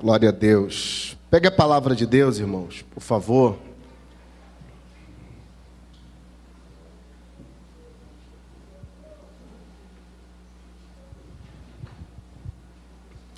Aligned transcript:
Glória 0.00 0.28
a 0.28 0.32
Deus. 0.32 1.16
Pegue 1.30 1.48
a 1.48 1.50
palavra 1.50 1.94
de 1.94 2.06
Deus, 2.06 2.38
irmãos, 2.38 2.82
por 2.82 3.00
favor. 3.00 3.58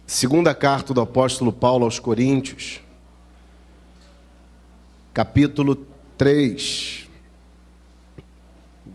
Segunda 0.04 0.52
carta 0.52 0.92
do 0.92 1.00
apóstolo 1.00 1.52
Paulo 1.52 1.84
aos 1.84 2.00
Coríntios, 2.00 2.80
capítulo 5.14 5.86
3. 6.16 7.08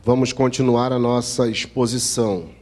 Vamos 0.04 0.34
continuar 0.34 0.92
a 0.92 1.00
nossa 1.00 1.48
exposição. 1.48 2.53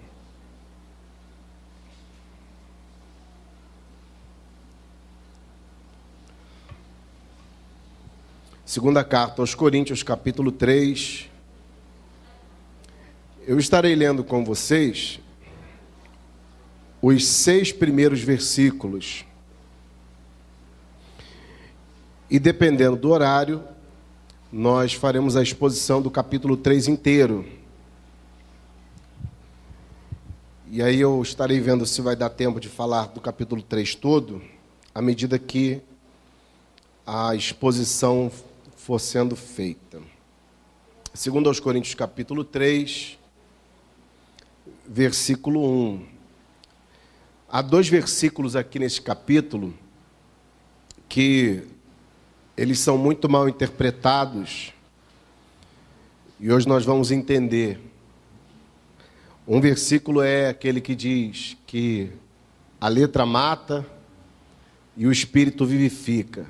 Segunda 8.72 9.04
carta 9.04 9.42
aos 9.42 9.54
Coríntios, 9.54 10.02
capítulo 10.02 10.50
3. 10.50 11.30
Eu 13.46 13.60
estarei 13.60 13.94
lendo 13.96 14.24
com 14.24 14.46
vocês 14.46 15.20
os 17.02 17.28
seis 17.28 17.74
primeiros 17.74 18.22
versículos. 18.22 19.26
E 22.30 22.40
dependendo 22.40 22.96
do 22.96 23.10
horário, 23.10 23.62
nós 24.50 24.94
faremos 24.94 25.36
a 25.36 25.44
exposição 25.44 26.02
do 26.02 26.10
capítulo 26.10 26.56
3 26.56 26.88
inteiro. 26.88 27.46
E 30.70 30.82
aí 30.82 31.02
eu 31.02 31.22
estarei 31.22 31.60
vendo 31.60 31.86
se 31.86 32.02
vai 32.02 32.16
dar 32.16 32.30
tempo 32.30 32.58
de 32.58 32.70
falar 32.70 33.08
do 33.08 33.20
capítulo 33.20 33.62
3 33.62 33.96
todo, 33.96 34.42
à 34.96 35.02
medida 35.02 35.38
que 35.38 35.82
a 37.06 37.36
exposição 37.36 38.32
for 38.82 39.00
sendo 39.00 39.36
feita. 39.36 40.02
Segundo 41.14 41.48
aos 41.48 41.60
Coríntios 41.60 41.94
capítulo 41.94 42.44
3, 42.44 43.16
versículo 44.88 45.64
1. 45.64 46.06
Há 47.48 47.62
dois 47.62 47.88
versículos 47.88 48.56
aqui 48.56 48.80
nesse 48.80 49.00
capítulo 49.00 49.72
que 51.08 51.62
eles 52.58 52.80
são 52.80 52.98
muito 52.98 53.30
mal 53.30 53.48
interpretados 53.48 54.74
e 56.40 56.52
hoje 56.52 56.68
nós 56.68 56.84
vamos 56.84 57.12
entender. 57.12 57.80
Um 59.48 59.62
versículo 59.62 60.24
é 60.24 60.50
aquele 60.50 60.82
que 60.82 60.96
diz 60.96 61.56
que 61.68 62.10
a 62.80 62.88
letra 62.88 63.28
mata 63.28 63.86
e 64.98 65.06
o 65.06 65.12
espírito 65.12 65.68
vivifica. 65.68 66.48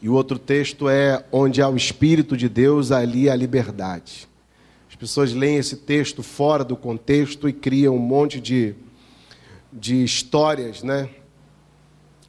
E 0.00 0.08
o 0.08 0.12
outro 0.12 0.38
texto 0.38 0.88
é 0.88 1.24
onde 1.32 1.62
há 1.62 1.68
o 1.68 1.76
Espírito 1.76 2.36
de 2.36 2.48
Deus, 2.48 2.92
ali 2.92 3.30
há 3.30 3.34
liberdade. 3.34 4.28
As 4.88 4.94
pessoas 4.94 5.32
leem 5.32 5.56
esse 5.56 5.76
texto 5.76 6.22
fora 6.22 6.64
do 6.64 6.76
contexto 6.76 7.48
e 7.48 7.52
criam 7.52 7.96
um 7.96 7.98
monte 7.98 8.40
de, 8.40 8.74
de 9.72 10.04
histórias, 10.04 10.82
né? 10.82 11.08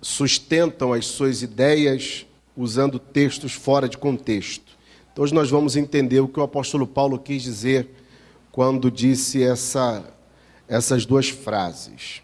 Sustentam 0.02 0.94
as 0.94 1.06
suas 1.06 1.42
ideias 1.42 2.26
usando 2.56 3.00
textos 3.00 3.54
fora 3.54 3.88
de 3.88 3.98
contexto. 3.98 4.78
Então 5.12 5.24
hoje 5.24 5.34
nós 5.34 5.50
vamos 5.50 5.76
entender 5.76 6.20
o 6.20 6.28
que 6.28 6.40
o 6.40 6.44
apóstolo 6.44 6.88
Paulo 6.88 7.20
quis 7.20 7.44
dizer 7.44 7.90
quando 8.52 8.90
disse 8.90 9.44
essa, 9.44 10.04
essas 10.68 11.06
duas 11.06 11.30
frases. 11.30 12.22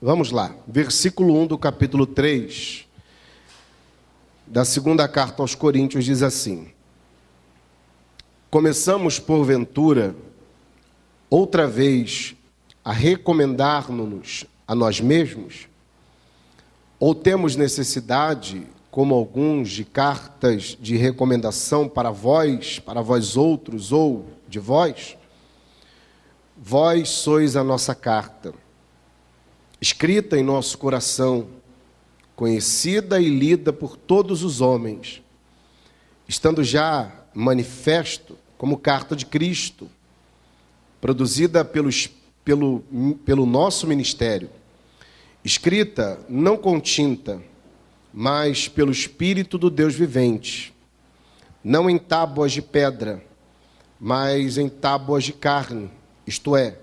Vamos 0.00 0.30
lá, 0.30 0.54
versículo 0.66 1.36
1 1.42 1.46
do 1.46 1.58
capítulo 1.58 2.06
3 2.06 2.87
da 4.50 4.64
segunda 4.64 5.06
carta 5.06 5.42
aos 5.42 5.54
Coríntios 5.54 6.04
diz 6.04 6.22
assim: 6.22 6.68
Começamos, 8.50 9.18
porventura, 9.18 10.14
outra 11.28 11.66
vez 11.66 12.34
a 12.82 12.92
recomendar-nos 12.92 14.46
a 14.66 14.74
nós 14.74 15.00
mesmos? 15.00 15.68
Ou 16.98 17.14
temos 17.14 17.56
necessidade, 17.56 18.66
como 18.90 19.14
alguns, 19.14 19.68
de 19.68 19.84
cartas 19.84 20.78
de 20.80 20.96
recomendação 20.96 21.86
para 21.86 22.10
vós, 22.10 22.78
para 22.78 23.02
vós 23.02 23.36
outros, 23.36 23.92
ou 23.92 24.26
de 24.48 24.58
vós? 24.58 25.16
Vós 26.56 27.10
sois 27.10 27.54
a 27.54 27.62
nossa 27.62 27.94
carta, 27.94 28.54
escrita 29.78 30.38
em 30.38 30.42
nosso 30.42 30.78
coração 30.78 31.57
conhecida 32.38 33.20
e 33.20 33.28
lida 33.28 33.72
por 33.72 33.96
todos 33.96 34.44
os 34.44 34.60
homens, 34.60 35.20
estando 36.28 36.62
já 36.62 37.12
manifesto 37.34 38.38
como 38.56 38.78
carta 38.78 39.16
de 39.16 39.26
Cristo, 39.26 39.90
produzida 41.00 41.64
pelos, 41.64 42.08
pelo, 42.44 42.84
pelo 43.24 43.44
nosso 43.44 43.88
ministério, 43.88 44.48
escrita 45.44 46.24
não 46.28 46.56
com 46.56 46.78
tinta, 46.78 47.42
mas 48.14 48.68
pelo 48.68 48.92
Espírito 48.92 49.58
do 49.58 49.68
Deus 49.68 49.96
vivente, 49.96 50.72
não 51.64 51.90
em 51.90 51.98
tábuas 51.98 52.52
de 52.52 52.62
pedra, 52.62 53.20
mas 53.98 54.58
em 54.58 54.68
tábuas 54.68 55.24
de 55.24 55.32
carne, 55.32 55.90
isto 56.24 56.54
é, 56.54 56.78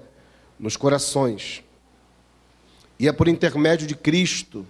nos 0.60 0.76
corações. 0.76 1.64
E 3.00 3.08
é 3.08 3.14
por 3.14 3.30
intermédio 3.30 3.88
de 3.88 3.96
Cristo 3.96 4.68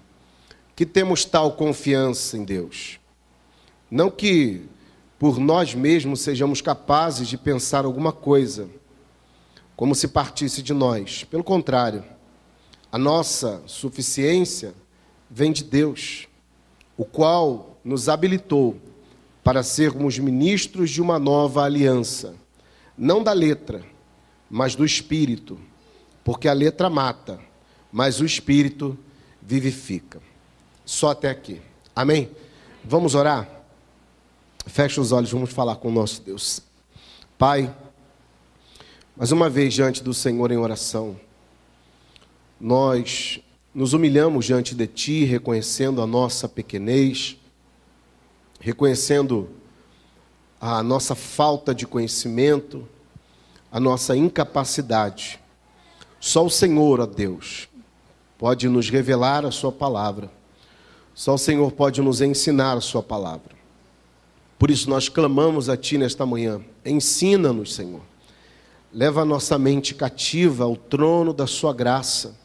que 0.75 0.86
temos 0.86 1.24
tal 1.24 1.53
confiança 1.53 2.38
em 2.38 2.44
Deus. 2.44 3.00
Não 3.90 4.12
que 4.12 4.63
por 5.18 5.40
nós 5.40 5.74
mesmos 5.74 6.19
sejamos 6.19 6.59
capazes 6.62 7.28
de 7.28 7.38
pensar 7.38 7.86
alguma 7.86 8.12
coisa, 8.12 8.68
como 9.75 9.96
se 9.96 10.08
partisse 10.08 10.62
de 10.62 10.74
nós. 10.74 11.24
Pelo 11.24 11.44
contrário, 11.44 12.03
a 12.91 12.97
nossa 12.97 13.63
suficiência 13.66 14.74
vem 15.30 15.52
de 15.52 15.63
Deus, 15.63 16.28
o 16.97 17.06
qual 17.06 17.78
nos 17.84 18.09
habilitou 18.09 18.75
para 19.44 19.63
sermos 19.63 20.19
ministros 20.19 20.90
de 20.90 21.02
uma 21.02 21.19
nova 21.19 21.63
aliança, 21.63 22.36
não 22.97 23.24
da 23.24 23.31
letra, 23.31 23.84
mas 24.50 24.75
do 24.75 24.84
espírito, 24.84 25.59
porque 26.24 26.47
a 26.47 26.53
letra 26.53 26.90
mata, 26.90 27.40
mas 27.92 28.19
o 28.19 28.25
espírito 28.25 28.97
vivifica. 29.42 30.22
Só 30.85 31.09
até 31.09 31.31
aqui. 31.31 31.59
Amém? 31.96 32.29
Vamos 32.84 33.16
orar? 33.16 33.50
Feche 34.68 35.00
os 35.00 35.12
olhos, 35.12 35.31
vamos 35.31 35.51
falar 35.51 35.78
com 35.78 35.88
o 35.88 35.91
nosso 35.91 36.22
Deus. 36.22 36.62
Pai, 37.40 37.75
mais 39.18 39.31
uma 39.31 39.50
vez 39.50 39.74
diante 39.74 40.03
do 40.03 40.13
Senhor 40.13 40.51
em 40.51 40.57
oração, 40.57 41.19
nós 42.62 43.40
nos 43.74 43.94
humilhamos 43.94 44.45
diante 44.45 44.75
de 44.75 44.85
Ti, 44.85 45.25
reconhecendo 45.25 46.01
a 46.03 46.07
nossa 46.07 46.47
pequenez, 46.47 47.35
reconhecendo 48.59 49.50
a 50.62 50.84
nossa 50.84 51.16
falta 51.16 51.74
de 51.74 51.88
conhecimento, 51.88 52.88
a 53.72 53.79
nossa 53.79 54.16
incapacidade. 54.16 55.40
Só 56.19 56.45
o 56.45 56.50
Senhor, 56.50 57.00
ó 57.00 57.06
Deus, 57.07 57.68
pode 58.38 58.69
nos 58.69 58.90
revelar 58.90 59.45
a 59.45 59.51
Sua 59.51 59.72
palavra 59.72 60.29
só 61.15 61.35
o 61.35 61.37
Senhor 61.37 61.71
pode 61.71 62.01
nos 62.01 62.19
ensinar 62.19 62.75
a 62.75 62.81
Sua 62.81 63.01
palavra. 63.01 63.55
Por 64.59 64.69
isso 64.69 64.89
nós 64.89 65.07
clamamos 65.07 65.69
a 65.69 65.77
Ti 65.77 65.97
nesta 65.97 66.25
manhã. 66.25 66.61
Ensina-nos, 66.85 67.73
Senhor. 67.73 68.01
Leva 68.91 69.21
a 69.21 69.25
nossa 69.25 69.57
mente 69.57 69.95
cativa 69.95 70.65
ao 70.65 70.75
trono 70.75 71.33
da 71.33 71.47
Sua 71.47 71.73
graça, 71.73 72.35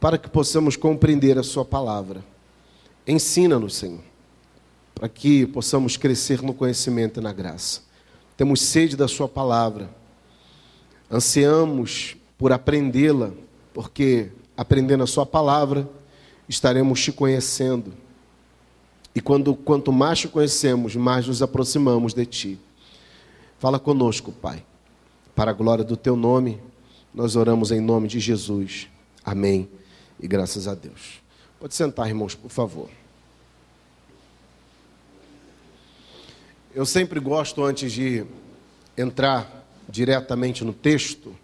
para 0.00 0.16
que 0.16 0.30
possamos 0.30 0.76
compreender 0.76 1.38
a 1.38 1.42
Sua 1.42 1.64
palavra. 1.64 2.24
Ensina-nos, 3.06 3.74
Senhor, 3.76 4.00
para 4.94 5.08
que 5.08 5.46
possamos 5.46 5.98
crescer 5.98 6.40
no 6.40 6.54
conhecimento 6.54 7.20
e 7.20 7.22
na 7.22 7.34
graça. 7.34 7.82
Temos 8.34 8.62
sede 8.62 8.96
da 8.96 9.06
Sua 9.06 9.28
palavra, 9.28 9.90
ansiamos 11.10 12.16
por 12.38 12.50
aprendê-la, 12.50 13.30
porque 13.74 14.30
aprendendo 14.56 15.04
a 15.04 15.06
Sua 15.06 15.26
palavra, 15.26 15.86
estaremos 16.48 17.02
te 17.02 17.12
conhecendo. 17.12 17.92
E 19.14 19.20
quando, 19.20 19.54
quanto 19.54 19.92
mais 19.92 20.18
te 20.18 20.28
conhecemos, 20.28 20.96
mais 20.96 21.26
nos 21.26 21.42
aproximamos 21.42 22.12
de 22.12 22.26
ti. 22.26 22.58
Fala 23.58 23.78
conosco, 23.78 24.32
Pai. 24.32 24.64
Para 25.34 25.50
a 25.50 25.54
glória 25.54 25.84
do 25.84 25.96
teu 25.96 26.16
nome, 26.16 26.60
nós 27.14 27.36
oramos 27.36 27.70
em 27.70 27.80
nome 27.80 28.08
de 28.08 28.18
Jesus. 28.18 28.88
Amém. 29.24 29.68
E 30.20 30.26
graças 30.26 30.66
a 30.68 30.74
Deus. 30.74 31.22
Pode 31.60 31.74
sentar, 31.74 32.08
irmãos, 32.08 32.34
por 32.34 32.50
favor. 32.50 32.90
Eu 36.74 36.84
sempre 36.84 37.20
gosto, 37.20 37.62
antes 37.62 37.92
de 37.92 38.26
entrar 38.98 39.64
diretamente 39.88 40.64
no 40.64 40.72
texto, 40.72 41.34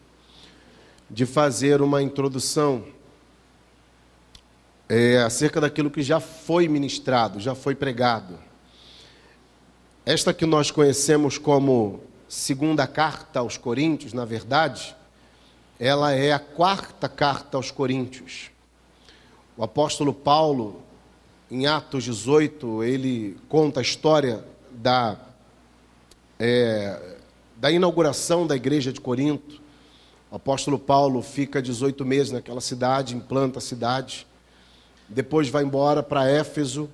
de 1.08 1.24
fazer 1.24 1.80
uma 1.80 2.02
introdução 2.02 2.84
é, 4.90 5.18
acerca 5.18 5.60
daquilo 5.60 5.88
que 5.88 6.02
já 6.02 6.18
foi 6.18 6.66
ministrado, 6.66 7.38
já 7.38 7.54
foi 7.54 7.76
pregado. 7.76 8.36
Esta 10.04 10.34
que 10.34 10.44
nós 10.44 10.72
conhecemos 10.72 11.38
como 11.38 12.00
segunda 12.28 12.88
carta 12.88 13.38
aos 13.38 13.56
Coríntios, 13.56 14.12
na 14.12 14.24
verdade, 14.24 14.96
ela 15.78 16.10
é 16.12 16.32
a 16.32 16.40
quarta 16.40 17.08
carta 17.08 17.56
aos 17.56 17.70
Coríntios. 17.70 18.50
O 19.56 19.62
apóstolo 19.62 20.12
Paulo, 20.12 20.82
em 21.48 21.68
Atos 21.68 22.02
18, 22.02 22.82
ele 22.82 23.38
conta 23.48 23.78
a 23.78 23.82
história 23.84 24.44
da, 24.72 25.16
é, 26.36 27.16
da 27.56 27.70
inauguração 27.70 28.44
da 28.44 28.56
igreja 28.56 28.92
de 28.92 29.00
Corinto. 29.00 29.62
O 30.32 30.34
apóstolo 30.34 30.80
Paulo 30.80 31.22
fica 31.22 31.62
18 31.62 32.04
meses 32.04 32.32
naquela 32.32 32.60
cidade, 32.60 33.14
implanta 33.14 33.60
a 33.60 33.62
cidade, 33.62 34.26
depois 35.10 35.48
vai 35.48 35.64
embora 35.64 36.02
para 36.02 36.30
Éfeso, 36.30 36.88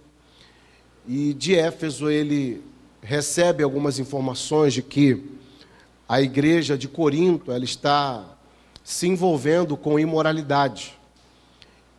e 1.07 1.35
de 1.35 1.55
Éfeso 1.55 2.11
ele 2.11 2.63
recebe 3.03 3.63
algumas 3.63 3.99
informações 3.99 4.73
de 4.73 4.83
que 4.83 5.23
a 6.09 6.21
igreja 6.21 6.79
de 6.79 6.89
Corinto 6.89 7.53
ela 7.53 7.65
está 7.65 8.25
se 8.83 9.07
envolvendo 9.07 9.77
com 9.77 9.99
imoralidade. 9.99 10.99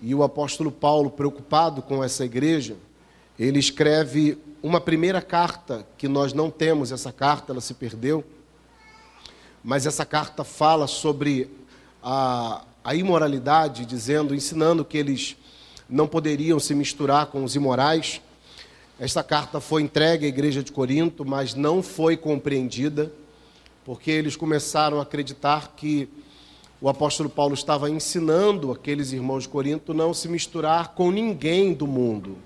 E 0.01 0.13
o 0.15 0.23
apóstolo 0.23 0.71
Paulo, 0.71 1.11
preocupado 1.11 1.81
com 1.81 2.03
essa 2.03 2.25
igreja, 2.25 2.75
ele 3.37 3.59
escreve 3.59 4.37
uma 4.61 4.81
primeira 4.81 5.21
carta 5.21 5.85
que 5.97 6.07
nós 6.07 6.33
não 6.33 6.49
temos, 6.49 6.91
essa 6.91 7.11
carta 7.11 7.53
ela 7.53 7.61
se 7.61 7.75
perdeu, 7.75 8.23
mas 9.63 9.85
essa 9.85 10.05
carta 10.05 10.43
fala 10.43 10.87
sobre 10.87 11.49
a, 12.01 12.63
a 12.83 12.95
imoralidade, 12.95 13.85
dizendo, 13.85 14.33
ensinando 14.33 14.83
que 14.83 14.97
eles 14.97 15.37
não 15.89 16.07
poderiam 16.07 16.59
se 16.59 16.75
misturar 16.75 17.27
com 17.27 17.43
os 17.43 17.55
imorais. 17.55 18.21
Esta 18.99 19.23
carta 19.23 19.59
foi 19.59 19.83
entregue 19.83 20.25
à 20.25 20.29
igreja 20.29 20.63
de 20.63 20.71
Corinto, 20.71 21.23
mas 21.23 21.53
não 21.53 21.81
foi 21.83 22.17
compreendida, 22.17 23.11
porque 23.85 24.11
eles 24.11 24.35
começaram 24.35 24.99
a 24.99 25.03
acreditar 25.03 25.73
que 25.75 26.09
o 26.81 26.89
apóstolo 26.89 27.29
Paulo 27.29 27.53
estava 27.53 27.89
ensinando 27.89 28.71
aqueles 28.71 29.11
irmãos 29.11 29.43
de 29.43 29.49
Corinto 29.49 29.93
não 29.93 30.13
se 30.13 30.27
misturar 30.27 30.89
com 30.89 31.11
ninguém 31.11 31.73
do 31.73 31.87
mundo. 31.87 32.37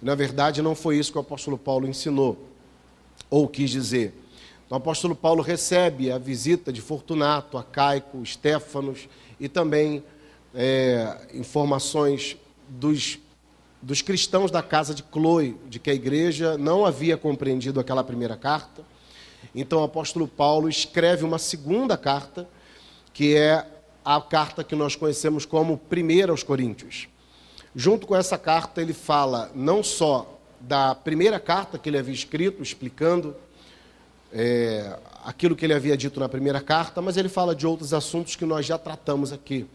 Na 0.00 0.14
verdade, 0.14 0.62
não 0.62 0.74
foi 0.74 0.98
isso 0.98 1.10
que 1.10 1.18
o 1.18 1.20
apóstolo 1.20 1.56
Paulo 1.56 1.88
ensinou, 1.88 2.38
ou 3.30 3.48
quis 3.48 3.70
dizer. 3.70 4.14
O 4.68 4.74
apóstolo 4.74 5.14
Paulo 5.14 5.42
recebe 5.42 6.10
a 6.10 6.18
visita 6.18 6.72
de 6.72 6.80
Fortunato, 6.80 7.56
Acaico, 7.56 8.22
Estéfanos 8.22 9.08
e 9.38 9.48
também 9.48 10.02
é, 10.54 11.28
informações 11.34 12.36
dos, 12.68 13.18
dos 13.80 14.02
cristãos 14.02 14.50
da 14.50 14.62
casa 14.62 14.94
de 14.94 15.04
Chloe, 15.12 15.56
de 15.68 15.78
que 15.78 15.90
a 15.90 15.94
igreja 15.94 16.56
não 16.58 16.84
havia 16.84 17.16
compreendido 17.16 17.80
aquela 17.80 18.04
primeira 18.04 18.36
carta. 18.36 18.82
Então, 19.54 19.80
o 19.80 19.84
apóstolo 19.84 20.28
Paulo 20.28 20.68
escreve 20.68 21.24
uma 21.24 21.38
segunda 21.38 21.96
carta, 21.96 22.48
que 23.12 23.36
é 23.36 23.66
a 24.04 24.20
carta 24.20 24.62
que 24.62 24.76
nós 24.76 24.94
conhecemos 24.94 25.44
como 25.44 25.78
Primeira 25.78 26.30
aos 26.30 26.42
Coríntios. 26.42 27.08
Junto 27.74 28.06
com 28.06 28.16
essa 28.16 28.38
carta, 28.38 28.80
ele 28.80 28.92
fala 28.92 29.50
não 29.54 29.82
só 29.82 30.38
da 30.60 30.94
primeira 30.94 31.38
carta 31.38 31.78
que 31.78 31.88
ele 31.88 31.98
havia 31.98 32.14
escrito, 32.14 32.62
explicando 32.62 33.36
é, 34.32 34.96
aquilo 35.24 35.56
que 35.56 35.64
ele 35.64 35.74
havia 35.74 35.96
dito 35.96 36.20
na 36.20 36.28
primeira 36.28 36.60
carta, 36.60 37.02
mas 37.02 37.16
ele 37.16 37.28
fala 37.28 37.54
de 37.54 37.66
outros 37.66 37.92
assuntos 37.92 38.36
que 38.36 38.44
nós 38.44 38.64
já 38.64 38.78
tratamos 38.78 39.32
aqui. 39.32 39.66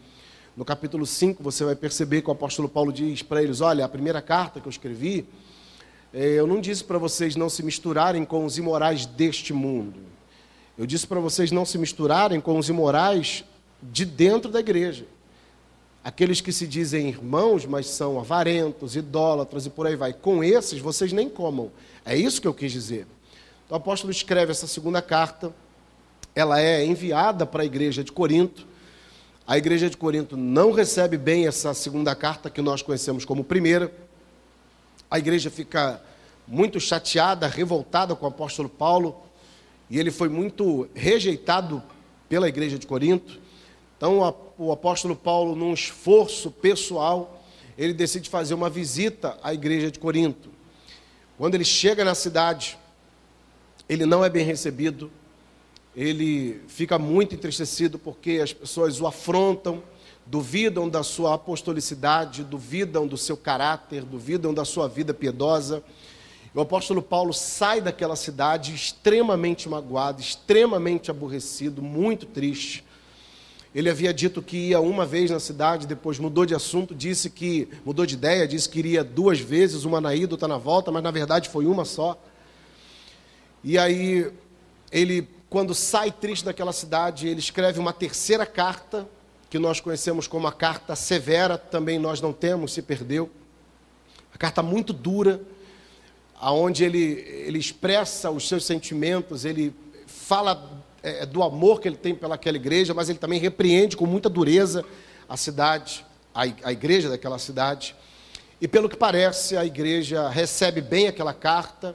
No 0.54 0.66
capítulo 0.66 1.06
5, 1.06 1.42
você 1.42 1.64
vai 1.64 1.74
perceber 1.74 2.20
que 2.20 2.28
o 2.28 2.32
apóstolo 2.32 2.68
Paulo 2.68 2.92
diz 2.92 3.22
para 3.22 3.42
eles: 3.42 3.62
Olha, 3.62 3.86
a 3.86 3.88
primeira 3.88 4.20
carta 4.20 4.60
que 4.60 4.68
eu 4.68 4.70
escrevi, 4.70 5.26
é, 6.12 6.26
eu 6.26 6.46
não 6.46 6.60
disse 6.60 6.84
para 6.84 6.98
vocês 6.98 7.34
não 7.36 7.48
se 7.48 7.62
misturarem 7.62 8.22
com 8.24 8.44
os 8.44 8.58
imorais 8.58 9.06
deste 9.06 9.54
mundo. 9.54 9.98
Eu 10.76 10.84
disse 10.84 11.06
para 11.06 11.20
vocês 11.20 11.50
não 11.50 11.64
se 11.64 11.78
misturarem 11.78 12.38
com 12.38 12.58
os 12.58 12.68
imorais 12.68 13.44
de 13.82 14.04
dentro 14.04 14.50
da 14.50 14.60
igreja. 14.60 15.06
Aqueles 16.04 16.40
que 16.42 16.52
se 16.52 16.66
dizem 16.66 17.08
irmãos, 17.08 17.64
mas 17.64 17.86
são 17.86 18.18
avarentos, 18.18 18.94
idólatras 18.94 19.64
e 19.64 19.70
por 19.70 19.86
aí 19.86 19.96
vai. 19.96 20.12
Com 20.12 20.44
esses, 20.44 20.80
vocês 20.80 21.12
nem 21.12 21.30
comam. 21.30 21.70
É 22.04 22.14
isso 22.14 22.42
que 22.42 22.48
eu 22.48 22.52
quis 22.52 22.72
dizer. 22.72 23.06
Então, 23.64 23.76
o 23.78 23.80
apóstolo 23.80 24.10
escreve 24.10 24.50
essa 24.50 24.66
segunda 24.66 25.00
carta. 25.00 25.50
Ela 26.34 26.60
é 26.60 26.84
enviada 26.84 27.46
para 27.46 27.62
a 27.62 27.66
igreja 27.66 28.04
de 28.04 28.12
Corinto. 28.12 28.66
A 29.44 29.58
igreja 29.58 29.90
de 29.90 29.96
Corinto 29.96 30.36
não 30.36 30.70
recebe 30.70 31.18
bem 31.18 31.48
essa 31.48 31.74
segunda 31.74 32.14
carta 32.14 32.48
que 32.48 32.62
nós 32.62 32.80
conhecemos 32.80 33.24
como 33.24 33.42
primeira. 33.42 33.92
A 35.10 35.18
igreja 35.18 35.50
fica 35.50 36.00
muito 36.46 36.78
chateada, 36.78 37.48
revoltada 37.48 38.14
com 38.14 38.24
o 38.24 38.28
apóstolo 38.28 38.68
Paulo, 38.68 39.20
e 39.90 39.98
ele 39.98 40.12
foi 40.12 40.28
muito 40.28 40.88
rejeitado 40.94 41.82
pela 42.28 42.48
igreja 42.48 42.78
de 42.78 42.86
Corinto. 42.86 43.40
Então, 43.96 44.20
o 44.56 44.70
apóstolo 44.70 45.16
Paulo, 45.16 45.56
num 45.56 45.74
esforço 45.74 46.48
pessoal, 46.50 47.42
ele 47.76 47.92
decide 47.92 48.30
fazer 48.30 48.54
uma 48.54 48.70
visita 48.70 49.36
à 49.42 49.52
igreja 49.52 49.90
de 49.90 49.98
Corinto. 49.98 50.50
Quando 51.36 51.56
ele 51.56 51.64
chega 51.64 52.04
na 52.04 52.14
cidade, 52.14 52.78
ele 53.88 54.06
não 54.06 54.24
é 54.24 54.30
bem 54.30 54.44
recebido, 54.44 55.10
ele 55.94 56.60
fica 56.68 56.98
muito 56.98 57.34
entristecido 57.34 57.98
porque 57.98 58.40
as 58.42 58.52
pessoas 58.52 59.00
o 59.00 59.06
afrontam, 59.06 59.82
duvidam 60.26 60.88
da 60.88 61.02
sua 61.02 61.34
apostolicidade, 61.34 62.44
duvidam 62.44 63.06
do 63.06 63.16
seu 63.16 63.36
caráter, 63.36 64.02
duvidam 64.02 64.54
da 64.54 64.64
sua 64.64 64.88
vida 64.88 65.12
piedosa. 65.12 65.82
O 66.54 66.60
apóstolo 66.60 67.02
Paulo 67.02 67.32
sai 67.32 67.80
daquela 67.80 68.16
cidade 68.16 68.74
extremamente 68.74 69.68
magoado, 69.68 70.20
extremamente 70.20 71.10
aborrecido, 71.10 71.82
muito 71.82 72.26
triste. 72.26 72.84
Ele 73.74 73.88
havia 73.88 74.12
dito 74.12 74.42
que 74.42 74.68
ia 74.68 74.80
uma 74.80 75.06
vez 75.06 75.30
na 75.30 75.40
cidade, 75.40 75.86
depois 75.86 76.18
mudou 76.18 76.44
de 76.44 76.54
assunto, 76.54 76.94
disse 76.94 77.30
que 77.30 77.68
mudou 77.86 78.04
de 78.04 78.14
ideia, 78.14 78.46
disse 78.46 78.68
que 78.68 78.78
iria 78.78 79.02
duas 79.02 79.40
vezes, 79.40 79.84
uma 79.84 79.98
na 79.98 80.14
ida, 80.14 80.34
outra 80.34 80.46
na 80.46 80.58
volta, 80.58 80.92
mas 80.92 81.02
na 81.02 81.10
verdade 81.10 81.48
foi 81.48 81.64
uma 81.64 81.86
só. 81.86 82.22
E 83.64 83.78
aí 83.78 84.30
ele, 84.90 85.26
quando 85.52 85.74
sai 85.74 86.10
triste 86.10 86.46
daquela 86.46 86.72
cidade, 86.72 87.28
ele 87.28 87.38
escreve 87.38 87.78
uma 87.78 87.92
terceira 87.92 88.46
carta 88.46 89.06
que 89.50 89.58
nós 89.58 89.80
conhecemos 89.80 90.26
como 90.26 90.46
a 90.46 90.52
carta 90.52 90.96
severa, 90.96 91.58
também 91.58 91.98
nós 91.98 92.22
não 92.22 92.32
temos, 92.32 92.72
se 92.72 92.80
perdeu. 92.80 93.30
A 94.34 94.38
carta 94.38 94.62
muito 94.62 94.94
dura, 94.94 95.42
aonde 96.40 96.84
ele 96.84 97.02
ele 97.46 97.58
expressa 97.58 98.30
os 98.30 98.48
seus 98.48 98.64
sentimentos, 98.64 99.44
ele 99.44 99.74
fala 100.06 100.82
é, 101.02 101.24
é, 101.24 101.26
do 101.26 101.42
amor 101.42 101.82
que 101.82 101.88
ele 101.88 101.98
tem 101.98 102.14
pelaquela 102.14 102.56
igreja, 102.56 102.94
mas 102.94 103.10
ele 103.10 103.18
também 103.18 103.38
repreende 103.38 103.94
com 103.94 104.06
muita 104.06 104.30
dureza 104.30 104.82
a 105.28 105.36
cidade, 105.36 106.02
a, 106.34 106.44
a 106.62 106.72
igreja 106.72 107.10
daquela 107.10 107.38
cidade. 107.38 107.94
E 108.58 108.66
pelo 108.66 108.88
que 108.88 108.96
parece, 108.96 109.54
a 109.54 109.66
igreja 109.66 110.30
recebe 110.30 110.80
bem 110.80 111.08
aquela 111.08 111.34
carta, 111.34 111.94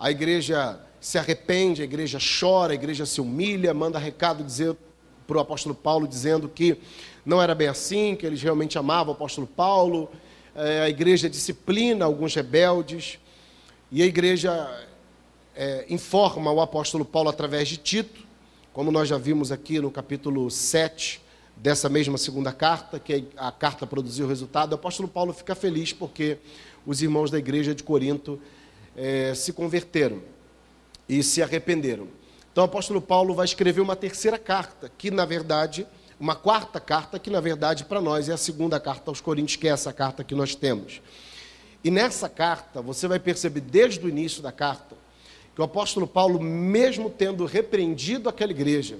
a 0.00 0.10
igreja 0.10 0.80
se 1.04 1.18
arrepende, 1.18 1.82
a 1.82 1.84
igreja 1.84 2.18
chora, 2.18 2.72
a 2.72 2.74
igreja 2.74 3.04
se 3.04 3.20
humilha, 3.20 3.74
manda 3.74 3.98
recado 3.98 4.42
para 5.26 5.36
o 5.36 5.40
apóstolo 5.40 5.74
Paulo 5.74 6.08
dizendo 6.08 6.48
que 6.48 6.78
não 7.26 7.42
era 7.42 7.54
bem 7.54 7.68
assim, 7.68 8.16
que 8.16 8.24
eles 8.24 8.40
realmente 8.40 8.78
amavam 8.78 9.12
o 9.12 9.14
apóstolo 9.14 9.46
Paulo. 9.46 10.10
É, 10.56 10.80
a 10.80 10.88
igreja 10.88 11.28
disciplina 11.28 12.06
alguns 12.06 12.34
rebeldes 12.34 13.18
e 13.92 14.02
a 14.02 14.06
igreja 14.06 14.86
é, 15.54 15.84
informa 15.90 16.50
o 16.50 16.62
apóstolo 16.62 17.04
Paulo 17.04 17.28
através 17.28 17.68
de 17.68 17.76
Tito 17.76 18.24
como 18.72 18.90
nós 18.90 19.06
já 19.06 19.18
vimos 19.18 19.52
aqui 19.52 19.78
no 19.78 19.90
capítulo 19.90 20.50
7 20.50 21.20
dessa 21.54 21.90
mesma 21.90 22.16
segunda 22.16 22.50
carta, 22.50 22.98
que 22.98 23.26
a 23.36 23.52
carta 23.52 23.86
produziu 23.86 24.24
o 24.24 24.28
resultado, 24.28 24.72
o 24.72 24.76
apóstolo 24.76 25.06
Paulo 25.06 25.34
fica 25.34 25.54
feliz 25.54 25.92
porque 25.92 26.38
os 26.86 27.02
irmãos 27.02 27.30
da 27.30 27.38
igreja 27.38 27.74
de 27.74 27.82
Corinto 27.82 28.40
é, 28.96 29.34
se 29.34 29.52
converteram 29.52 30.32
e 31.08 31.22
se 31.22 31.42
arrependeram. 31.42 32.08
Então 32.52 32.62
o 32.62 32.66
apóstolo 32.66 33.00
Paulo 33.00 33.34
vai 33.34 33.44
escrever 33.44 33.80
uma 33.80 33.96
terceira 33.96 34.38
carta, 34.38 34.90
que 34.96 35.10
na 35.10 35.24
verdade, 35.24 35.86
uma 36.20 36.36
quarta 36.36 36.78
carta, 36.78 37.18
que 37.18 37.30
na 37.30 37.40
verdade 37.40 37.84
para 37.84 38.00
nós 38.00 38.28
é 38.28 38.32
a 38.32 38.36
segunda 38.36 38.78
carta 38.78 39.10
aos 39.10 39.20
Coríntios, 39.20 39.56
que 39.56 39.66
é 39.66 39.72
essa 39.72 39.92
carta 39.92 40.22
que 40.22 40.34
nós 40.34 40.54
temos. 40.54 41.00
E 41.82 41.90
nessa 41.90 42.28
carta, 42.28 42.80
você 42.80 43.06
vai 43.06 43.18
perceber 43.18 43.60
desde 43.60 44.06
o 44.06 44.08
início 44.08 44.42
da 44.42 44.52
carta, 44.52 44.96
que 45.54 45.60
o 45.60 45.64
apóstolo 45.64 46.06
Paulo, 46.06 46.40
mesmo 46.40 47.10
tendo 47.10 47.44
repreendido 47.44 48.28
aquela 48.28 48.52
igreja, 48.52 48.98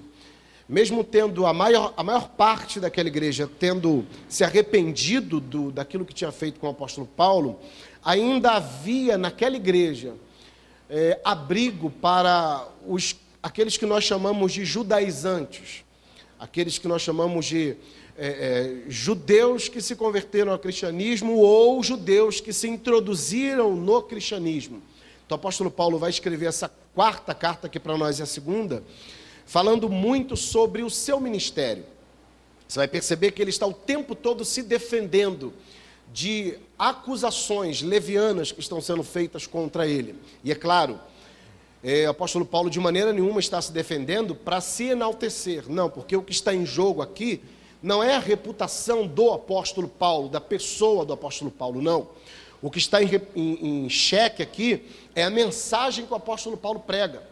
mesmo 0.68 1.04
tendo 1.04 1.46
a 1.46 1.52
maior, 1.52 1.92
a 1.96 2.02
maior 2.02 2.28
parte 2.30 2.80
daquela 2.80 3.08
igreja 3.08 3.48
tendo 3.58 4.04
se 4.28 4.44
arrependido 4.44 5.40
do, 5.40 5.70
daquilo 5.70 6.04
que 6.04 6.14
tinha 6.14 6.32
feito 6.32 6.58
com 6.58 6.66
o 6.66 6.70
apóstolo 6.70 7.06
Paulo, 7.06 7.58
ainda 8.02 8.52
havia 8.52 9.16
naquela 9.16 9.56
igreja 9.56 10.14
é, 10.96 11.20
abrigo 11.24 11.90
para 11.90 12.68
os, 12.86 13.16
aqueles 13.42 13.76
que 13.76 13.84
nós 13.84 14.04
chamamos 14.04 14.52
de 14.52 14.64
judaizantes, 14.64 15.84
aqueles 16.38 16.78
que 16.78 16.86
nós 16.86 17.02
chamamos 17.02 17.46
de 17.46 17.76
é, 18.16 18.28
é, 18.86 18.88
judeus 18.88 19.68
que 19.68 19.80
se 19.80 19.96
converteram 19.96 20.52
ao 20.52 20.58
cristianismo 20.58 21.36
ou 21.38 21.82
judeus 21.82 22.40
que 22.40 22.52
se 22.52 22.68
introduziram 22.68 23.74
no 23.74 24.00
cristianismo. 24.02 24.80
Então, 25.26 25.36
o 25.36 25.40
apóstolo 25.40 25.68
Paulo 25.68 25.98
vai 25.98 26.10
escrever 26.10 26.46
essa 26.46 26.70
quarta 26.94 27.34
carta, 27.34 27.68
que 27.68 27.80
para 27.80 27.98
nós 27.98 28.20
é 28.20 28.22
a 28.22 28.26
segunda, 28.26 28.84
falando 29.44 29.88
muito 29.88 30.36
sobre 30.36 30.84
o 30.84 30.90
seu 30.90 31.18
ministério. 31.18 31.84
Você 32.68 32.78
vai 32.78 32.86
perceber 32.86 33.32
que 33.32 33.42
ele 33.42 33.50
está 33.50 33.66
o 33.66 33.74
tempo 33.74 34.14
todo 34.14 34.44
se 34.44 34.62
defendendo 34.62 35.52
de 36.12 36.58
acusações 36.78 37.82
levianas 37.82 38.52
que 38.52 38.60
estão 38.60 38.80
sendo 38.80 39.02
feitas 39.02 39.46
contra 39.46 39.86
ele. 39.86 40.14
E 40.42 40.52
é 40.52 40.54
claro, 40.54 40.98
é, 41.82 42.06
o 42.06 42.10
apóstolo 42.10 42.46
Paulo 42.46 42.70
de 42.70 42.80
maneira 42.80 43.12
nenhuma 43.12 43.40
está 43.40 43.60
se 43.60 43.72
defendendo 43.72 44.34
para 44.34 44.60
se 44.60 44.84
enaltecer. 44.84 45.64
Não, 45.68 45.90
porque 45.90 46.16
o 46.16 46.22
que 46.22 46.32
está 46.32 46.54
em 46.54 46.64
jogo 46.64 47.02
aqui 47.02 47.42
não 47.82 48.02
é 48.02 48.16
a 48.16 48.18
reputação 48.18 49.06
do 49.06 49.30
apóstolo 49.30 49.86
Paulo, 49.86 50.28
da 50.28 50.40
pessoa 50.40 51.04
do 51.04 51.12
apóstolo 51.12 51.50
Paulo, 51.50 51.82
não. 51.82 52.08
O 52.62 52.70
que 52.70 52.78
está 52.78 53.02
em, 53.02 53.10
em, 53.36 53.84
em 53.84 53.90
xeque 53.90 54.42
aqui 54.42 54.86
é 55.14 55.22
a 55.22 55.28
mensagem 55.28 56.06
que 56.06 56.12
o 56.12 56.16
apóstolo 56.16 56.56
Paulo 56.56 56.80
prega. 56.80 57.22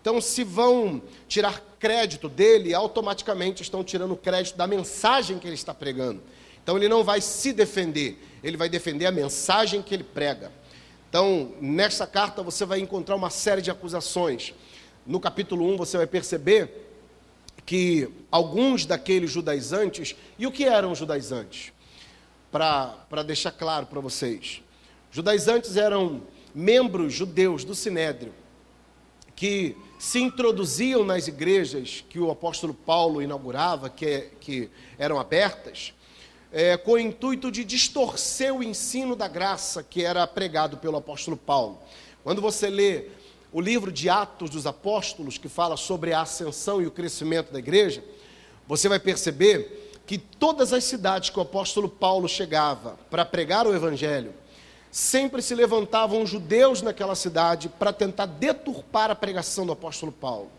Então, 0.00 0.18
se 0.18 0.42
vão 0.42 1.02
tirar 1.28 1.62
crédito 1.78 2.30
dele, 2.30 2.72
automaticamente 2.72 3.62
estão 3.62 3.84
tirando 3.84 4.16
crédito 4.16 4.56
da 4.56 4.66
mensagem 4.66 5.38
que 5.38 5.46
ele 5.46 5.54
está 5.54 5.74
pregando. 5.74 6.22
Então, 6.62 6.76
ele 6.76 6.88
não 6.88 7.02
vai 7.02 7.20
se 7.20 7.52
defender, 7.52 8.18
ele 8.42 8.56
vai 8.56 8.68
defender 8.68 9.06
a 9.06 9.12
mensagem 9.12 9.82
que 9.82 9.94
ele 9.94 10.04
prega. 10.04 10.52
Então, 11.08 11.54
nessa 11.60 12.06
carta 12.06 12.40
você 12.40 12.64
vai 12.64 12.78
encontrar 12.78 13.16
uma 13.16 13.30
série 13.30 13.60
de 13.60 13.70
acusações. 13.70 14.54
No 15.04 15.18
capítulo 15.18 15.66
1 15.74 15.76
você 15.76 15.96
vai 15.96 16.06
perceber 16.06 16.88
que 17.66 18.08
alguns 18.30 18.86
daqueles 18.86 19.30
judaizantes, 19.30 20.14
e 20.38 20.46
o 20.46 20.52
que 20.52 20.64
eram 20.64 20.94
judaizantes? 20.94 21.72
Para 22.50 23.22
deixar 23.26 23.50
claro 23.50 23.86
para 23.86 24.00
vocês. 24.00 24.62
Judaizantes 25.10 25.76
eram 25.76 26.22
membros 26.54 27.12
judeus 27.12 27.64
do 27.64 27.74
Sinédrio, 27.74 28.32
que 29.34 29.76
se 29.98 30.20
introduziam 30.20 31.04
nas 31.04 31.28
igrejas 31.28 32.04
que 32.08 32.18
o 32.18 32.30
apóstolo 32.30 32.72
Paulo 32.72 33.20
inaugurava, 33.20 33.90
que, 33.90 34.30
que 34.40 34.70
eram 34.98 35.18
abertas, 35.18 35.92
é, 36.52 36.76
com 36.76 36.92
o 36.92 36.98
intuito 36.98 37.50
de 37.50 37.64
distorcer 37.64 38.54
o 38.54 38.62
ensino 38.62 39.14
da 39.14 39.28
graça 39.28 39.82
que 39.82 40.04
era 40.04 40.26
pregado 40.26 40.76
pelo 40.76 40.96
apóstolo 40.96 41.36
Paulo. 41.36 41.78
Quando 42.24 42.42
você 42.42 42.68
lê 42.68 43.06
o 43.52 43.60
livro 43.60 43.90
de 43.90 44.08
Atos 44.08 44.50
dos 44.50 44.66
Apóstolos, 44.66 45.38
que 45.38 45.48
fala 45.48 45.76
sobre 45.76 46.12
a 46.12 46.22
ascensão 46.22 46.80
e 46.80 46.86
o 46.86 46.90
crescimento 46.90 47.52
da 47.52 47.58
igreja, 47.58 48.02
você 48.66 48.88
vai 48.88 49.00
perceber 49.00 49.90
que 50.06 50.18
todas 50.18 50.72
as 50.72 50.84
cidades 50.84 51.30
que 51.30 51.38
o 51.38 51.42
apóstolo 51.42 51.88
Paulo 51.88 52.28
chegava 52.28 52.98
para 53.10 53.24
pregar 53.24 53.66
o 53.66 53.74
evangelho, 53.74 54.34
sempre 54.90 55.40
se 55.40 55.54
levantavam 55.54 56.26
judeus 56.26 56.82
naquela 56.82 57.14
cidade 57.14 57.68
para 57.68 57.92
tentar 57.92 58.26
deturpar 58.26 59.10
a 59.10 59.14
pregação 59.14 59.64
do 59.64 59.72
apóstolo 59.72 60.10
Paulo. 60.10 60.50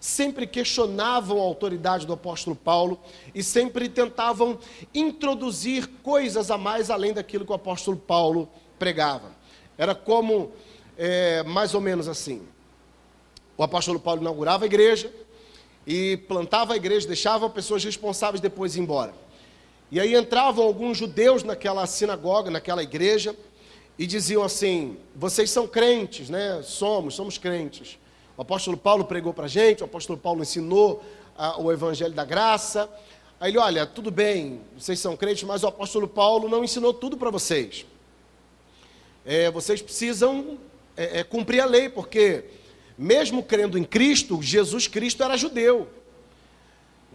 Sempre 0.00 0.46
questionavam 0.46 1.38
a 1.38 1.42
autoridade 1.42 2.06
do 2.06 2.12
apóstolo 2.12 2.54
Paulo 2.54 3.00
e 3.34 3.42
sempre 3.42 3.88
tentavam 3.88 4.58
introduzir 4.94 5.88
coisas 6.02 6.50
a 6.50 6.58
mais 6.58 6.90
além 6.90 7.12
daquilo 7.12 7.44
que 7.44 7.52
o 7.52 7.54
apóstolo 7.54 7.96
Paulo 7.96 8.48
pregava. 8.78 9.32
Era 9.76 9.94
como 9.94 10.52
é, 10.96 11.42
mais 11.42 11.74
ou 11.74 11.80
menos 11.80 12.08
assim. 12.08 12.42
O 13.56 13.62
apóstolo 13.62 13.98
Paulo 13.98 14.20
inaugurava 14.20 14.64
a 14.64 14.66
igreja 14.66 15.12
e 15.86 16.16
plantava 16.28 16.74
a 16.74 16.76
igreja, 16.76 17.06
deixava 17.06 17.50
pessoas 17.50 17.82
responsáveis 17.82 18.40
depois 18.40 18.76
ir 18.76 18.80
embora. 18.80 19.12
E 19.90 19.98
aí 19.98 20.14
entravam 20.14 20.64
alguns 20.64 20.98
judeus 20.98 21.42
naquela 21.42 21.86
sinagoga, 21.86 22.50
naquela 22.50 22.82
igreja, 22.82 23.34
e 23.98 24.06
diziam 24.06 24.42
assim: 24.42 24.98
vocês 25.14 25.50
são 25.50 25.66
crentes, 25.66 26.28
né? 26.28 26.60
Somos, 26.62 27.14
somos 27.14 27.38
crentes. 27.38 27.98
O 28.38 28.42
apóstolo 28.42 28.76
Paulo 28.76 29.04
pregou 29.04 29.34
para 29.34 29.46
a 29.46 29.48
gente, 29.48 29.82
o 29.82 29.84
apóstolo 29.84 30.16
Paulo 30.16 30.42
ensinou 30.42 31.02
a, 31.36 31.60
o 31.60 31.72
evangelho 31.72 32.14
da 32.14 32.24
graça. 32.24 32.88
Aí 33.40 33.50
ele, 33.50 33.58
olha, 33.58 33.84
tudo 33.84 34.12
bem, 34.12 34.60
vocês 34.78 35.00
são 35.00 35.16
crentes, 35.16 35.42
mas 35.42 35.64
o 35.64 35.66
apóstolo 35.66 36.06
Paulo 36.06 36.48
não 36.48 36.62
ensinou 36.62 36.94
tudo 36.94 37.16
para 37.16 37.30
vocês. 37.30 37.84
É, 39.26 39.50
vocês 39.50 39.82
precisam 39.82 40.56
é, 40.96 41.18
é, 41.18 41.24
cumprir 41.24 41.60
a 41.60 41.64
lei, 41.64 41.88
porque 41.88 42.44
mesmo 42.96 43.42
crendo 43.42 43.76
em 43.76 43.82
Cristo, 43.82 44.40
Jesus 44.40 44.86
Cristo 44.86 45.24
era 45.24 45.36
judeu. 45.36 45.88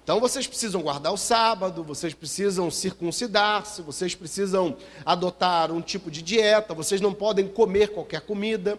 Então 0.04 0.20
vocês 0.20 0.46
precisam 0.46 0.82
guardar 0.82 1.14
o 1.14 1.18
sábado, 1.18 1.86
vocês 1.86 2.14
precisam 2.14 2.70
circuncidar-se, 2.70 3.82
vocês 3.82 4.14
precisam 4.14 4.76
adotar 5.06 5.72
um 5.72 5.80
tipo 5.80 6.12
de 6.12 6.22
dieta, 6.22 6.74
vocês 6.74 7.00
não 7.00 7.14
podem 7.14 7.48
comer 7.48 7.92
qualquer 7.92 8.20
comida. 8.20 8.78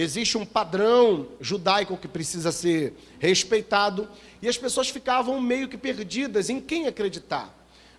Existe 0.00 0.38
um 0.38 0.46
padrão 0.46 1.26
judaico 1.40 1.96
que 1.96 2.06
precisa 2.06 2.52
ser 2.52 2.94
respeitado, 3.18 4.08
e 4.40 4.48
as 4.48 4.56
pessoas 4.56 4.88
ficavam 4.88 5.40
meio 5.40 5.66
que 5.66 5.76
perdidas 5.76 6.48
em 6.48 6.60
quem 6.60 6.86
acreditar. 6.86 7.52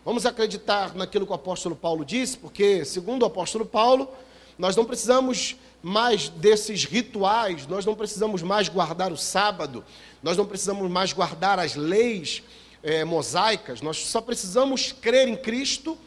Vamos 0.05 0.25
acreditar 0.25 0.95
naquilo 0.95 1.25
que 1.25 1.33
o 1.33 1.35
apóstolo 1.35 1.75
Paulo 1.75 2.05
disse, 2.05 2.37
porque, 2.37 2.85
segundo 2.85 3.23
o 3.23 3.25
apóstolo 3.25 3.65
Paulo, 3.65 4.09
nós 4.57 4.77
não 4.77 4.85
precisamos 4.85 5.57
mais 5.83 6.29
desses 6.29 6.85
rituais, 6.85 7.67
nós 7.67 7.85
não 7.85 7.93
precisamos 7.93 8.41
mais 8.41 8.69
guardar 8.69 9.11
o 9.11 9.17
sábado, 9.17 9.83
nós 10.23 10.37
não 10.37 10.45
precisamos 10.45 10.89
mais 10.89 11.11
guardar 11.11 11.59
as 11.59 11.75
leis 11.75 12.41
é, 12.81 13.03
mosaicas, 13.03 13.81
nós 13.81 13.97
só 14.05 14.21
precisamos 14.21 14.93
crer 14.93 15.27
em 15.27 15.35
Cristo, 15.35 15.97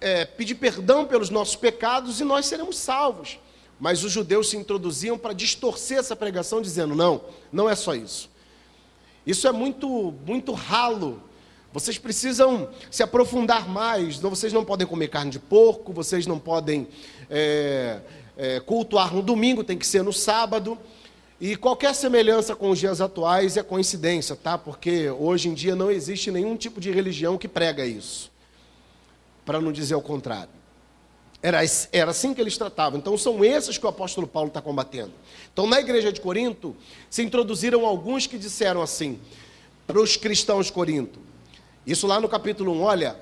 é, 0.00 0.24
pedir 0.24 0.54
perdão 0.54 1.04
pelos 1.04 1.28
nossos 1.28 1.54
pecados 1.54 2.18
e 2.18 2.24
nós 2.24 2.46
seremos 2.46 2.78
salvos. 2.78 3.38
Mas 3.78 4.02
os 4.02 4.12
judeus 4.12 4.48
se 4.48 4.56
introduziam 4.56 5.18
para 5.18 5.32
distorcer 5.32 5.98
essa 5.98 6.16
pregação, 6.16 6.62
dizendo: 6.62 6.94
não, 6.94 7.20
não 7.52 7.68
é 7.68 7.74
só 7.74 7.94
isso. 7.94 8.30
Isso 9.26 9.46
é 9.46 9.52
muito, 9.52 10.14
muito 10.24 10.52
ralo. 10.52 11.22
Vocês 11.72 11.98
precisam 11.98 12.70
se 12.90 13.02
aprofundar 13.02 13.68
mais. 13.68 14.18
Vocês 14.18 14.52
não 14.52 14.64
podem 14.64 14.86
comer 14.86 15.08
carne 15.08 15.30
de 15.30 15.38
porco, 15.38 15.92
vocês 15.92 16.26
não 16.26 16.38
podem 16.38 16.88
é, 17.28 18.00
é, 18.36 18.60
cultuar 18.60 19.12
no 19.12 19.20
domingo, 19.20 19.62
tem 19.62 19.76
que 19.76 19.86
ser 19.86 20.02
no 20.02 20.12
sábado. 20.12 20.78
E 21.38 21.54
qualquer 21.54 21.94
semelhança 21.94 22.56
com 22.56 22.70
os 22.70 22.78
dias 22.78 23.02
atuais 23.02 23.58
é 23.58 23.62
coincidência, 23.62 24.34
tá? 24.34 24.56
Porque 24.56 25.10
hoje 25.10 25.50
em 25.50 25.54
dia 25.54 25.76
não 25.76 25.90
existe 25.90 26.30
nenhum 26.30 26.56
tipo 26.56 26.80
de 26.80 26.90
religião 26.90 27.36
que 27.36 27.46
prega 27.46 27.84
isso. 27.84 28.32
Para 29.44 29.60
não 29.60 29.70
dizer 29.70 29.96
o 29.96 30.00
contrário. 30.00 30.55
Era, 31.42 31.60
era 31.92 32.10
assim 32.10 32.34
que 32.34 32.40
eles 32.40 32.56
tratavam. 32.56 32.98
Então 32.98 33.16
são 33.16 33.44
esses 33.44 33.78
que 33.78 33.86
o 33.86 33.88
apóstolo 33.88 34.26
Paulo 34.26 34.48
está 34.48 34.60
combatendo. 34.60 35.12
Então 35.52 35.66
na 35.66 35.80
igreja 35.80 36.12
de 36.12 36.20
Corinto 36.20 36.74
se 37.10 37.22
introduziram 37.22 37.86
alguns 37.86 38.26
que 38.26 38.38
disseram 38.38 38.82
assim 38.82 39.20
para 39.86 40.00
os 40.00 40.16
cristãos 40.16 40.66
de 40.66 40.72
Corinto. 40.72 41.20
Isso 41.86 42.06
lá 42.06 42.20
no 42.20 42.28
capítulo 42.28 42.72
1, 42.72 42.82
olha, 42.82 43.16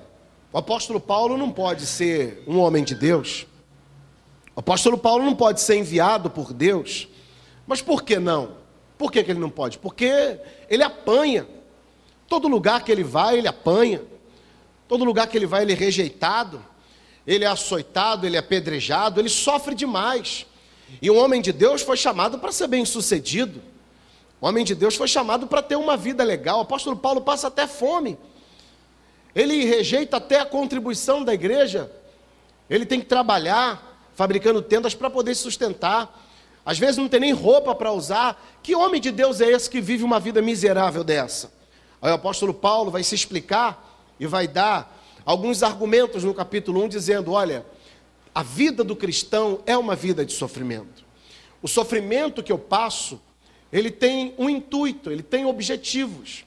o 0.51 0.57
apóstolo 0.57 0.99
Paulo 0.99 1.37
não 1.37 1.51
pode 1.51 1.85
ser 1.85 2.43
um 2.47 2.59
homem 2.59 2.83
de 2.83 2.95
Deus. 2.95 3.45
O 4.55 4.61
apóstolo 4.61 4.97
Paulo 4.97 5.23
não 5.23 5.35
pode 5.35 5.61
ser 5.61 5.75
enviado 5.75 6.29
por 6.29 6.53
Deus. 6.53 7.07
Mas 7.67 7.81
por 7.81 8.03
que 8.03 8.17
não? 8.17 8.55
Por 8.97 9.11
que, 9.11 9.23
que 9.23 9.31
ele 9.31 9.39
não 9.39 9.49
pode? 9.49 9.77
Porque 9.77 10.39
ele 10.69 10.81
apanha. 10.81 11.45
Todo 12.27 12.47
lugar 12.47 12.83
que 12.83 12.91
ele 12.91 13.03
vai, 13.03 13.37
ele 13.37 13.47
apanha. 13.47 14.01
Todo 14.87 15.03
lugar 15.03 15.27
que 15.27 15.37
ele 15.37 15.45
vai, 15.45 15.63
ele 15.63 15.73
é 15.73 15.75
rejeitado. 15.75 16.63
Ele 17.25 17.43
é 17.43 17.47
açoitado, 17.47 18.25
ele 18.25 18.35
é 18.35 18.39
apedrejado, 18.39 19.19
ele 19.19 19.29
sofre 19.29 19.73
demais. 19.73 20.45
E 21.01 21.09
um 21.09 21.17
homem 21.17 21.41
de 21.41 21.51
Deus 21.51 21.81
foi 21.81 21.97
chamado 21.97 22.39
para 22.39 22.51
ser 22.51 22.67
bem 22.67 22.85
sucedido. 22.85 23.61
O 24.39 24.47
homem 24.47 24.63
de 24.63 24.75
Deus 24.75 24.95
foi 24.95 25.07
chamado 25.07 25.47
para 25.47 25.61
ter 25.61 25.75
uma 25.75 25.97
vida 25.97 26.23
legal. 26.23 26.59
O 26.59 26.61
apóstolo 26.61 26.95
Paulo 26.95 27.21
passa 27.21 27.47
até 27.47 27.65
fome. 27.65 28.17
Ele 29.33 29.65
rejeita 29.65 30.17
até 30.17 30.39
a 30.39 30.45
contribuição 30.45 31.23
da 31.23 31.33
igreja. 31.33 31.91
Ele 32.69 32.85
tem 32.85 32.99
que 32.99 33.05
trabalhar 33.05 33.93
fabricando 34.13 34.61
tendas 34.61 34.93
para 34.93 35.09
poder 35.09 35.35
se 35.35 35.41
sustentar. 35.41 36.23
Às 36.65 36.79
vezes 36.79 36.97
não 36.97 37.07
tem 37.07 37.19
nem 37.19 37.33
roupa 37.33 37.75
para 37.75 37.91
usar. 37.91 38.41
Que 38.63 38.75
homem 38.75 39.01
de 39.01 39.11
Deus 39.11 39.41
é 39.41 39.51
esse 39.51 39.69
que 39.69 39.81
vive 39.81 40.03
uma 40.03 40.19
vida 40.19 40.41
miserável 40.41 41.03
dessa? 41.03 41.51
Aí 42.01 42.11
o 42.11 42.15
apóstolo 42.15 42.53
Paulo 42.53 42.91
vai 42.91 43.03
se 43.03 43.15
explicar 43.15 43.99
e 44.19 44.25
vai 44.25 44.47
dar 44.47 44.95
alguns 45.25 45.63
argumentos 45.63 46.23
no 46.23 46.33
capítulo 46.33 46.83
1, 46.83 46.89
dizendo: 46.89 47.31
olha, 47.31 47.65
a 48.33 48.43
vida 48.43 48.83
do 48.83 48.95
cristão 48.95 49.61
é 49.65 49.77
uma 49.77 49.95
vida 49.95 50.25
de 50.25 50.33
sofrimento. 50.33 51.03
O 51.61 51.67
sofrimento 51.67 52.43
que 52.43 52.51
eu 52.51 52.59
passo, 52.59 53.19
ele 53.71 53.89
tem 53.89 54.33
um 54.37 54.49
intuito, 54.49 55.11
ele 55.11 55.23
tem 55.23 55.45
objetivos. 55.45 56.45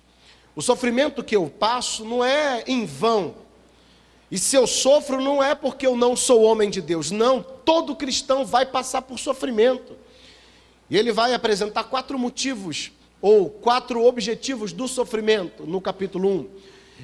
O 0.55 0.63
sofrimento 0.63 1.23
que 1.23 1.37
eu 1.37 1.49
passo 1.49 2.05
não 2.05 2.25
é 2.25 2.65
em 2.67 2.85
vão, 2.85 3.35
e 4.31 4.39
se 4.39 4.57
eu 4.57 4.67
sofro, 4.67 5.21
não 5.23 5.43
é 5.43 5.55
porque 5.55 5.87
eu 5.87 5.97
não 5.97 6.15
sou 6.15 6.43
homem 6.43 6.69
de 6.69 6.83
Deus. 6.83 7.11
Não, 7.11 7.43
todo 7.43 7.97
cristão 7.97 8.45
vai 8.45 8.67
passar 8.67 9.03
por 9.03 9.19
sofrimento. 9.19 9.97
E 10.91 10.97
ele 10.97 11.13
vai 11.13 11.33
apresentar 11.33 11.85
quatro 11.85 12.19
motivos, 12.19 12.93
ou 13.21 13.49
quatro 13.49 14.05
objetivos 14.05 14.73
do 14.73 14.87
sofrimento, 14.87 15.65
no 15.65 15.81
capítulo 15.81 16.29
1. 16.29 16.49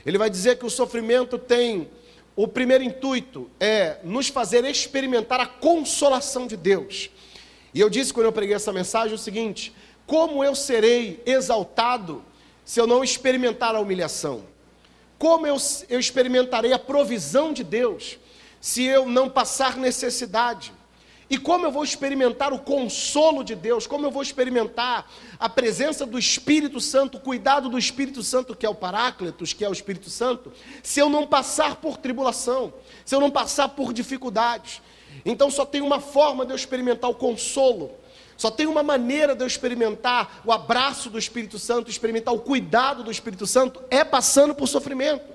Ele 0.05 0.19
vai 0.19 0.29
dizer 0.29 0.59
que 0.59 0.67
o 0.67 0.71
sofrimento 0.71 1.39
tem 1.39 1.89
o 2.37 2.49
primeiro 2.49 2.83
intuito 2.83 3.49
é 3.61 3.99
nos 4.03 4.29
fazer 4.29 4.65
experimentar 4.65 5.41
a 5.41 5.47
consolação 5.47 6.47
de 6.47 6.57
Deus. 6.57 7.11
E 7.73 7.81
eu 7.81 7.89
disse 7.89 8.13
quando 8.13 8.27
eu 8.27 8.33
preguei 8.33 8.57
essa 8.57 8.73
mensagem 8.73 9.15
o 9.15 9.19
seguinte: 9.19 9.73
como 10.07 10.43
eu 10.43 10.55
serei 10.55 11.23
exaltado 11.25 12.25
se 12.65 12.81
eu 12.81 12.87
não 12.87 13.05
experimentar 13.05 13.75
a 13.75 13.81
humilhação? 13.81 14.45
Como 15.17 15.47
eu, 15.47 15.57
eu 15.89 16.01
experimentarei 16.01 16.73
a 16.73 16.79
provisão 16.79 17.53
de 17.53 17.63
Deus 17.63 18.19
se 18.61 18.83
eu 18.83 19.07
não 19.07 19.31
passar 19.31 19.77
necessidade? 19.77 20.74
E 21.29 21.39
como 21.39 21.65
eu 21.65 21.73
vou 21.73 21.83
experimentar 21.83 22.53
o 22.53 22.59
consolo 22.59 23.43
de 23.43 23.55
Deus? 23.55 23.87
Como 23.87 24.05
eu 24.05 24.11
vou 24.11 24.23
experimentar 24.23 25.11
a 25.39 25.49
presença 25.49 26.05
do 26.05 26.19
Espírito 26.19 26.81
Santo, 26.81 27.17
o 27.17 27.21
cuidado 27.21 27.69
do 27.69 27.79
Espírito 27.79 28.23
Santo, 28.23 28.55
que 28.55 28.67
é 28.67 28.69
o 28.69 28.75
Paráclitos, 28.75 29.53
que 29.53 29.65
é 29.65 29.69
o 29.69 29.73
Espírito 29.73 30.11
Santo, 30.11 30.53
se 30.83 31.01
eu 31.01 31.09
não 31.09 31.27
passar 31.27 31.77
por 31.77 31.97
tribulação, 31.97 32.75
se 33.05 33.15
eu 33.15 33.21
não 33.21 33.31
passar 33.31 33.71
por 33.71 33.93
dificuldades? 33.93 34.83
Então 35.25 35.51
só 35.51 35.65
tem 35.65 35.81
uma 35.81 36.01
forma 36.01 36.45
de 36.45 36.53
eu 36.53 36.57
experimentar 36.57 37.11
o 37.11 37.15
consolo, 37.15 37.93
só 38.37 38.51
tem 38.51 38.67
uma 38.67 38.83
maneira 38.83 39.35
de 39.35 39.43
eu 39.43 39.47
experimentar 39.47 40.43
o 40.45 40.53
abraço 40.53 41.09
do 41.09 41.19
Espírito 41.19 41.59
Santo, 41.59 41.91
experimentar 41.91 42.35
o 42.35 42.41
cuidado 42.41 43.03
do 43.03 43.11
Espírito 43.11 43.47
Santo, 43.47 43.83
é 43.91 44.05
passando 44.05 44.55
por 44.55 44.67
sofrimento. 44.67 45.33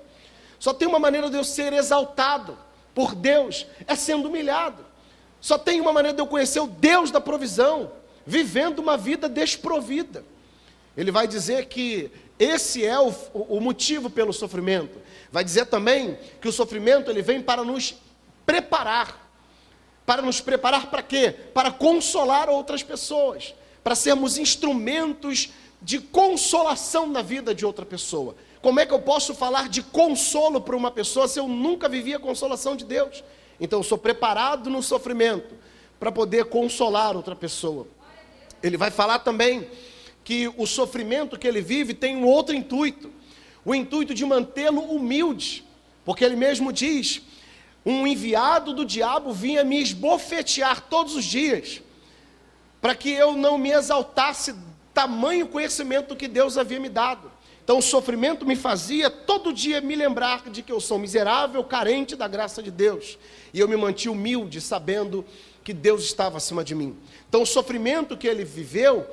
Só 0.59 0.73
tem 0.73 0.87
uma 0.87 0.99
maneira 0.99 1.29
de 1.29 1.37
eu 1.37 1.43
ser 1.43 1.71
exaltado 1.71 2.57
por 2.93 3.15
Deus, 3.15 3.65
é 3.87 3.95
sendo 3.95 4.27
humilhado. 4.27 4.88
Só 5.41 5.57
tem 5.57 5.79
uma 5.79 5.93
maneira 5.93 6.15
de 6.15 6.21
eu 6.21 6.27
conhecer 6.27 6.59
o 6.59 6.67
Deus 6.67 7.11
da 7.11 7.21
provisão, 7.21 7.91
vivendo 8.25 8.79
uma 8.79 8.97
vida 8.97 9.29
desprovida. 9.29 10.23
Ele 10.95 11.11
vai 11.11 11.27
dizer 11.27 11.65
que 11.65 12.11
esse 12.37 12.85
é 12.85 12.99
o, 12.99 13.13
o, 13.33 13.59
motivo 13.59 14.09
pelo 14.09 14.33
sofrimento. 14.33 14.97
Vai 15.31 15.43
dizer 15.43 15.65
também 15.65 16.17
que 16.41 16.47
o 16.47 16.51
sofrimento 16.51 17.09
ele 17.09 17.21
vem 17.21 17.41
para 17.41 17.63
nos 17.63 17.95
preparar. 18.45 19.29
Para 20.05 20.21
nos 20.21 20.41
preparar 20.41 20.89
para 20.89 21.03
quê? 21.03 21.35
Para 21.53 21.71
consolar 21.71 22.49
outras 22.49 22.81
pessoas, 22.81 23.53
para 23.83 23.95
sermos 23.95 24.37
instrumentos 24.37 25.49
de 25.81 25.99
consolação 25.99 27.07
na 27.07 27.21
vida 27.21 27.53
de 27.53 27.65
outra 27.65 27.85
pessoa. 27.85 28.35
Como 28.61 28.79
é 28.79 28.85
que 28.85 28.93
eu 28.93 29.01
posso 29.01 29.33
falar 29.33 29.69
de 29.69 29.81
consolo 29.81 30.59
para 30.59 30.75
uma 30.75 30.91
pessoa 30.91 31.27
se 31.27 31.39
eu 31.39 31.47
nunca 31.47 31.87
vivi 31.87 32.13
a 32.13 32.19
consolação 32.19 32.75
de 32.75 32.83
Deus? 32.83 33.23
Então, 33.59 33.79
eu 33.79 33.83
sou 33.83 33.97
preparado 33.97 34.69
no 34.69 34.81
sofrimento 34.81 35.55
para 35.99 36.11
poder 36.11 36.45
consolar 36.45 37.15
outra 37.15 37.35
pessoa. 37.35 37.87
Ele 38.63 38.77
vai 38.77 38.91
falar 38.91 39.19
também 39.19 39.67
que 40.23 40.47
o 40.57 40.65
sofrimento 40.65 41.37
que 41.37 41.47
ele 41.47 41.61
vive 41.61 41.93
tem 41.93 42.15
um 42.15 42.25
outro 42.25 42.55
intuito, 42.55 43.11
o 43.65 43.73
intuito 43.75 44.13
de 44.13 44.25
mantê-lo 44.25 44.81
humilde, 44.81 45.65
porque 46.05 46.23
ele 46.23 46.35
mesmo 46.35 46.71
diz: 46.71 47.21
um 47.85 48.05
enviado 48.05 48.73
do 48.73 48.85
diabo 48.85 49.33
vinha 49.33 49.63
me 49.63 49.81
esbofetear 49.81 50.81
todos 50.89 51.15
os 51.15 51.25
dias, 51.25 51.81
para 52.81 52.95
que 52.95 53.09
eu 53.09 53.33
não 53.33 53.57
me 53.57 53.71
exaltasse 53.71 54.55
tamanho 54.93 55.47
conhecimento 55.47 56.15
que 56.15 56.27
Deus 56.27 56.57
havia 56.57 56.79
me 56.79 56.89
dado. 56.89 57.31
Então 57.63 57.77
o 57.77 57.81
sofrimento 57.81 58.45
me 58.45 58.55
fazia 58.55 59.09
todo 59.09 59.53
dia 59.53 59.79
me 59.79 59.95
lembrar 59.95 60.49
de 60.49 60.63
que 60.63 60.71
eu 60.71 60.79
sou 60.79 60.97
miserável, 60.97 61.63
carente 61.63 62.15
da 62.15 62.27
graça 62.27 62.63
de 62.63 62.71
Deus. 62.71 63.17
E 63.53 63.59
eu 63.59 63.67
me 63.67 63.75
mantive 63.75 64.09
humilde, 64.09 64.61
sabendo 64.61 65.25
que 65.63 65.73
Deus 65.73 66.03
estava 66.03 66.37
acima 66.37 66.63
de 66.63 66.73
mim. 66.75 66.97
Então 67.27 67.41
o 67.41 67.45
sofrimento 67.45 68.17
que 68.17 68.27
ele 68.27 68.43
viveu 68.43 69.05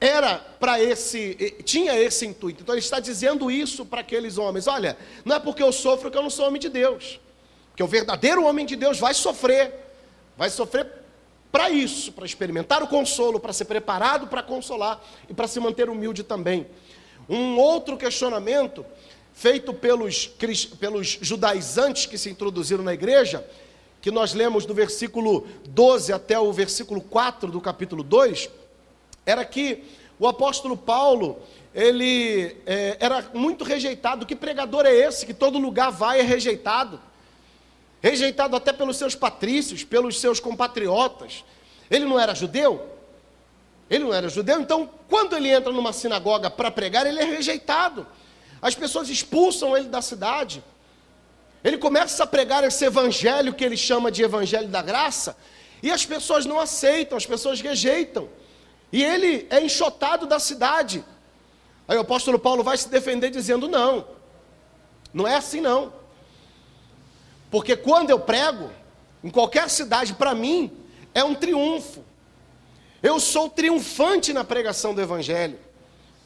era 0.00 0.38
para 0.38 0.82
esse, 0.82 1.56
tinha 1.64 1.98
esse 1.98 2.26
intuito. 2.26 2.62
Então 2.62 2.74
ele 2.74 2.82
está 2.82 3.00
dizendo 3.00 3.50
isso 3.50 3.86
para 3.86 4.00
aqueles 4.00 4.36
homens: 4.36 4.66
olha, 4.66 4.96
não 5.24 5.36
é 5.36 5.40
porque 5.40 5.62
eu 5.62 5.72
sofro 5.72 6.10
que 6.10 6.18
eu 6.18 6.22
não 6.22 6.30
sou 6.30 6.46
homem 6.46 6.60
de 6.60 6.68
Deus. 6.68 7.20
Que 7.76 7.82
o 7.82 7.86
verdadeiro 7.86 8.44
homem 8.44 8.64
de 8.64 8.76
Deus 8.76 8.98
vai 8.98 9.14
sofrer, 9.14 9.74
vai 10.36 10.50
sofrer 10.50 10.86
para 11.50 11.70
isso, 11.70 12.12
para 12.12 12.26
experimentar 12.26 12.82
o 12.82 12.88
consolo, 12.88 13.38
para 13.38 13.52
ser 13.52 13.64
preparado 13.66 14.26
para 14.26 14.42
consolar 14.42 15.00
e 15.28 15.32
para 15.32 15.46
se 15.46 15.60
manter 15.60 15.88
humilde 15.88 16.24
também. 16.24 16.66
Um 17.28 17.56
outro 17.56 17.96
questionamento 17.96 18.84
feito 19.34 19.74
pelos, 19.74 20.28
pelos 20.78 21.18
judaizantes 21.20 22.06
que 22.06 22.16
se 22.16 22.30
introduziram 22.30 22.82
na 22.82 22.94
igreja, 22.94 23.44
que 24.00 24.10
nós 24.10 24.32
lemos 24.32 24.64
do 24.64 24.72
versículo 24.72 25.46
12 25.68 26.12
até 26.12 26.38
o 26.38 26.52
versículo 26.52 27.00
4 27.00 27.50
do 27.50 27.60
capítulo 27.60 28.02
2, 28.02 28.48
era 29.26 29.44
que 29.44 29.82
o 30.18 30.28
apóstolo 30.28 30.76
Paulo, 30.76 31.40
ele 31.74 32.56
é, 32.64 32.96
era 33.00 33.28
muito 33.34 33.64
rejeitado. 33.64 34.24
Que 34.24 34.36
pregador 34.36 34.86
é 34.86 34.94
esse 34.94 35.26
que 35.26 35.34
todo 35.34 35.58
lugar 35.58 35.90
vai 35.90 36.20
é 36.20 36.22
rejeitado? 36.22 37.00
Rejeitado 38.00 38.54
até 38.54 38.72
pelos 38.72 38.96
seus 38.96 39.14
patrícios, 39.14 39.82
pelos 39.82 40.20
seus 40.20 40.38
compatriotas. 40.38 41.44
Ele 41.90 42.04
não 42.04 42.20
era 42.20 42.34
judeu? 42.34 42.88
Ele 43.90 44.04
não 44.04 44.14
era 44.14 44.28
judeu, 44.28 44.60
então 44.60 44.88
quando 45.08 45.36
ele 45.36 45.48
entra 45.50 45.72
numa 45.72 45.92
sinagoga 45.92 46.48
para 46.48 46.70
pregar, 46.70 47.06
ele 47.06 47.20
é 47.20 47.24
rejeitado. 47.24 48.06
As 48.64 48.74
pessoas 48.74 49.10
expulsam 49.10 49.76
ele 49.76 49.88
da 49.88 50.00
cidade. 50.00 50.64
Ele 51.62 51.76
começa 51.76 52.24
a 52.24 52.26
pregar 52.26 52.64
esse 52.64 52.82
evangelho 52.82 53.52
que 53.52 53.62
ele 53.62 53.76
chama 53.76 54.10
de 54.10 54.22
evangelho 54.22 54.68
da 54.68 54.80
graça, 54.80 55.36
e 55.82 55.90
as 55.90 56.06
pessoas 56.06 56.46
não 56.46 56.58
aceitam, 56.58 57.18
as 57.18 57.26
pessoas 57.26 57.60
rejeitam. 57.60 58.26
E 58.90 59.04
ele 59.04 59.46
é 59.50 59.60
enxotado 59.62 60.26
da 60.26 60.38
cidade. 60.38 61.04
Aí 61.86 61.98
o 61.98 62.00
apóstolo 62.00 62.38
Paulo 62.38 62.64
vai 62.64 62.78
se 62.78 62.88
defender 62.88 63.28
dizendo: 63.28 63.68
não, 63.68 64.06
não 65.12 65.28
é 65.28 65.34
assim 65.34 65.60
não. 65.60 65.92
Porque 67.50 67.76
quando 67.76 68.08
eu 68.08 68.18
prego, 68.18 68.70
em 69.22 69.28
qualquer 69.28 69.68
cidade, 69.68 70.14
para 70.14 70.34
mim, 70.34 70.72
é 71.12 71.22
um 71.22 71.34
triunfo. 71.34 72.02
Eu 73.02 73.20
sou 73.20 73.50
triunfante 73.50 74.32
na 74.32 74.42
pregação 74.42 74.94
do 74.94 75.02
Evangelho. 75.02 75.58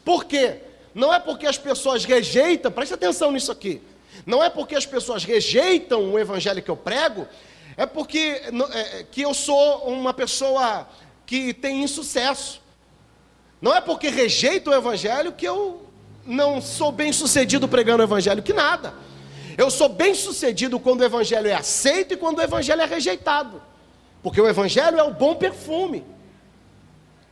Por 0.05 0.23
quê? 0.23 0.68
Não 0.99 1.13
é 1.13 1.19
porque 1.19 1.47
as 1.47 1.57
pessoas 1.57 2.03
rejeitam, 2.03 2.69
preste 2.69 2.93
atenção 2.93 3.31
nisso 3.31 3.49
aqui. 3.49 3.81
Não 4.25 4.43
é 4.43 4.49
porque 4.49 4.75
as 4.75 4.85
pessoas 4.85 5.23
rejeitam 5.23 6.11
o 6.11 6.19
Evangelho 6.19 6.61
que 6.61 6.69
eu 6.69 6.75
prego, 6.75 7.25
é 7.77 7.85
porque 7.85 8.41
é, 8.73 9.05
que 9.09 9.21
eu 9.21 9.33
sou 9.33 9.85
uma 9.87 10.13
pessoa 10.13 10.89
que 11.25 11.53
tem 11.53 11.83
insucesso. 11.83 12.61
Não 13.61 13.73
é 13.73 13.79
porque 13.79 14.09
rejeito 14.09 14.71
o 14.71 14.73
Evangelho 14.73 15.31
que 15.31 15.45
eu 15.45 15.85
não 16.25 16.61
sou 16.61 16.91
bem 16.91 17.13
sucedido 17.13 17.65
pregando 17.65 18.03
o 18.03 18.05
Evangelho, 18.05 18.43
que 18.43 18.51
nada. 18.51 18.93
Eu 19.57 19.71
sou 19.71 19.87
bem 19.87 20.13
sucedido 20.13 20.81
quando 20.81 20.99
o 20.99 21.05
Evangelho 21.05 21.47
é 21.47 21.53
aceito 21.53 22.13
e 22.13 22.17
quando 22.17 22.39
o 22.39 22.41
Evangelho 22.41 22.81
é 22.81 22.85
rejeitado. 22.85 23.61
Porque 24.21 24.41
o 24.41 24.49
Evangelho 24.49 24.99
é 24.99 25.03
o 25.03 25.13
bom 25.13 25.33
perfume. 25.35 26.03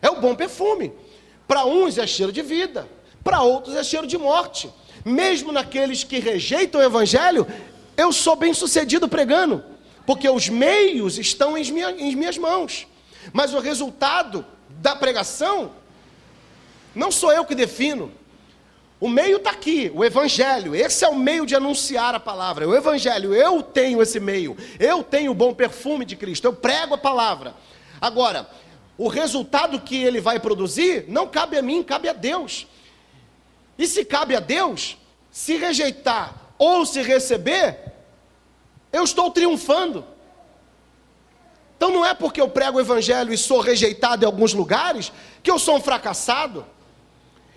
É 0.02 0.10
o 0.10 0.22
bom 0.22 0.34
perfume. 0.36 0.94
Para 1.46 1.66
uns 1.66 1.98
é 1.98 2.08
cheiro 2.08 2.32
de 2.32 2.42
vida, 2.42 2.88
para 3.28 3.42
outros 3.42 3.76
é 3.76 3.84
cheiro 3.84 4.08
de 4.08 4.18
morte. 4.18 4.74
Mesmo 5.04 5.52
naqueles 5.52 6.02
que 6.02 6.18
rejeitam 6.18 6.80
o 6.80 6.84
Evangelho, 6.84 7.46
eu 7.98 8.14
sou 8.14 8.38
bem 8.38 8.54
sucedido 8.54 9.10
pregando, 9.10 9.62
porque 10.06 10.30
os 10.30 10.48
meios 10.48 11.18
estão 11.18 11.58
em, 11.58 11.70
minha, 11.70 11.92
em 11.92 12.16
minhas 12.16 12.38
mãos. 12.38 12.88
Mas 13.34 13.54
o 13.54 13.60
resultado 13.60 14.46
da 14.70 14.96
pregação, 14.96 15.72
não 16.96 17.12
sou 17.12 17.34
eu 17.34 17.44
que 17.44 17.54
defino. 17.54 18.14
O 18.98 19.10
meio 19.10 19.36
está 19.36 19.50
aqui, 19.50 19.92
o 19.94 20.06
Evangelho. 20.06 20.74
Esse 20.74 21.04
é 21.04 21.10
o 21.10 21.16
meio 21.16 21.46
de 21.46 21.54
anunciar 21.54 22.16
a 22.16 22.22
palavra. 22.22 22.66
O 22.66 22.74
Evangelho, 22.74 23.36
eu 23.36 23.62
tenho 23.62 24.02
esse 24.02 24.22
meio. 24.22 24.56
Eu 24.80 25.04
tenho 25.04 25.32
o 25.32 25.36
bom 25.36 25.54
perfume 25.54 26.06
de 26.06 26.16
Cristo. 26.16 26.46
Eu 26.46 26.54
prego 26.54 26.94
a 26.94 26.98
palavra. 26.98 27.54
Agora, 28.00 28.50
o 28.98 29.10
resultado 29.10 29.82
que 29.82 30.02
ele 30.02 30.22
vai 30.22 30.40
produzir 30.40 31.04
não 31.10 31.28
cabe 31.28 31.58
a 31.58 31.62
mim, 31.62 31.84
cabe 31.84 32.08
a 32.08 32.14
Deus. 32.14 32.66
E 33.78 33.88
se 33.88 34.04
cabe 34.04 34.36
a 34.36 34.40
Deus, 34.40 34.98
se 35.32 35.56
rejeitar 35.56 36.34
ou 36.58 36.86
se 36.86 37.02
receber, 37.02 37.94
eu 38.92 39.04
estou 39.04 39.30
triunfando. 39.30 40.06
Então 41.76 41.92
não 41.92 42.04
é 42.04 42.14
porque 42.14 42.42
eu 42.42 42.50
prego 42.50 42.78
o 42.78 42.82
evangelho 42.82 43.32
e 43.32 43.38
sou 43.38 43.60
rejeitado 43.60 44.24
em 44.24 44.26
alguns 44.26 44.54
lugares 44.54 45.12
que 45.44 45.52
eu 45.52 45.60
sou 45.60 45.76
um 45.78 45.82
fracassado. 45.82 46.66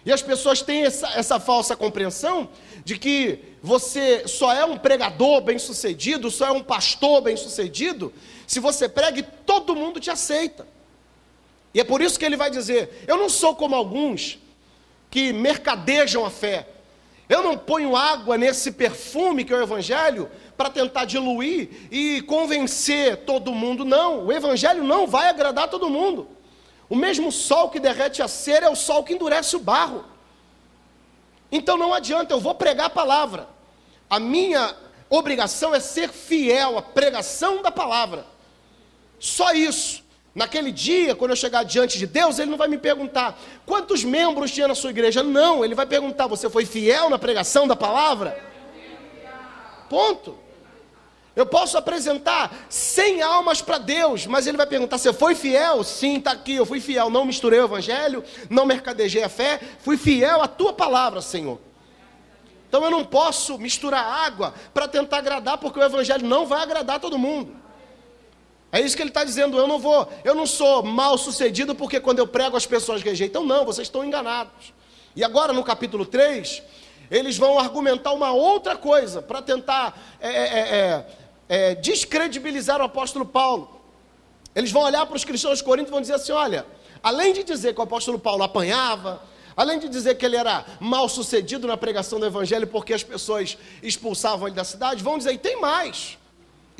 E 0.05 0.13
as 0.13 0.23
pessoas 0.23 0.63
têm 0.63 0.85
essa, 0.85 1.09
essa 1.09 1.41
falsa 1.41 1.75
compreensão 1.77 2.49
de 2.85 2.99
que 2.99 3.39
você 3.63 4.27
só 4.27 4.53
é 4.53 4.65
um 4.65 4.77
pregador 4.77 5.41
bem-sucedido, 5.41 6.31
só 6.31 6.47
é 6.47 6.53
um 6.53 6.63
pastor 6.63 7.21
bem-sucedido, 7.21 8.13
se 8.47 8.61
você 8.61 8.89
prega 8.89 9.21
e 9.21 9.23
todo 9.23 9.77
mundo 9.77 10.01
te 10.01 10.11
aceita. 10.11 10.67
E 11.73 11.81
é 11.81 11.85
por 11.85 12.01
isso 12.01 12.19
que 12.19 12.25
ele 12.25 12.37
vai 12.37 12.51
dizer: 12.51 13.05
Eu 13.07 13.17
não 13.17 13.29
sou 13.29 13.55
como 13.55 13.75
alguns 13.75 14.39
que 15.11 15.33
mercadejam 15.33 16.25
a 16.25 16.31
fé. 16.31 16.69
Eu 17.29 17.43
não 17.43 17.57
ponho 17.57 17.97
água 17.97 18.39
nesse 18.39 18.73
perfume 18.73 19.45
que 19.45 19.53
é 19.53 19.57
o 19.57 19.63
Evangelho 19.63 20.31
para 20.57 20.71
tentar 20.71 21.05
diluir 21.05 21.89
e 21.91 22.23
convencer 22.23 23.19
todo 23.19 23.55
mundo. 23.55 23.85
Não, 23.85 24.27
o 24.27 24.33
Evangelho 24.33 24.85
não 24.85 25.07
vai 25.07 25.29
agradar 25.29 25.69
todo 25.69 25.91
mundo. 25.91 26.29
O 26.89 26.97
mesmo 26.97 27.31
sol 27.31 27.71
que 27.71 27.79
derrete 27.79 28.21
a 28.21 28.29
cera 28.29 28.67
é 28.67 28.71
o 28.71 28.75
sol 28.75 29.05
que 29.05 29.15
endurece 29.15 29.55
o 29.55 29.61
barro. 29.61 30.05
Então 31.53 31.77
não 31.77 31.95
adianta, 31.95 32.35
eu 32.35 32.41
vou 32.41 32.55
pregar 32.55 32.87
a 32.87 32.91
palavra. 32.91 33.49
A 34.09 34.19
minha 34.19 34.75
obrigação 35.09 35.75
é 35.75 35.81
ser 35.81 36.11
fiel 36.11 36.79
à 36.79 36.83
pregação 36.83 37.63
da 37.63 37.71
palavra. 37.71 38.27
Só 39.19 39.53
isso. 39.53 40.03
Naquele 40.35 40.71
dia, 40.71 41.15
quando 41.15 41.33
eu 41.33 41.37
chegar 41.37 41.65
diante 41.65 41.99
de 41.99 42.07
Deus, 42.07 42.39
Ele 42.39 42.51
não 42.51 42.59
vai 42.59 42.69
me 42.69 42.79
perguntar 42.79 43.39
quantos 43.67 44.05
membros 44.05 44.53
tinha 44.53 44.69
na 44.69 44.75
sua 44.75 44.91
igreja. 44.91 45.23
Não, 45.23 45.65
Ele 45.65 45.75
vai 45.75 45.87
perguntar: 45.87 46.29
você 46.29 46.49
foi 46.49 46.65
fiel 46.65 47.11
na 47.11 47.19
pregação 47.19 47.67
da 47.67 47.75
palavra? 47.75 48.39
Ponto. 49.89 50.39
Eu 51.35 51.47
posso 51.47 51.79
apresentar 51.79 52.53
100 52.69 53.23
almas 53.23 53.63
para 53.63 53.79
Deus, 53.79 54.27
mas 54.27 54.47
Ele 54.47 54.57
vai 54.57 54.67
perguntar: 54.67 54.99
você 54.99 55.13
foi 55.13 55.35
fiel? 55.35 55.83
Sim, 55.83 56.19
está 56.19 56.31
aqui, 56.33 56.55
eu 56.55 56.67
fui 56.67 56.81
fiel. 56.81 57.11
Não 57.11 57.25
misturei 57.25 57.59
o 57.59 57.65
evangelho, 57.65 58.23
não 58.49 58.65
mercadejei 58.65 59.25
a 59.25 59.29
fé, 59.29 59.61
fui 59.81 59.97
fiel 59.97 60.43
à 60.43 60.47
tua 60.47 60.73
palavra, 60.73 61.21
Senhor. 61.21 61.61
Então 62.69 62.85
eu 62.85 62.91
não 62.91 63.05
posso 63.05 63.59
misturar 63.59 64.05
água 64.05 64.55
para 64.73 64.87
tentar 64.87 65.19
agradar, 65.19 65.59
porque 65.59 65.81
o 65.81 65.83
evangelho 65.83 66.25
não 66.25 66.47
vai 66.47 66.63
agradar 66.63 67.01
todo 67.01 67.19
mundo. 67.19 67.57
É 68.73 68.81
isso 68.81 68.97
que 68.97 69.03
ele 69.03 69.11
está 69.11 69.25
dizendo. 69.25 69.59
Eu 69.59 69.67
não 69.67 69.79
vou, 69.79 70.09
eu 70.25 70.35
não 70.35 70.47
sou 70.47 70.83
mal 70.83 71.19
sucedido 71.19 71.75
porque 71.75 71.99
quando 71.99 72.21
eu 72.21 72.27
prego 72.27 72.57
as 72.57 72.67
pessoas 72.67 73.03
rejeitam. 73.03 73.45
Não, 73.45 73.65
vocês 73.65 73.89
estão 73.89 74.05
enganados. 74.05 74.73
E 75.17 75.25
agora 75.25 75.53
no 75.53 75.65
capítulo 75.65 76.07
3, 76.07 76.63
eles 77.11 77.37
vão 77.37 77.59
argumentar 77.59 78.13
uma 78.13 78.31
outra 78.31 78.77
coisa 78.77 79.21
para 79.21 79.43
tentar 79.43 79.99
é 80.21 80.29
é, 80.29 80.35
é, 80.35 80.61
é, 80.61 81.07
é, 81.49 81.75
descredibilizar 81.75 82.81
o 82.81 82.85
apóstolo 82.85 83.27
Paulo. 83.27 83.81
Eles 84.55 84.71
vão 84.71 84.83
olhar 84.83 85.05
para 85.07 85.17
os 85.17 85.25
cristãos 85.25 85.59
de 85.59 85.65
Corinto 85.65 85.89
e 85.89 85.91
vão 85.91 86.01
dizer 86.01 86.15
assim: 86.15 86.33
olha, 86.33 86.65
além 87.03 87.33
de 87.33 87.43
dizer 87.43 87.75
que 87.75 87.81
o 87.81 87.83
apóstolo 87.83 88.21
Paulo 88.21 88.45
apanhava, 88.45 89.21
além 89.57 89.81
de 89.81 89.89
dizer 89.89 90.15
que 90.17 90.25
ele 90.25 90.37
era 90.37 90.65
mal 90.79 91.09
sucedido 91.09 91.67
na 91.67 91.77
pregação 91.77 92.21
do 92.21 92.27
evangelho 92.27 92.69
porque 92.69 92.95
as 92.95 93.03
pessoas 93.03 93.59
expulsavam 93.83 94.47
ele 94.47 94.55
da 94.55 94.65
cidade, 94.65 95.03
vão 95.03 95.19
dizer, 95.19 95.33
e 95.33 95.39
tem 95.39 95.61
mais. 95.61 96.20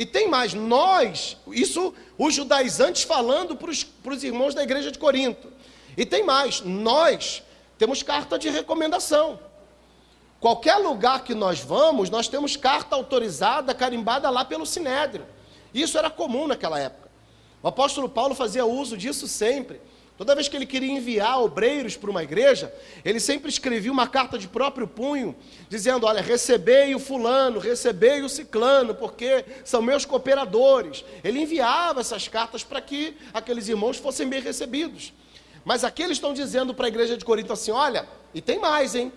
E 0.01 0.07
tem 0.07 0.29
mais, 0.29 0.55
nós, 0.55 1.37
isso 1.49 1.93
os 2.17 2.33
judaizantes 2.33 3.03
falando 3.03 3.55
para 3.55 3.69
os 3.71 4.25
irmãos 4.25 4.55
da 4.55 4.63
igreja 4.63 4.91
de 4.91 4.99
Corinto. 4.99 5.53
E 5.95 6.07
tem 6.07 6.25
mais, 6.25 6.63
nós 6.63 7.43
temos 7.77 8.03
carta 8.03 8.39
de 8.39 8.49
recomendação. 8.49 9.39
Qualquer 10.41 10.77
lugar 10.77 11.23
que 11.23 11.35
nós 11.35 11.61
vamos, 11.61 12.09
nós 12.09 12.29
temos 12.29 12.57
carta 12.57 12.97
autorizada, 12.97 13.75
carimbada 13.75 14.31
lá 14.31 14.43
pelo 14.43 14.65
Sinédrio. 14.65 15.27
Isso 15.75 15.99
era 15.99 16.09
comum 16.09 16.47
naquela 16.47 16.81
época. 16.81 17.11
O 17.63 17.69
apóstolo 17.69 18.09
Paulo 18.09 18.35
fazia 18.35 18.65
uso 18.65 18.97
disso 18.97 19.29
sempre. 19.29 19.83
Toda 20.21 20.35
vez 20.35 20.49
que 20.49 20.55
ele 20.55 20.67
queria 20.67 20.93
enviar 20.93 21.41
obreiros 21.41 21.97
para 21.97 22.11
uma 22.11 22.23
igreja, 22.23 22.71
ele 23.03 23.19
sempre 23.19 23.49
escrevia 23.49 23.91
uma 23.91 24.07
carta 24.07 24.39
de 24.39 24.47
próprio 24.47 24.87
punho, 24.87 25.35
dizendo: 25.67 26.05
Olha, 26.05 26.21
recebei 26.21 26.95
o 26.95 26.99
fulano, 26.99 27.59
recebei 27.59 28.21
o 28.21 28.29
ciclano, 28.29 28.95
porque 28.95 29.47
são 29.65 29.81
meus 29.81 30.05
cooperadores. 30.05 31.07
Ele 31.25 31.41
enviava 31.41 32.01
essas 32.03 32.29
cartas 32.29 32.63
para 32.63 32.83
que 32.83 33.17
aqueles 33.33 33.67
irmãos 33.67 33.97
fossem 33.97 34.29
bem 34.29 34.43
recebidos. 34.43 35.15
Mas 35.65 35.85
aqui 35.85 36.03
eles 36.03 36.19
estão 36.19 36.35
dizendo 36.35 36.75
para 36.75 36.85
a 36.85 36.89
igreja 36.89 37.17
de 37.17 37.25
Corinto 37.25 37.55
assim: 37.55 37.71
Olha, 37.71 38.07
e 38.35 38.43
tem 38.43 38.59
mais, 38.59 38.95
hein? 38.95 39.11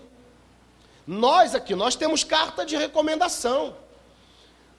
Nós 1.06 1.54
aqui, 1.54 1.74
nós 1.74 1.94
temos 1.94 2.24
carta 2.24 2.64
de 2.64 2.76
recomendação. 2.76 3.76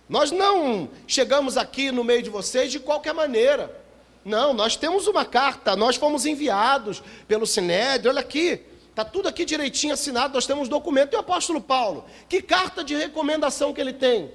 Nós 0.09 0.31
não 0.31 0.89
chegamos 1.05 1.55
aqui 1.55 1.91
no 1.91 2.03
meio 2.03 2.23
de 2.23 2.31
vocês 2.31 2.71
de 2.71 2.79
qualquer 2.79 3.13
maneira. 3.13 3.84
Não, 4.25 4.55
nós 4.55 4.75
temos 4.75 5.05
uma 5.05 5.23
carta, 5.23 5.75
nós 5.75 5.97
fomos 5.97 6.25
enviados 6.25 7.03
pelo 7.27 7.45
Sinédrio, 7.45 8.09
olha 8.09 8.21
aqui, 8.21 8.59
está 8.89 9.05
tudo 9.05 9.29
aqui 9.29 9.45
direitinho 9.45 9.93
assinado, 9.93 10.33
nós 10.33 10.47
temos 10.47 10.67
um 10.67 10.71
documento. 10.71 11.13
E 11.13 11.15
o 11.15 11.19
apóstolo 11.19 11.61
Paulo? 11.61 12.03
Que 12.27 12.41
carta 12.41 12.83
de 12.83 12.95
recomendação 12.95 13.71
que 13.71 13.79
ele 13.79 13.93
tem? 13.93 14.31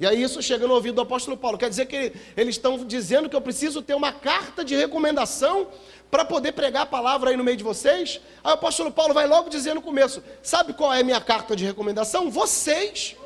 E 0.00 0.06
aí 0.06 0.20
isso 0.20 0.42
chega 0.42 0.66
no 0.66 0.74
ouvido 0.74 0.96
do 0.96 1.00
apóstolo 1.00 1.36
Paulo. 1.36 1.56
Quer 1.56 1.68
dizer 1.68 1.86
que 1.86 2.12
eles 2.36 2.56
estão 2.56 2.84
dizendo 2.84 3.28
que 3.28 3.36
eu 3.36 3.40
preciso 3.40 3.82
ter 3.82 3.94
uma 3.94 4.12
carta 4.12 4.64
de 4.64 4.74
recomendação 4.74 5.68
para 6.10 6.24
poder 6.24 6.52
pregar 6.52 6.82
a 6.82 6.86
palavra 6.86 7.30
aí 7.30 7.36
no 7.36 7.44
meio 7.44 7.56
de 7.56 7.64
vocês? 7.64 8.20
Aí 8.42 8.50
o 8.50 8.54
apóstolo 8.54 8.90
Paulo 8.90 9.14
vai 9.14 9.28
logo 9.28 9.48
dizer 9.48 9.74
no 9.74 9.82
começo: 9.82 10.22
sabe 10.42 10.72
qual 10.72 10.92
é 10.92 11.00
a 11.00 11.04
minha 11.04 11.20
carta 11.20 11.54
de 11.54 11.64
recomendação? 11.64 12.30
Vocês. 12.30 13.16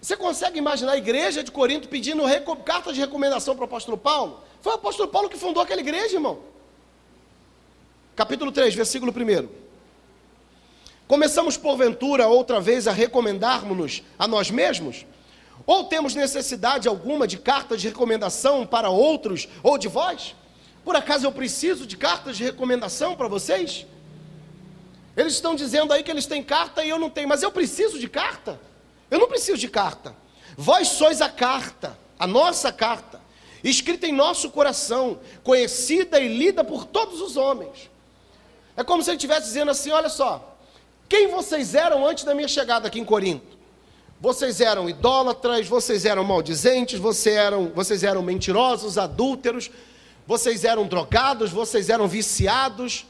Você 0.00 0.16
consegue 0.16 0.58
imaginar 0.58 0.92
a 0.92 0.96
igreja 0.96 1.44
de 1.44 1.50
Corinto 1.50 1.88
pedindo 1.88 2.22
carta 2.64 2.92
de 2.92 3.00
recomendação 3.00 3.54
para 3.54 3.62
o 3.62 3.66
apóstolo 3.66 3.98
Paulo? 3.98 4.40
Foi 4.62 4.72
o 4.72 4.76
apóstolo 4.76 5.08
Paulo 5.08 5.28
que 5.28 5.36
fundou 5.36 5.62
aquela 5.62 5.80
igreja, 5.80 6.14
irmão. 6.14 6.38
Capítulo 8.16 8.50
3, 8.50 8.74
versículo 8.74 9.12
1. 9.12 9.48
Começamos, 11.06 11.56
porventura, 11.56 12.28
outra 12.28 12.60
vez 12.60 12.88
a 12.88 12.92
recomendarmos-nos 12.92 14.02
a 14.18 14.26
nós 14.26 14.50
mesmos? 14.50 15.04
Ou 15.66 15.84
temos 15.84 16.14
necessidade 16.14 16.88
alguma 16.88 17.26
de 17.26 17.36
cartas 17.36 17.80
de 17.82 17.88
recomendação 17.88 18.66
para 18.66 18.88
outros 18.88 19.48
ou 19.62 19.76
de 19.76 19.88
vós? 19.88 20.34
Por 20.82 20.96
acaso 20.96 21.26
eu 21.26 21.32
preciso 21.32 21.86
de 21.86 21.96
cartas 21.96 22.38
de 22.38 22.44
recomendação 22.44 23.14
para 23.14 23.28
vocês? 23.28 23.86
Eles 25.14 25.34
estão 25.34 25.54
dizendo 25.54 25.92
aí 25.92 26.02
que 26.02 26.10
eles 26.10 26.24
têm 26.26 26.42
carta 26.42 26.82
e 26.82 26.88
eu 26.88 26.98
não 26.98 27.10
tenho, 27.10 27.28
mas 27.28 27.42
eu 27.42 27.52
preciso 27.52 27.98
de 27.98 28.08
carta? 28.08 28.58
Eu 29.10 29.18
não 29.18 29.28
preciso 29.28 29.58
de 29.58 29.68
carta. 29.68 30.14
Vós 30.56 30.88
sois 30.88 31.20
a 31.20 31.28
carta, 31.28 31.98
a 32.18 32.26
nossa 32.26 32.72
carta, 32.72 33.20
escrita 33.64 34.06
em 34.06 34.12
nosso 34.12 34.50
coração, 34.50 35.20
conhecida 35.42 36.20
e 36.20 36.28
lida 36.28 36.62
por 36.62 36.84
todos 36.84 37.20
os 37.20 37.36
homens. 37.36 37.90
É 38.76 38.84
como 38.84 39.02
se 39.02 39.10
ele 39.10 39.16
estivesse 39.16 39.46
dizendo 39.46 39.70
assim: 39.70 39.90
olha 39.90 40.08
só, 40.08 40.56
quem 41.08 41.28
vocês 41.28 41.74
eram 41.74 42.06
antes 42.06 42.24
da 42.24 42.34
minha 42.34 42.48
chegada 42.48 42.88
aqui 42.88 43.00
em 43.00 43.04
Corinto? 43.04 43.58
Vocês 44.20 44.60
eram 44.60 44.88
idólatras, 44.88 45.66
vocês 45.66 46.04
eram 46.04 46.22
maldizentes, 46.22 46.98
vocês 46.98 47.36
eram, 47.36 47.70
vocês 47.74 48.04
eram 48.04 48.22
mentirosos, 48.22 48.98
adúlteros, 48.98 49.70
vocês 50.26 50.62
eram 50.64 50.86
drogados, 50.86 51.50
vocês 51.50 51.88
eram 51.88 52.06
viciados, 52.06 53.06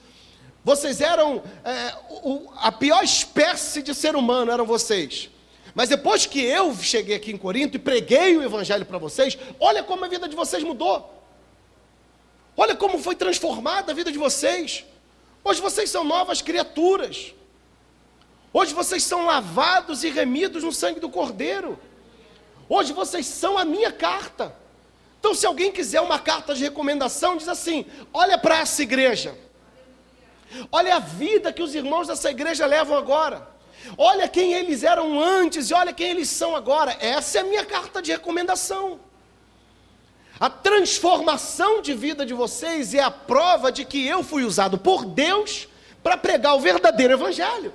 vocês 0.64 1.00
eram 1.00 1.42
é, 1.64 1.94
o, 2.22 2.48
a 2.56 2.70
pior 2.70 3.02
espécie 3.02 3.82
de 3.82 3.92
ser 3.92 4.14
humano, 4.14 4.52
eram 4.52 4.64
vocês. 4.64 5.28
Mas 5.74 5.88
depois 5.88 6.26
que 6.26 6.42
eu 6.42 6.74
cheguei 6.76 7.16
aqui 7.16 7.32
em 7.32 7.36
Corinto 7.36 7.76
e 7.76 7.80
preguei 7.80 8.36
o 8.36 8.42
evangelho 8.42 8.84
para 8.84 8.98
vocês, 8.98 9.38
olha 9.58 9.82
como 9.82 10.04
a 10.04 10.08
vida 10.08 10.28
de 10.28 10.36
vocês 10.36 10.62
mudou. 10.62 11.20
Olha 12.56 12.74
como 12.74 12.98
foi 12.98 13.14
transformada 13.14 13.92
a 13.92 13.94
vida 13.94 14.10
de 14.10 14.18
vocês. 14.18 14.84
Hoje 15.42 15.60
vocês 15.60 15.88
são 15.90 16.04
novas 16.04 16.42
criaturas. 16.42 17.32
Hoje 18.52 18.74
vocês 18.74 19.02
são 19.02 19.24
lavados 19.24 20.02
e 20.02 20.10
remidos 20.10 20.62
no 20.62 20.72
sangue 20.72 21.00
do 21.00 21.08
Cordeiro. 21.08 21.78
Hoje 22.68 22.92
vocês 22.92 23.26
são 23.26 23.56
a 23.56 23.64
minha 23.64 23.92
carta. 23.92 24.54
Então, 25.18 25.34
se 25.34 25.46
alguém 25.46 25.70
quiser 25.70 26.00
uma 26.00 26.18
carta 26.18 26.54
de 26.54 26.62
recomendação, 26.62 27.36
diz 27.36 27.48
assim: 27.48 27.86
olha 28.12 28.38
para 28.38 28.58
essa 28.58 28.82
igreja. 28.82 29.36
Olha 30.72 30.96
a 30.96 30.98
vida 30.98 31.52
que 31.52 31.62
os 31.62 31.74
irmãos 31.74 32.08
dessa 32.08 32.30
igreja 32.30 32.66
levam 32.66 32.96
agora. 32.96 33.48
Olha 33.96 34.28
quem 34.28 34.52
eles 34.52 34.82
eram 34.82 35.20
antes 35.20 35.70
e 35.70 35.74
olha 35.74 35.92
quem 35.92 36.10
eles 36.10 36.28
são 36.28 36.54
agora. 36.54 36.96
Essa 37.00 37.38
é 37.38 37.40
a 37.40 37.44
minha 37.44 37.64
carta 37.64 38.00
de 38.00 38.12
recomendação. 38.12 39.00
A 40.38 40.48
transformação 40.48 41.82
de 41.82 41.92
vida 41.92 42.24
de 42.24 42.32
vocês 42.32 42.94
é 42.94 43.00
a 43.00 43.10
prova 43.10 43.70
de 43.70 43.84
que 43.84 44.06
eu 44.06 44.22
fui 44.22 44.42
usado 44.42 44.78
por 44.78 45.04
Deus 45.04 45.68
para 46.02 46.16
pregar 46.16 46.56
o 46.56 46.60
verdadeiro 46.60 47.12
evangelho. 47.12 47.74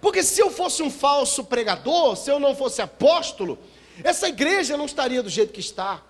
Porque 0.00 0.22
se 0.22 0.40
eu 0.40 0.50
fosse 0.50 0.82
um 0.82 0.90
falso 0.90 1.42
pregador, 1.44 2.16
se 2.16 2.30
eu 2.30 2.38
não 2.38 2.54
fosse 2.54 2.80
apóstolo, 2.80 3.58
essa 4.04 4.28
igreja 4.28 4.76
não 4.76 4.84
estaria 4.86 5.22
do 5.22 5.28
jeito 5.28 5.52
que 5.52 5.60
está. 5.60 6.00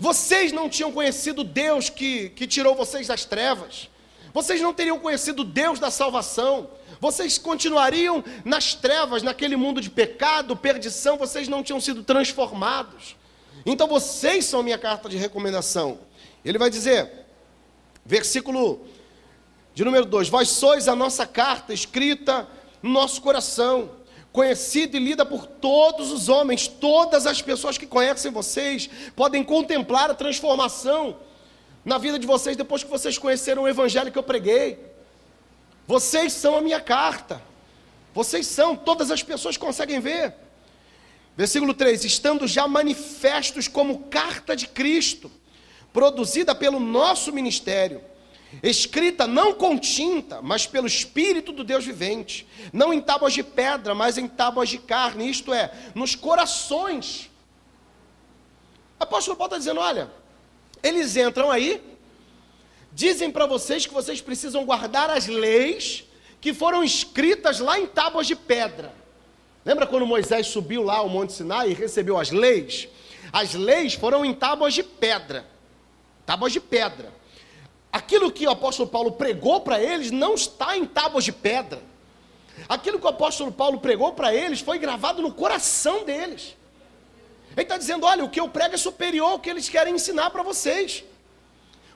Vocês 0.00 0.50
não 0.50 0.68
tinham 0.68 0.90
conhecido 0.90 1.44
Deus 1.44 1.90
que, 1.90 2.30
que 2.30 2.46
tirou 2.46 2.74
vocês 2.74 3.06
das 3.06 3.24
trevas. 3.24 3.90
Vocês 4.32 4.60
não 4.60 4.72
teriam 4.72 4.98
conhecido 4.98 5.44
Deus 5.44 5.78
da 5.78 5.90
salvação 5.90 6.70
vocês 7.00 7.38
continuariam 7.38 8.24
nas 8.44 8.74
trevas, 8.74 9.22
naquele 9.22 9.56
mundo 9.56 9.80
de 9.80 9.90
pecado, 9.90 10.56
perdição, 10.56 11.16
vocês 11.16 11.48
não 11.48 11.62
tinham 11.62 11.80
sido 11.80 12.02
transformados. 12.02 13.16
Então 13.64 13.86
vocês 13.86 14.44
são 14.44 14.62
minha 14.62 14.78
carta 14.78 15.08
de 15.08 15.16
recomendação. 15.16 15.98
Ele 16.44 16.58
vai 16.58 16.70
dizer, 16.70 17.26
versículo 18.04 18.86
de 19.74 19.84
número 19.84 20.06
2: 20.06 20.28
Vós 20.28 20.48
sois 20.48 20.88
a 20.88 20.96
nossa 20.96 21.26
carta 21.26 21.74
escrita 21.74 22.48
no 22.82 22.90
nosso 22.90 23.20
coração, 23.20 23.90
conhecida 24.32 24.96
e 24.96 25.00
lida 25.00 25.24
por 25.24 25.46
todos 25.46 26.12
os 26.12 26.28
homens, 26.28 26.68
todas 26.68 27.26
as 27.26 27.42
pessoas 27.42 27.76
que 27.76 27.86
conhecem 27.86 28.30
vocês 28.30 28.88
podem 29.14 29.42
contemplar 29.42 30.10
a 30.10 30.14
transformação 30.14 31.18
na 31.84 31.98
vida 31.98 32.18
de 32.18 32.26
vocês 32.26 32.56
depois 32.56 32.82
que 32.82 32.90
vocês 32.90 33.18
conheceram 33.18 33.62
o 33.62 33.68
evangelho 33.68 34.12
que 34.12 34.18
eu 34.18 34.22
preguei. 34.22 34.95
Vocês 35.86 36.32
são 36.32 36.56
a 36.56 36.60
minha 36.60 36.80
carta. 36.80 37.40
Vocês 38.14 38.46
são, 38.46 38.74
todas 38.74 39.10
as 39.10 39.22
pessoas 39.22 39.56
conseguem 39.56 40.00
ver. 40.00 40.34
Versículo 41.36 41.74
3: 41.74 42.04
Estando 42.04 42.48
já 42.48 42.66
manifestos 42.66 43.68
como 43.68 44.04
carta 44.04 44.56
de 44.56 44.66
Cristo, 44.66 45.30
produzida 45.92 46.54
pelo 46.54 46.80
nosso 46.80 47.32
ministério, 47.32 48.02
escrita 48.62 49.26
não 49.26 49.52
com 49.52 49.78
tinta, 49.78 50.40
mas 50.40 50.66
pelo 50.66 50.86
Espírito 50.86 51.52
do 51.52 51.62
Deus 51.62 51.84
vivente, 51.84 52.46
não 52.72 52.92
em 52.92 53.00
tábuas 53.00 53.34
de 53.34 53.42
pedra, 53.42 53.94
mas 53.94 54.16
em 54.16 54.26
tábuas 54.26 54.68
de 54.68 54.78
carne, 54.78 55.28
isto 55.28 55.52
é, 55.52 55.70
nos 55.94 56.14
corações. 56.14 57.30
Apóstolo 58.98 59.36
Paulo 59.36 59.50
está 59.50 59.58
dizendo: 59.58 59.80
olha, 59.80 60.10
eles 60.82 61.16
entram 61.16 61.50
aí, 61.50 61.82
dizem 62.96 63.30
para 63.30 63.44
vocês 63.44 63.84
que 63.84 63.92
vocês 63.92 64.22
precisam 64.22 64.64
guardar 64.64 65.10
as 65.10 65.26
leis 65.26 66.04
que 66.40 66.54
foram 66.54 66.82
escritas 66.82 67.60
lá 67.60 67.78
em 67.78 67.86
tábuas 67.86 68.26
de 68.26 68.34
pedra. 68.34 68.90
Lembra 69.66 69.86
quando 69.86 70.06
Moisés 70.06 70.46
subiu 70.46 70.82
lá 70.82 70.96
ao 70.96 71.08
Monte 71.08 71.34
Sinai 71.34 71.70
e 71.70 71.74
recebeu 71.74 72.16
as 72.16 72.30
leis? 72.30 72.88
As 73.30 73.52
leis 73.52 73.92
foram 73.92 74.24
em 74.24 74.32
tábuas 74.32 74.72
de 74.72 74.82
pedra. 74.82 75.46
Tábuas 76.24 76.54
de 76.54 76.58
pedra. 76.58 77.12
Aquilo 77.92 78.32
que 78.32 78.46
o 78.46 78.50
apóstolo 78.50 78.88
Paulo 78.88 79.12
pregou 79.12 79.60
para 79.60 79.78
eles 79.78 80.10
não 80.10 80.32
está 80.32 80.74
em 80.74 80.86
tábuas 80.86 81.24
de 81.24 81.32
pedra. 81.32 81.82
Aquilo 82.66 82.98
que 82.98 83.04
o 83.04 83.10
apóstolo 83.10 83.52
Paulo 83.52 83.78
pregou 83.78 84.14
para 84.14 84.34
eles 84.34 84.60
foi 84.60 84.78
gravado 84.78 85.20
no 85.20 85.34
coração 85.34 86.02
deles. 86.02 86.56
Ele 87.52 87.62
está 87.62 87.76
dizendo: 87.76 88.06
olha, 88.06 88.24
o 88.24 88.30
que 88.30 88.40
eu 88.40 88.48
prego 88.48 88.74
é 88.74 88.78
superior 88.78 89.32
ao 89.32 89.38
que 89.38 89.50
eles 89.50 89.68
querem 89.68 89.94
ensinar 89.94 90.30
para 90.30 90.42
vocês. 90.42 91.04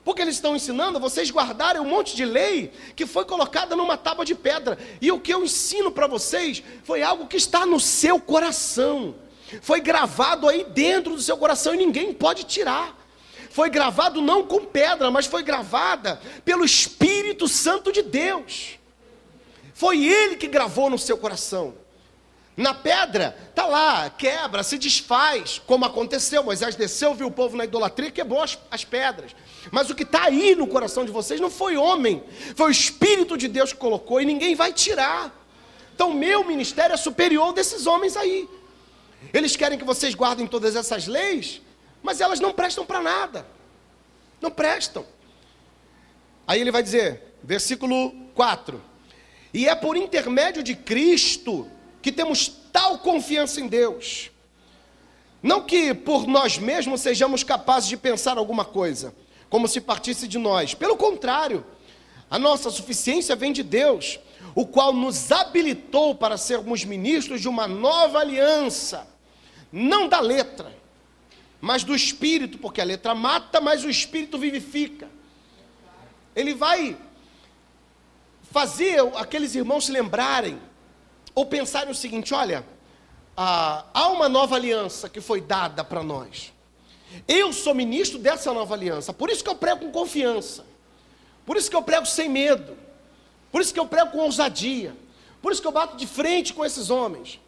Porque 0.03 0.21
eles 0.21 0.35
estão 0.35 0.55
ensinando 0.55 0.99
vocês 0.99 1.29
guardarem 1.29 1.81
um 1.81 1.85
monte 1.85 2.15
de 2.15 2.25
lei 2.25 2.71
que 2.95 3.05
foi 3.05 3.23
colocada 3.25 3.75
numa 3.75 3.97
tábua 3.97 4.25
de 4.25 4.33
pedra. 4.33 4.77
E 4.99 5.11
o 5.11 5.19
que 5.19 5.33
eu 5.33 5.43
ensino 5.43 5.91
para 5.91 6.07
vocês 6.07 6.63
foi 6.83 7.03
algo 7.03 7.27
que 7.27 7.37
está 7.37 7.65
no 7.65 7.79
seu 7.79 8.19
coração. 8.19 9.15
Foi 9.61 9.79
gravado 9.79 10.47
aí 10.47 10.63
dentro 10.63 11.15
do 11.15 11.21
seu 11.21 11.37
coração 11.37 11.75
e 11.75 11.77
ninguém 11.77 12.13
pode 12.13 12.45
tirar 12.45 13.01
foi 13.51 13.69
gravado 13.69 14.21
não 14.21 14.47
com 14.47 14.65
pedra, 14.65 15.11
mas 15.11 15.25
foi 15.25 15.43
gravada 15.43 16.21
pelo 16.45 16.63
Espírito 16.63 17.49
Santo 17.49 17.91
de 17.91 18.01
Deus. 18.01 18.79
Foi 19.73 20.05
ele 20.05 20.37
que 20.37 20.47
gravou 20.47 20.89
no 20.89 20.97
seu 20.97 21.17
coração. 21.17 21.75
Na 22.55 22.73
pedra, 22.73 23.35
tá 23.53 23.65
lá, 23.65 24.09
quebra, 24.09 24.63
se 24.63 24.77
desfaz, 24.77 25.61
como 25.65 25.83
aconteceu. 25.83 26.43
Moisés 26.43 26.75
desceu, 26.75 27.13
viu 27.13 27.27
o 27.27 27.31
povo 27.31 27.57
na 27.57 27.65
idolatria, 27.65 28.09
quebrou 28.09 28.41
as, 28.41 28.57
as 28.69 28.85
pedras. 28.85 29.35
Mas 29.69 29.89
o 29.89 29.95
que 29.95 30.03
está 30.03 30.23
aí 30.23 30.55
no 30.55 30.65
coração 30.65 31.05
de 31.05 31.11
vocês 31.11 31.39
não 31.39 31.51
foi 31.51 31.77
homem, 31.77 32.23
foi 32.55 32.67
o 32.67 32.71
Espírito 32.71 33.37
de 33.37 33.47
Deus 33.47 33.73
que 33.73 33.79
colocou 33.79 34.19
e 34.19 34.25
ninguém 34.25 34.55
vai 34.55 34.73
tirar. 34.73 35.37
Então, 35.93 36.13
meu 36.13 36.43
ministério 36.43 36.93
é 36.93 36.97
superior 36.97 37.53
desses 37.53 37.85
homens 37.85 38.17
aí. 38.17 38.49
Eles 39.33 39.55
querem 39.55 39.77
que 39.77 39.85
vocês 39.85 40.15
guardem 40.15 40.47
todas 40.47 40.75
essas 40.75 41.05
leis, 41.05 41.61
mas 42.01 42.21
elas 42.21 42.39
não 42.39 42.53
prestam 42.53 42.85
para 42.85 43.01
nada. 43.01 43.45
Não 44.41 44.49
prestam. 44.49 45.05
Aí 46.47 46.59
ele 46.59 46.71
vai 46.71 46.81
dizer, 46.81 47.35
versículo 47.43 48.11
4: 48.33 48.81
E 49.53 49.67
é 49.67 49.75
por 49.75 49.95
intermédio 49.95 50.63
de 50.63 50.75
Cristo 50.75 51.69
que 52.01 52.11
temos 52.11 52.47
tal 52.71 52.97
confiança 52.97 53.61
em 53.61 53.67
Deus. 53.67 54.31
Não 55.43 55.61
que 55.61 55.93
por 55.93 56.27
nós 56.27 56.57
mesmos 56.57 57.01
sejamos 57.01 57.43
capazes 57.43 57.89
de 57.89 57.97
pensar 57.97 58.37
alguma 58.37 58.63
coisa, 58.63 59.13
como 59.51 59.67
se 59.67 59.81
partisse 59.81 60.29
de 60.29 60.39
nós. 60.39 60.73
Pelo 60.73 60.95
contrário, 60.95 61.63
a 62.29 62.39
nossa 62.39 62.69
suficiência 62.71 63.35
vem 63.35 63.51
de 63.51 63.61
Deus, 63.61 64.17
o 64.55 64.65
qual 64.65 64.93
nos 64.93 65.29
habilitou 65.29 66.15
para 66.15 66.37
sermos 66.37 66.85
ministros 66.85 67.41
de 67.41 67.49
uma 67.49 67.67
nova 67.67 68.19
aliança, 68.19 69.05
não 69.69 70.07
da 70.07 70.21
letra, 70.21 70.73
mas 71.59 71.83
do 71.83 71.93
espírito, 71.93 72.57
porque 72.57 72.79
a 72.79 72.85
letra 72.85 73.13
mata, 73.13 73.59
mas 73.59 73.83
o 73.83 73.89
espírito 73.89 74.37
vivifica. 74.37 75.09
Ele 76.33 76.53
vai 76.53 76.97
fazer 78.51 79.01
aqueles 79.17 79.53
irmãos 79.53 79.85
se 79.85 79.91
lembrarem 79.91 80.57
ou 81.35 81.45
pensarem 81.45 81.91
o 81.91 81.95
seguinte: 81.95 82.33
olha, 82.33 82.65
ah, 83.35 83.83
há 83.93 84.07
uma 84.07 84.29
nova 84.29 84.55
aliança 84.55 85.09
que 85.09 85.19
foi 85.19 85.41
dada 85.41 85.83
para 85.83 86.01
nós. 86.01 86.53
Eu 87.27 87.53
sou 87.53 87.73
ministro 87.73 88.19
dessa 88.19 88.53
nova 88.53 88.73
aliança, 88.73 89.13
por 89.13 89.29
isso 89.29 89.43
que 89.43 89.49
eu 89.49 89.55
prego 89.55 89.81
com 89.81 89.91
confiança, 89.91 90.65
por 91.45 91.57
isso 91.57 91.69
que 91.69 91.75
eu 91.75 91.83
prego 91.83 92.05
sem 92.05 92.29
medo, 92.29 92.77
por 93.51 93.61
isso 93.61 93.73
que 93.73 93.79
eu 93.79 93.87
prego 93.87 94.11
com 94.11 94.19
ousadia, 94.19 94.95
por 95.41 95.51
isso 95.51 95.61
que 95.61 95.67
eu 95.67 95.71
bato 95.71 95.97
de 95.97 96.07
frente 96.07 96.53
com 96.53 96.63
esses 96.63 96.89
homens, 96.89 97.39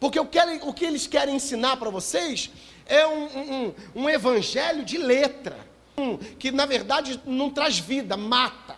porque 0.00 0.22
quero, 0.26 0.68
o 0.68 0.72
que 0.72 0.84
eles 0.84 1.06
querem 1.06 1.36
ensinar 1.36 1.76
para 1.76 1.90
vocês 1.90 2.50
é 2.86 3.06
um, 3.06 3.24
um, 3.24 3.74
um 3.94 4.10
evangelho 4.10 4.84
de 4.84 4.98
letra, 4.98 5.58
um, 5.96 6.16
que 6.16 6.50
na 6.50 6.66
verdade 6.66 7.20
não 7.24 7.50
traz 7.50 7.78
vida, 7.78 8.16
mata. 8.16 8.76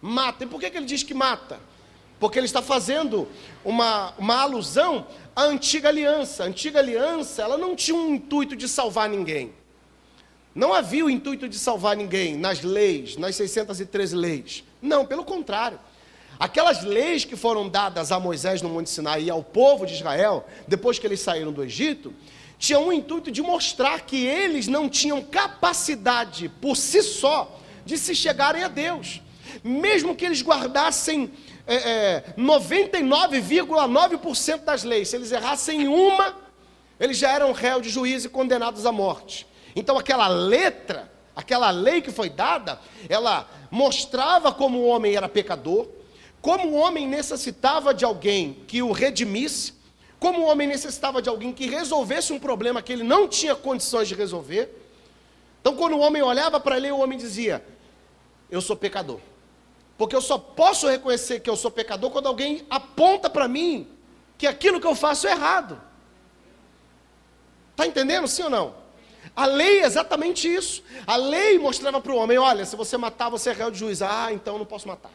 Mata. 0.00 0.44
E 0.44 0.46
por 0.46 0.60
que, 0.60 0.70
que 0.70 0.76
ele 0.76 0.86
diz 0.86 1.02
que 1.02 1.12
mata? 1.12 1.60
Porque 2.18 2.38
ele 2.38 2.46
está 2.46 2.60
fazendo 2.60 3.28
uma, 3.64 4.12
uma 4.18 4.40
alusão 4.42 5.06
à 5.34 5.44
antiga 5.44 5.88
aliança. 5.88 6.44
A 6.44 6.46
antiga 6.46 6.78
aliança, 6.80 7.42
ela 7.42 7.56
não 7.56 7.76
tinha 7.76 7.96
um 7.96 8.14
intuito 8.14 8.56
de 8.56 8.68
salvar 8.68 9.08
ninguém. 9.08 9.52
Não 10.54 10.74
havia 10.74 11.04
o 11.04 11.10
intuito 11.10 11.48
de 11.48 11.58
salvar 11.58 11.96
ninguém 11.96 12.36
nas 12.36 12.62
leis, 12.62 13.16
nas 13.16 13.36
613 13.36 14.16
leis. 14.16 14.64
Não, 14.82 15.06
pelo 15.06 15.24
contrário. 15.24 15.78
Aquelas 16.38 16.82
leis 16.82 17.24
que 17.24 17.36
foram 17.36 17.68
dadas 17.68 18.12
a 18.12 18.20
Moisés 18.20 18.62
no 18.62 18.68
Monte 18.68 18.90
Sinai 18.90 19.24
e 19.24 19.30
ao 19.30 19.42
povo 19.42 19.86
de 19.86 19.94
Israel, 19.94 20.46
depois 20.66 20.98
que 20.98 21.06
eles 21.06 21.20
saíram 21.20 21.52
do 21.52 21.64
Egito, 21.64 22.14
tinha 22.58 22.78
um 22.78 22.92
intuito 22.92 23.30
de 23.30 23.40
mostrar 23.40 24.00
que 24.00 24.24
eles 24.24 24.66
não 24.66 24.88
tinham 24.88 25.22
capacidade 25.22 26.48
por 26.60 26.76
si 26.76 27.02
só 27.02 27.60
de 27.84 27.96
se 27.96 28.14
chegarem 28.14 28.64
a 28.64 28.68
Deus. 28.68 29.20
Mesmo 29.62 30.14
que 30.14 30.24
eles 30.24 30.42
guardassem 30.42 31.30
é, 31.68 31.74
é, 31.74 32.24
99,9% 32.38 34.64
das 34.64 34.84
leis, 34.84 35.10
se 35.10 35.16
eles 35.16 35.30
errassem 35.30 35.86
uma, 35.86 36.34
eles 36.98 37.18
já 37.18 37.30
eram 37.30 37.52
réus 37.52 37.82
de 37.82 37.90
juízo 37.90 38.28
e 38.28 38.30
condenados 38.30 38.86
à 38.86 38.92
morte. 38.92 39.46
Então 39.76 39.98
aquela 39.98 40.28
letra, 40.28 41.12
aquela 41.36 41.70
lei 41.70 42.00
que 42.00 42.10
foi 42.10 42.30
dada, 42.30 42.80
ela 43.06 43.46
mostrava 43.70 44.50
como 44.50 44.78
o 44.78 44.86
homem 44.86 45.14
era 45.14 45.28
pecador, 45.28 45.86
como 46.40 46.68
o 46.68 46.74
homem 46.74 47.06
necessitava 47.06 47.92
de 47.92 48.02
alguém 48.04 48.64
que 48.66 48.82
o 48.82 48.90
redimisse, 48.90 49.74
como 50.18 50.40
o 50.40 50.46
homem 50.46 50.66
necessitava 50.66 51.20
de 51.20 51.28
alguém 51.28 51.52
que 51.52 51.68
resolvesse 51.68 52.32
um 52.32 52.38
problema 52.38 52.80
que 52.80 52.94
ele 52.94 53.04
não 53.04 53.28
tinha 53.28 53.54
condições 53.54 54.08
de 54.08 54.14
resolver. 54.14 54.74
Então, 55.60 55.76
quando 55.76 55.96
o 55.96 56.00
homem 56.00 56.22
olhava 56.22 56.58
para 56.58 56.78
ele, 56.78 56.90
o 56.90 56.98
homem 56.98 57.18
dizia: 57.18 57.62
Eu 58.50 58.62
sou 58.62 58.74
pecador. 58.74 59.20
Porque 59.98 60.14
eu 60.14 60.22
só 60.22 60.38
posso 60.38 60.88
reconhecer 60.88 61.40
que 61.40 61.50
eu 61.50 61.56
sou 61.56 61.72
pecador 61.72 62.10
quando 62.12 62.28
alguém 62.28 62.64
aponta 62.70 63.28
para 63.28 63.48
mim 63.48 63.88
que 64.38 64.46
aquilo 64.46 64.80
que 64.80 64.86
eu 64.86 64.94
faço 64.94 65.26
é 65.26 65.32
errado. 65.32 65.82
Está 67.72 67.84
entendendo, 67.84 68.28
sim 68.28 68.44
ou 68.44 68.50
não? 68.50 68.74
A 69.34 69.44
lei 69.44 69.80
é 69.80 69.84
exatamente 69.86 70.52
isso. 70.52 70.84
A 71.04 71.16
lei 71.16 71.58
mostrava 71.58 72.00
para 72.00 72.12
o 72.12 72.16
homem: 72.16 72.38
olha, 72.38 72.64
se 72.64 72.76
você 72.76 72.96
matar, 72.96 73.28
você 73.28 73.50
é 73.50 73.52
réu 73.52 73.72
de 73.72 73.78
juiz. 73.78 74.00
Ah, 74.00 74.32
então 74.32 74.54
eu 74.54 74.58
não 74.60 74.66
posso 74.66 74.86
matar. 74.86 75.10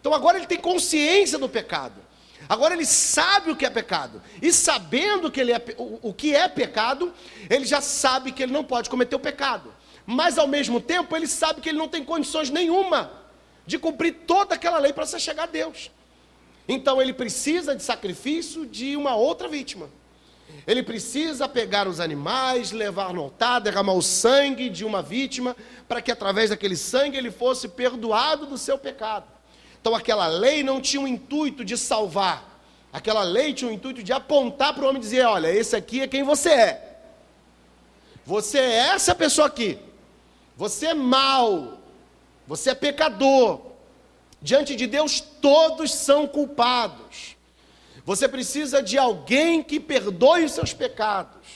Então 0.00 0.14
agora 0.14 0.38
ele 0.38 0.46
tem 0.46 0.58
consciência 0.58 1.36
do 1.36 1.48
pecado. 1.48 2.00
Agora 2.48 2.74
ele 2.74 2.86
sabe 2.86 3.50
o 3.50 3.56
que 3.56 3.66
é 3.66 3.70
pecado. 3.70 4.22
E 4.40 4.52
sabendo 4.52 5.28
que 5.28 5.40
ele 5.40 5.52
é, 5.52 5.62
o, 5.76 6.10
o 6.10 6.14
que 6.14 6.36
é 6.36 6.46
pecado, 6.46 7.12
ele 7.50 7.66
já 7.66 7.80
sabe 7.80 8.30
que 8.30 8.44
ele 8.44 8.52
não 8.52 8.62
pode 8.62 8.88
cometer 8.88 9.16
o 9.16 9.20
pecado. 9.20 9.74
Mas 10.06 10.38
ao 10.38 10.46
mesmo 10.46 10.80
tempo, 10.80 11.16
ele 11.16 11.26
sabe 11.26 11.60
que 11.60 11.68
ele 11.68 11.78
não 11.78 11.88
tem 11.88 12.04
condições 12.04 12.48
nenhuma 12.48 13.18
de 13.68 13.78
cumprir 13.78 14.14
toda 14.26 14.54
aquela 14.54 14.78
lei 14.78 14.94
para 14.94 15.04
se 15.04 15.20
chegar 15.20 15.42
a 15.42 15.46
Deus. 15.46 15.90
Então 16.66 17.00
ele 17.02 17.12
precisa 17.12 17.76
de 17.76 17.82
sacrifício 17.82 18.64
de 18.64 18.96
uma 18.96 19.14
outra 19.14 19.46
vítima. 19.46 19.90
Ele 20.66 20.82
precisa 20.82 21.46
pegar 21.46 21.86
os 21.86 22.00
animais, 22.00 22.72
levar 22.72 23.12
no 23.12 23.20
altar, 23.20 23.60
derramar 23.60 23.92
o 23.92 24.00
sangue 24.02 24.70
de 24.70 24.86
uma 24.86 25.02
vítima, 25.02 25.54
para 25.86 26.00
que 26.00 26.10
através 26.10 26.48
daquele 26.48 26.76
sangue 26.76 27.18
ele 27.18 27.30
fosse 27.30 27.68
perdoado 27.68 28.46
do 28.46 28.56
seu 28.56 28.78
pecado. 28.78 29.26
Então 29.78 29.94
aquela 29.94 30.26
lei 30.26 30.62
não 30.62 30.80
tinha 30.80 31.02
o 31.02 31.06
intuito 31.06 31.62
de 31.62 31.76
salvar. 31.76 32.58
Aquela 32.90 33.22
lei 33.22 33.52
tinha 33.52 33.70
o 33.70 33.74
intuito 33.74 34.02
de 34.02 34.14
apontar 34.14 34.72
para 34.72 34.82
o 34.82 34.88
homem 34.88 34.98
e 34.98 35.04
dizer: 35.04 35.26
olha, 35.26 35.52
esse 35.52 35.76
aqui 35.76 36.00
é 36.00 36.08
quem 36.08 36.22
você 36.22 36.48
é. 36.48 37.00
Você 38.24 38.58
é 38.58 38.76
essa 38.94 39.14
pessoa 39.14 39.46
aqui. 39.46 39.78
Você 40.56 40.86
é 40.86 40.94
mau. 40.94 41.78
Você 42.48 42.70
é 42.70 42.74
pecador. 42.74 43.60
Diante 44.40 44.74
de 44.74 44.86
Deus, 44.86 45.20
todos 45.20 45.92
são 45.92 46.26
culpados. 46.26 47.36
Você 48.06 48.26
precisa 48.26 48.82
de 48.82 48.96
alguém 48.96 49.62
que 49.62 49.78
perdoe 49.78 50.46
os 50.46 50.52
seus 50.52 50.72
pecados. 50.72 51.46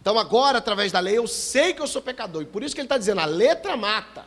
Então, 0.00 0.16
agora, 0.16 0.58
através 0.58 0.92
da 0.92 1.00
lei, 1.00 1.18
eu 1.18 1.26
sei 1.26 1.74
que 1.74 1.82
eu 1.82 1.86
sou 1.88 2.00
pecador. 2.00 2.42
E 2.42 2.46
por 2.46 2.62
isso 2.62 2.76
que 2.76 2.80
ele 2.80 2.86
está 2.86 2.96
dizendo: 2.96 3.20
a 3.20 3.24
letra 3.24 3.76
mata, 3.76 4.24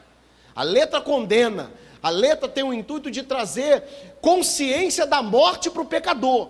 a 0.53 0.61
letra 0.61 0.99
condena, 0.99 1.71
a 2.03 2.09
letra 2.09 2.49
tem 2.49 2.65
o 2.65 2.73
intuito 2.73 3.09
de 3.09 3.23
trazer 3.23 4.17
consciência 4.19 5.07
da 5.07 5.23
morte 5.23 5.69
para 5.69 5.81
o 5.81 5.85
pecador. 5.85 6.49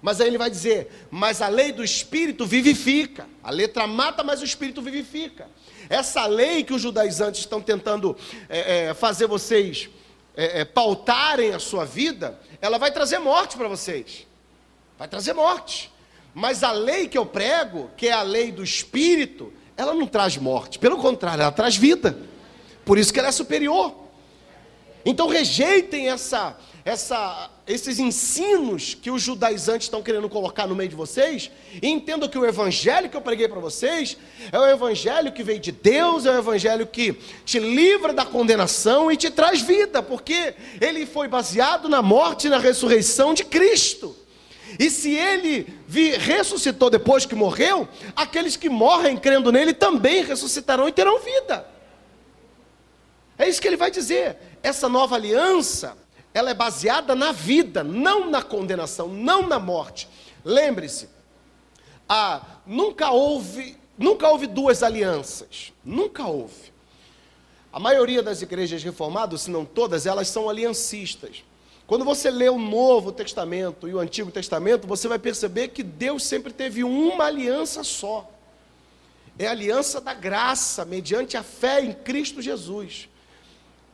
Mas 0.00 0.22
aí 0.22 0.28
ele 0.28 0.38
vai 0.38 0.48
dizer: 0.48 1.06
Mas 1.10 1.42
a 1.42 1.48
lei 1.48 1.70
do 1.70 1.84
Espírito 1.84 2.46
vivifica. 2.46 3.26
A 3.44 3.50
letra 3.50 3.86
mata, 3.86 4.24
mas 4.24 4.40
o 4.40 4.44
Espírito 4.44 4.80
vivifica. 4.80 5.50
Essa 5.88 6.26
lei 6.26 6.64
que 6.64 6.74
os 6.74 6.82
judaizantes 6.82 7.40
estão 7.40 7.60
tentando 7.60 8.16
é, 8.48 8.88
é, 8.88 8.94
fazer 8.94 9.26
vocês 9.26 9.88
é, 10.36 10.60
é 10.60 10.64
pautarem 10.64 11.52
a 11.54 11.58
sua 11.58 11.84
vida, 11.84 12.38
ela 12.60 12.78
vai 12.78 12.90
trazer 12.90 13.18
morte 13.18 13.56
para 13.56 13.68
vocês. 13.68 14.26
Vai 14.98 15.08
trazer 15.08 15.32
morte. 15.32 15.92
Mas 16.34 16.62
a 16.62 16.72
lei 16.72 17.08
que 17.08 17.16
eu 17.16 17.24
prego, 17.24 17.90
que 17.96 18.08
é 18.08 18.12
a 18.12 18.22
lei 18.22 18.52
do 18.52 18.62
Espírito, 18.62 19.52
ela 19.76 19.94
não 19.94 20.06
traz 20.06 20.36
morte. 20.36 20.78
Pelo 20.78 20.98
contrário, 20.98 21.42
ela 21.42 21.52
traz 21.52 21.76
vida. 21.76 22.18
Por 22.84 22.98
isso 22.98 23.12
que 23.12 23.18
ela 23.18 23.28
é 23.28 23.32
superior. 23.32 23.94
Então 25.04 25.28
rejeitem 25.28 26.08
essa, 26.08 26.58
essa, 26.84 27.50
esses 27.66 27.98
ensinos 27.98 28.94
que 28.94 29.10
os 29.10 29.20
judaizantes 29.20 29.86
estão 29.86 30.00
querendo 30.00 30.28
colocar 30.28 30.68
no 30.68 30.74
meio 30.74 30.88
de 30.88 30.94
vocês, 30.94 31.50
e 31.82 31.88
entendam 31.88 32.28
que 32.28 32.38
o 32.38 32.46
evangelho 32.46 33.10
que 33.10 33.16
eu 33.16 33.20
preguei 33.20 33.48
para 33.48 33.58
vocês 33.58 34.16
é 34.52 34.58
o 34.58 34.66
evangelho 34.66 35.32
que 35.32 35.42
veio 35.42 35.58
de 35.58 35.72
Deus, 35.72 36.26
é 36.26 36.30
o 36.30 36.38
evangelho 36.38 36.86
que 36.86 37.14
te 37.44 37.58
livra 37.58 38.12
da 38.12 38.24
condenação 38.24 39.10
e 39.10 39.16
te 39.16 39.30
traz 39.30 39.60
vida, 39.62 40.00
porque 40.00 40.54
ele 40.80 41.04
foi 41.04 41.26
baseado 41.26 41.88
na 41.88 42.00
morte 42.00 42.46
e 42.46 42.50
na 42.50 42.58
ressurreição 42.58 43.34
de 43.34 43.44
Cristo. 43.44 44.16
E 44.78 44.88
se 44.88 45.14
ele 45.14 45.66
ressuscitou 46.20 46.88
depois 46.88 47.26
que 47.26 47.34
morreu, 47.34 47.88
aqueles 48.14 48.56
que 48.56 48.68
morrem 48.68 49.16
crendo 49.16 49.50
nele 49.50 49.72
também 49.72 50.24
ressuscitarão 50.24 50.88
e 50.88 50.92
terão 50.92 51.18
vida. 51.18 51.66
É 53.38 53.48
isso 53.48 53.60
que 53.60 53.66
ele 53.66 53.76
vai 53.76 53.90
dizer. 53.90 54.36
Essa 54.62 54.88
nova 54.88 55.16
aliança 55.16 55.96
ela 56.36 56.50
é 56.50 56.54
baseada 56.54 57.14
na 57.14 57.32
vida, 57.32 57.82
não 57.82 58.28
na 58.28 58.42
condenação, 58.42 59.08
não 59.08 59.48
na 59.48 59.58
morte. 59.58 60.06
Lembre-se, 60.44 61.08
ah, 62.06 62.42
nunca 62.66 63.10
houve, 63.10 63.74
nunca 63.96 64.28
houve 64.28 64.46
duas 64.46 64.82
alianças, 64.82 65.72
nunca 65.82 66.26
houve. 66.26 66.74
A 67.72 67.80
maioria 67.80 68.22
das 68.22 68.42
igrejas 68.42 68.84
reformadas, 68.84 69.42
se 69.42 69.50
não 69.50 69.64
todas, 69.64 70.04
elas 70.04 70.28
são 70.28 70.50
aliancistas. 70.50 71.42
Quando 71.86 72.04
você 72.04 72.30
lê 72.30 72.50
o 72.50 72.58
Novo 72.58 73.12
Testamento 73.12 73.88
e 73.88 73.94
o 73.94 73.98
Antigo 73.98 74.30
Testamento, 74.30 74.86
você 74.86 75.08
vai 75.08 75.18
perceber 75.18 75.68
que 75.68 75.82
Deus 75.82 76.22
sempre 76.22 76.52
teve 76.52 76.84
uma 76.84 77.24
aliança 77.24 77.82
só. 77.82 78.30
É 79.38 79.46
a 79.46 79.52
aliança 79.52 80.02
da 80.02 80.12
graça, 80.12 80.84
mediante 80.84 81.34
a 81.34 81.42
fé 81.42 81.80
em 81.80 81.94
Cristo 81.94 82.42
Jesus. 82.42 83.08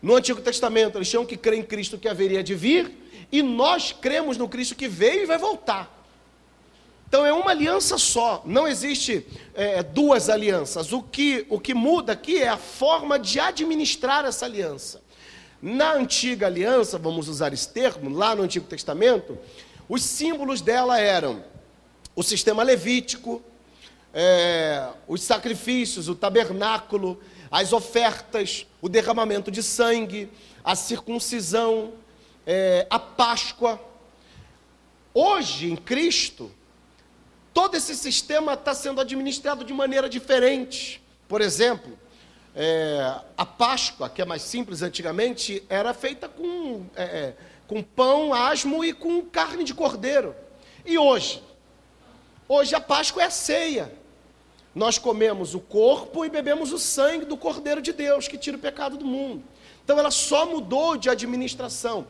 No 0.02 0.16
Antigo 0.16 0.40
Testamento, 0.40 0.98
eles 0.98 1.08
tinham 1.08 1.24
que 1.24 1.36
crer 1.36 1.60
em 1.60 1.62
Cristo 1.62 1.96
que 1.96 2.08
haveria 2.08 2.42
de 2.42 2.54
vir, 2.56 2.92
e 3.30 3.40
nós 3.40 3.92
cremos 3.92 4.36
no 4.36 4.48
Cristo 4.48 4.74
que 4.74 4.88
veio 4.88 5.22
e 5.22 5.26
vai 5.26 5.38
voltar. 5.38 6.02
Então 7.08 7.24
é 7.24 7.32
uma 7.32 7.50
aliança 7.50 7.98
só, 7.98 8.42
não 8.44 8.66
existe 8.66 9.26
é, 9.54 9.82
duas 9.82 10.28
alianças. 10.28 10.92
O 10.92 11.02
que, 11.02 11.46
o 11.50 11.60
que 11.60 11.74
muda 11.74 12.14
aqui 12.14 12.38
é 12.38 12.48
a 12.48 12.56
forma 12.56 13.18
de 13.18 13.38
administrar 13.38 14.24
essa 14.24 14.46
aliança. 14.46 15.02
Na 15.60 15.92
antiga 15.92 16.46
aliança, 16.46 16.98
vamos 16.98 17.28
usar 17.28 17.52
esse 17.52 17.68
termo, 17.68 18.10
lá 18.10 18.34
no 18.34 18.42
Antigo 18.42 18.66
Testamento, 18.66 19.38
os 19.88 20.02
símbolos 20.02 20.60
dela 20.60 20.98
eram 20.98 21.44
o 22.16 22.22
sistema 22.22 22.62
levítico, 22.62 23.42
é, 24.12 24.88
os 25.06 25.22
sacrifícios, 25.22 26.08
o 26.08 26.14
tabernáculo, 26.14 27.20
as 27.52 27.74
ofertas, 27.74 28.66
o 28.80 28.88
derramamento 28.88 29.50
de 29.50 29.62
sangue, 29.62 30.30
a 30.64 30.74
circuncisão, 30.74 31.92
é, 32.46 32.86
a 32.88 32.98
Páscoa. 32.98 33.78
Hoje, 35.12 35.70
em 35.70 35.76
Cristo, 35.76 36.50
todo 37.52 37.76
esse 37.76 37.94
sistema 37.94 38.54
está 38.54 38.72
sendo 38.72 39.02
administrado 39.02 39.64
de 39.64 39.74
maneira 39.74 40.08
diferente. 40.08 41.02
Por 41.28 41.42
exemplo, 41.42 41.98
é, 42.56 43.20
a 43.36 43.44
Páscoa, 43.44 44.08
que 44.08 44.22
é 44.22 44.24
mais 44.24 44.40
simples 44.40 44.80
antigamente, 44.80 45.62
era 45.68 45.92
feita 45.92 46.30
com, 46.30 46.86
é, 46.96 47.02
é 47.02 47.36
com 47.66 47.82
pão, 47.82 48.32
asmo 48.32 48.82
e 48.82 48.94
com 48.94 49.20
carne 49.26 49.62
de 49.62 49.74
cordeiro. 49.74 50.34
E 50.86 50.96
hoje? 50.96 51.42
Hoje 52.48 52.74
a 52.74 52.80
Páscoa 52.80 53.22
é 53.22 53.26
a 53.26 53.30
ceia. 53.30 53.92
Nós 54.74 54.96
comemos 54.96 55.54
o 55.54 55.60
corpo 55.60 56.24
e 56.24 56.30
bebemos 56.30 56.72
o 56.72 56.78
sangue 56.78 57.26
do 57.26 57.36
Cordeiro 57.36 57.82
de 57.82 57.92
Deus, 57.92 58.26
que 58.26 58.38
tira 58.38 58.56
o 58.56 58.60
pecado 58.60 58.96
do 58.96 59.04
mundo. 59.04 59.44
Então 59.84 59.98
ela 59.98 60.10
só 60.10 60.46
mudou 60.46 60.96
de 60.96 61.10
administração. 61.10 62.06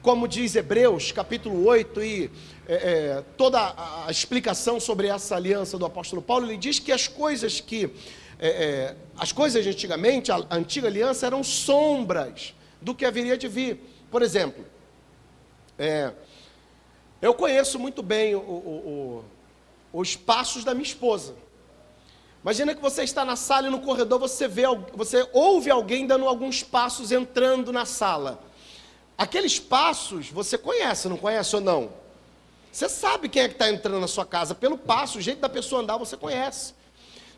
Como 0.00 0.26
diz 0.26 0.54
Hebreus, 0.54 1.12
capítulo 1.12 1.66
8, 1.66 2.02
e 2.02 2.30
é, 2.66 2.74
é, 2.74 3.24
toda 3.36 3.74
a 3.76 4.10
explicação 4.10 4.80
sobre 4.80 5.08
essa 5.08 5.36
aliança 5.36 5.76
do 5.76 5.84
apóstolo 5.84 6.22
Paulo, 6.22 6.46
ele 6.46 6.56
diz 6.56 6.78
que 6.78 6.90
as 6.90 7.06
coisas 7.06 7.60
que. 7.60 7.90
É, 8.38 8.48
é 8.48 8.96
as 9.18 9.32
coisas 9.32 9.66
antigamente, 9.66 10.32
a, 10.32 10.42
antiga 10.50 10.88
aliança, 10.88 11.26
eram 11.26 11.44
sombras 11.44 12.54
do 12.80 12.94
que 12.94 13.04
haveria 13.04 13.36
de 13.36 13.46
vir. 13.46 13.78
Por 14.10 14.22
exemplo, 14.22 14.64
é, 15.78 16.12
eu 17.20 17.34
conheço 17.34 17.78
muito 17.78 18.02
bem 18.02 18.34
o, 18.34 18.38
o, 18.38 19.22
o, 19.92 20.00
os 20.00 20.16
passos 20.16 20.64
da 20.64 20.72
minha 20.72 20.86
esposa. 20.86 21.34
Imagina 22.42 22.74
que 22.74 22.80
você 22.80 23.02
está 23.02 23.24
na 23.24 23.36
sala 23.36 23.66
e 23.66 23.70
no 23.70 23.80
corredor 23.80 24.18
você 24.18 24.48
vê, 24.48 24.62
você 24.94 25.28
ouve 25.32 25.70
alguém 25.70 26.06
dando 26.06 26.26
alguns 26.26 26.62
passos 26.62 27.12
entrando 27.12 27.70
na 27.70 27.84
sala. 27.84 28.42
Aqueles 29.16 29.58
passos 29.58 30.30
você 30.30 30.56
conhece, 30.56 31.08
não 31.08 31.18
conhece 31.18 31.54
ou 31.54 31.60
não? 31.60 31.90
Você 32.72 32.88
sabe 32.88 33.28
quem 33.28 33.42
é 33.42 33.48
que 33.48 33.54
está 33.54 33.68
entrando 33.68 34.00
na 34.00 34.08
sua 34.08 34.24
casa 34.24 34.54
pelo 34.54 34.78
passo, 34.78 35.18
o 35.18 35.20
jeito 35.20 35.40
da 35.40 35.48
pessoa 35.48 35.82
andar 35.82 35.98
você 35.98 36.16
conhece. 36.16 36.72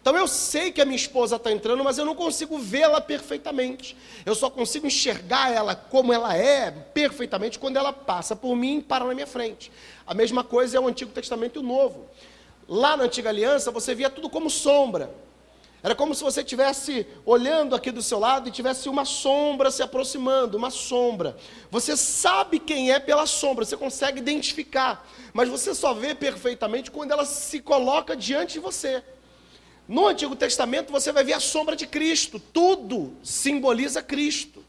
Então 0.00 0.16
eu 0.16 0.28
sei 0.28 0.70
que 0.70 0.80
a 0.80 0.84
minha 0.84 0.96
esposa 0.96 1.36
está 1.36 1.50
entrando, 1.50 1.82
mas 1.82 1.96
eu 1.96 2.04
não 2.04 2.14
consigo 2.14 2.58
vê-la 2.58 3.00
perfeitamente. 3.00 3.96
Eu 4.26 4.34
só 4.34 4.50
consigo 4.50 4.86
enxergar 4.86 5.52
ela 5.52 5.74
como 5.74 6.12
ela 6.12 6.36
é 6.36 6.70
perfeitamente 6.70 7.58
quando 7.58 7.76
ela 7.76 7.92
passa 7.92 8.34
por 8.34 8.54
mim 8.56 8.78
e 8.78 8.82
para 8.82 9.04
na 9.04 9.14
minha 9.14 9.28
frente. 9.28 9.70
A 10.04 10.12
mesma 10.12 10.42
coisa 10.42 10.76
é 10.76 10.80
o 10.80 10.88
Antigo 10.88 11.12
Testamento 11.12 11.56
e 11.56 11.60
o 11.60 11.62
Novo. 11.62 12.08
Lá 12.68 12.96
na 12.96 13.05
antiga 13.05 13.29
aliança, 13.29 13.70
você 13.70 13.94
via 13.94 14.09
tudo 14.11 14.31
como 14.31 14.48
sombra. 14.48 15.12
Era 15.83 15.96
como 15.96 16.14
se 16.14 16.22
você 16.22 16.42
estivesse 16.42 17.05
olhando 17.27 17.75
aqui 17.75 17.90
do 17.90 18.01
seu 18.01 18.20
lado 18.20 18.48
e 18.48 18.53
tivesse 18.53 18.88
uma 18.88 19.05
sombra 19.05 19.68
se 19.68 19.83
aproximando, 19.83 20.57
uma 20.57 20.70
sombra. 20.70 21.37
Você 21.72 21.96
sabe 21.96 22.61
quem 22.61 22.92
é 22.92 23.01
pela 23.01 23.27
sombra, 23.27 23.64
você 23.64 23.77
consegue 23.77 24.20
identificar, 24.20 25.05
mas 25.33 25.48
você 25.48 25.75
só 25.75 25.92
vê 25.92 26.14
perfeitamente 26.14 26.88
quando 26.88 27.11
ela 27.11 27.25
se 27.25 27.59
coloca 27.61 28.14
diante 28.14 28.55
de 28.55 28.59
você. 28.61 29.03
No 29.88 30.07
Antigo 30.07 30.37
Testamento 30.37 30.92
você 30.92 31.11
vai 31.11 31.25
ver 31.25 31.33
a 31.33 31.40
sombra 31.40 31.75
de 31.75 31.88
Cristo, 31.88 32.38
tudo 32.38 33.14
simboliza 33.20 34.01
Cristo, 34.01 34.64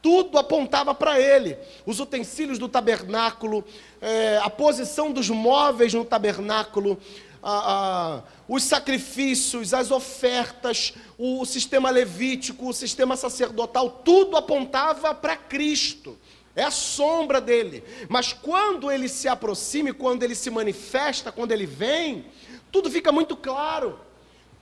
tudo 0.00 0.38
apontava 0.38 0.94
para 0.94 1.20
Ele. 1.20 1.58
Os 1.84 2.00
utensílios 2.00 2.58
do 2.58 2.70
tabernáculo, 2.70 3.62
é, 4.00 4.38
a 4.42 4.48
posição 4.48 5.12
dos 5.12 5.28
móveis 5.28 5.92
no 5.92 6.06
tabernáculo, 6.06 6.98
a, 7.46 8.16
a, 8.16 8.22
os 8.48 8.62
sacrifícios, 8.62 9.74
as 9.74 9.90
ofertas, 9.90 10.94
o 11.18 11.44
sistema 11.44 11.90
levítico, 11.90 12.70
o 12.70 12.72
sistema 12.72 13.16
sacerdotal, 13.16 13.90
tudo 14.02 14.38
apontava 14.38 15.14
para 15.14 15.36
Cristo. 15.36 16.18
É 16.56 16.62
a 16.62 16.70
sombra 16.70 17.42
dele. 17.42 17.84
Mas 18.08 18.32
quando 18.32 18.90
ele 18.90 19.08
se 19.08 19.28
aproxima, 19.28 19.92
quando 19.92 20.22
ele 20.22 20.34
se 20.34 20.48
manifesta, 20.50 21.30
quando 21.30 21.52
ele 21.52 21.66
vem, 21.66 22.24
tudo 22.72 22.90
fica 22.90 23.12
muito 23.12 23.36
claro. 23.36 24.00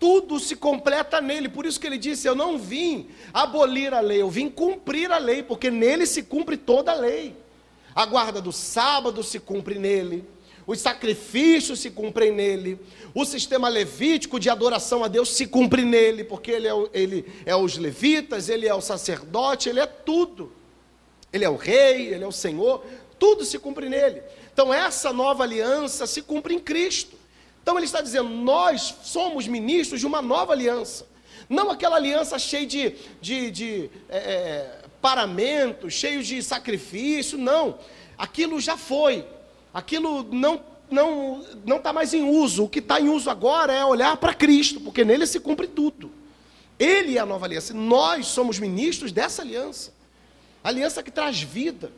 Tudo 0.01 0.41
se 0.41 0.57
completa 0.57 1.21
nele. 1.21 1.49
Por 1.49 1.65
isso 1.65 1.79
que 1.79 1.87
ele 1.87 1.99
disse: 1.99 2.27
Eu 2.27 2.35
não 2.35 2.59
vim 2.59 3.11
abolir 3.33 3.95
a 3.95 4.01
lei, 4.01 4.23
eu 4.23 4.31
vim 4.31 4.49
cumprir 4.49 5.13
a 5.13 5.19
lei, 5.19 5.43
porque 5.43 5.71
nele 5.71 6.07
se 6.07 6.25
cumpre 6.25 6.57
toda 6.57 6.91
a 6.91 6.97
lei. 6.97 7.37
A 7.95 8.07
guarda 8.07 8.41
do 8.41 8.51
sábado 8.51 9.23
se 9.23 9.39
cumpre 9.39 9.79
nele 9.79 10.25
os 10.67 10.81
sacrifícios 10.81 11.81
se 11.81 11.91
cumprem 11.91 12.33
nele, 12.33 12.79
o 13.15 13.25
sistema 13.25 13.69
levítico 13.69 14.39
de 14.39 14.49
adoração 14.49 15.03
a 15.03 15.09
Deus 15.09 15.31
se 15.31 15.47
cumpre 15.47 15.85
nele, 15.85 16.25
porque 16.25 16.51
ele 16.51 16.69
é, 16.69 16.75
o, 16.75 16.89
ele 16.93 17.25
é 17.45 17.55
os 17.57 17.77
levitas, 17.77 18.49
ele 18.49 18.69
é 18.69 18.75
o 18.75 18.81
sacerdote, 18.81 19.69
ele 19.69 19.81
é 19.81 19.87
tudo. 19.87 20.53
Ele 21.33 21.45
é 21.45 21.49
o 21.49 21.57
rei, 21.57 22.09
ele 22.09 22.23
é 22.23 22.27
o 22.27 22.33
Senhor, 22.33 22.85
tudo 23.19 23.45
se 23.45 23.59
cumpre 23.59 23.89
nele. 23.89 24.23
Então 24.53 24.73
essa 24.73 25.13
nova 25.13 25.43
aliança 25.43 26.07
se 26.07 26.23
cumpre 26.23 26.55
em 26.55 26.59
Cristo. 26.59 27.17
Então 27.63 27.77
ele 27.77 27.87
está 27.87 28.01
dizendo: 28.01 28.29
nós 28.29 28.95
somos 29.03 29.49
ministros 29.49 30.01
de 30.01 30.07
uma 30.07 30.21
nova 30.21 30.53
aliança. 30.53 31.07
Não 31.49 31.71
aquela 31.71 31.97
aliança 31.97 32.39
cheia 32.39 32.67
de, 32.67 32.95
de, 33.21 33.51
de 33.51 33.91
é, 34.09 34.17
é 34.17 34.79
paramento, 35.01 35.91
cheio 35.91 36.23
de 36.23 36.43
sacrifício, 36.43 37.37
não. 37.37 37.79
Aquilo 38.17 38.61
já 38.61 38.77
foi 38.77 39.27
aquilo 39.73 40.23
não 40.25 40.63
não 40.91 41.45
não 41.65 41.77
está 41.79 41.93
mais 41.93 42.13
em 42.13 42.23
uso. 42.23 42.65
O 42.65 42.69
que 42.69 42.79
está 42.79 43.01
em 43.01 43.09
uso 43.09 43.31
agora 43.31 43.73
é 43.73 43.85
olhar 43.85 44.17
para 44.17 44.35
Cristo, 44.35 44.81
porque 44.81 45.05
nele 45.05 45.27
se 45.27 45.41
cumpre 45.41 45.67
tudo. 45.67 46.13
Ele 46.79 47.17
é 47.17 47.21
a 47.21 47.27
nova 47.27 47.47
aliança. 47.47 47.73
Nós 47.73 48.27
somos 48.27 48.59
ministros 48.59 49.13
dessa 49.13 49.43
aliança. 49.43 49.93
Aliança 50.63 51.03
que 51.03 51.11
traz 51.11 51.41
vida, 51.41 51.91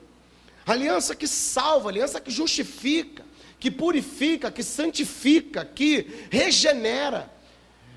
aliança 0.67 1.15
que 1.15 1.27
salva, 1.27 1.91
aliança 1.91 2.21
que 2.21 2.31
justifica, 2.31 3.25
que 3.61 3.71
purifica, 3.71 4.51
que 4.51 4.63
santifica, 4.63 5.65
que 5.65 6.27
regenera. 6.31 7.31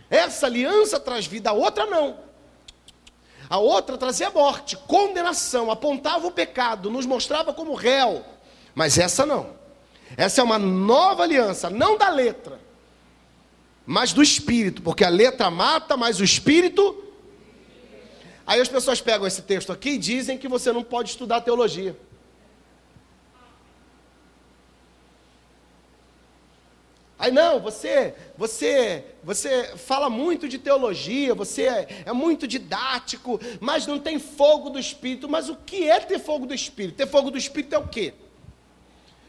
Essa 0.09 0.47
aliança 0.47 0.99
traz 0.99 1.25
vida, 1.25 1.49
a 1.49 1.53
outra 1.53 1.86
não. 1.86 2.19
A 3.49 3.57
outra 3.57 3.97
trazia 3.97 4.30
morte, 4.30 4.75
condenação, 4.75 5.71
apontava 5.71 6.28
o 6.28 6.32
pecado, 6.32 6.89
nos 6.89 7.05
mostrava 7.05 7.53
como 7.53 7.73
réu. 7.73 8.25
Mas 8.75 8.97
essa 8.97 9.25
não. 9.25 9.57
Essa 10.16 10.41
é 10.41 10.43
uma 10.43 10.58
nova 10.58 11.24
aliança, 11.24 11.70
não 11.70 11.97
da 11.97 12.10
letra, 12.10 12.60
mas 13.86 14.14
do 14.14 14.22
espírito, 14.22 14.82
porque 14.82 15.03
a 15.03 15.10
letra 15.10 15.49
mata, 15.49 15.97
mas 15.97 16.20
o 16.20 16.24
espírito. 16.24 17.03
Aí 18.45 18.62
as 18.62 18.70
pessoas 18.70 19.01
pegam 19.01 19.28
esse 19.28 19.41
texto 19.41 19.72
aqui 19.72 19.91
e 19.91 19.97
dizem 19.97 20.38
que 20.38 20.47
você 20.47 20.72
não 20.72 20.84
pode 20.84 21.10
estudar 21.10 21.41
teologia. 21.41 21.97
Aí 27.20 27.32
não, 27.32 27.60
você, 27.60 28.14
você, 28.38 29.03
você 29.24 29.76
fala 29.76 30.08
muito 30.08 30.47
de 30.47 30.60
teologia, 30.60 31.34
você 31.34 31.64
é, 31.64 31.88
é, 32.05 32.14
muito 32.14 32.47
didático, 32.47 33.39
mas 33.60 33.88
não 33.88 33.97
tem 33.97 34.20
fogo 34.20 34.70
do 34.70 34.78
espírito. 34.78 35.28
Mas 35.28 35.49
o 35.49 35.55
que 35.55 35.89
é 35.89 35.99
ter 35.99 36.20
fogo 36.20 36.45
do 36.45 36.53
espírito? 36.53 36.95
Ter 36.95 37.08
fogo 37.08 37.32
do 37.32 37.38
espírito 37.38 37.74
é 37.74 37.80
o 37.80 37.88
quê? 37.88 38.14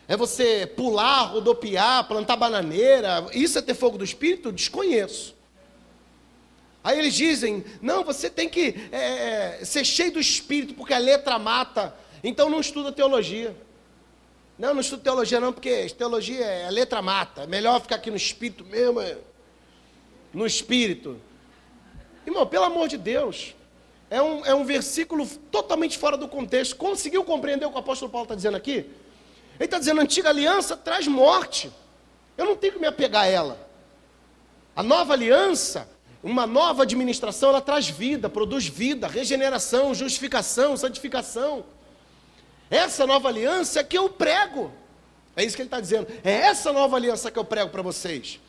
É 0.09 0.17
você 0.17 0.67
pular, 0.67 1.25
rodopiar, 1.25 2.09
plantar 2.09 2.35
bananeira? 2.37 3.27
Isso 3.35 3.59
é 3.59 3.63
ter 3.63 3.75
fogo 3.75 3.99
do 3.99 4.05
espírito? 4.05 4.51
Desconheço. 4.51 5.37
Aí 6.83 6.99
eles 6.99 7.13
dizem: 7.13 7.63
não, 7.83 8.03
você 8.03 8.31
tem 8.31 8.49
que 8.49 8.75
é, 8.91 9.61
ser 9.63 9.85
cheio 9.85 10.13
do 10.13 10.19
espírito, 10.19 10.73
porque 10.73 10.95
a 10.95 10.99
letra 10.99 11.39
mata. 11.39 11.95
Então 12.25 12.49
não 12.49 12.59
estuda 12.59 12.91
teologia. 12.91 13.55
Não, 14.59 14.73
não 14.73 14.81
estudo 14.81 15.03
teologia 15.03 15.39
não, 15.39 15.53
porque 15.53 15.87
teologia 15.91 16.43
é 16.43 16.67
a 16.67 16.71
letra 16.71 17.03
mata. 17.03 17.43
É 17.43 17.47
melhor 17.47 17.79
ficar 17.83 17.97
aqui 17.97 18.11
no 18.11 18.17
espírito 18.17 18.65
mesmo. 18.65 19.03
É, 19.03 19.19
no 20.33 20.47
espírito. 20.47 21.21
Irmão, 22.27 22.47
pelo 22.47 22.65
amor 22.65 22.89
de 22.89 22.97
Deus. 22.97 23.55
É 24.11 24.23
um, 24.23 24.47
é 24.47 24.55
um 24.55 24.65
versículo 24.65 25.27
totalmente 25.51 25.99
fora 25.99 26.17
do 26.17 26.27
contexto. 26.27 26.77
Conseguiu 26.77 27.23
compreender 27.25 27.67
o 27.67 27.71
que 27.71 27.77
o 27.77 27.81
apóstolo 27.81 28.11
Paulo 28.11 28.25
está 28.25 28.35
dizendo 28.35 28.57
aqui? 28.57 28.87
Ele 29.59 29.65
está 29.67 29.79
dizendo: 29.79 30.01
a 30.01 30.05
antiga 30.05 30.29
aliança 30.29 30.77
traz 30.77 31.07
morte. 31.07 31.73
Eu 32.37 32.45
não 32.45 32.57
tenho 32.57 32.75
que 32.75 32.79
me 32.79 32.87
apegar 32.87 33.23
a 33.25 33.27
ela. 33.27 33.69
A 34.75 34.83
nova 34.83 35.13
aliança, 35.13 35.89
uma 36.23 36.47
nova 36.47 36.85
administração, 36.85 37.49
ela 37.51 37.61
traz 37.61 37.89
vida, 37.89 38.29
produz 38.29 38.67
vida, 38.67 39.09
regeneração, 39.09 39.95
justificação, 39.95 40.77
santificação. 40.77 41.65
Essa 42.71 43.07
nova 43.07 43.29
aliança 43.29 43.81
é 43.81 43.85
que 43.85 43.99
eu 43.99 44.09
prego. 44.09 44.71
É 45.35 45.45
isso 45.45 45.57
que 45.57 45.63
ele 45.63 45.67
está 45.67 45.81
dizendo. 45.81 46.07
É 46.23 46.33
essa 46.33 46.73
nova 46.73 46.97
aliança 46.97 47.31
que 47.31 47.39
eu 47.39 47.45
prego 47.45 47.71
para 47.71 47.83
vocês. 47.83 48.41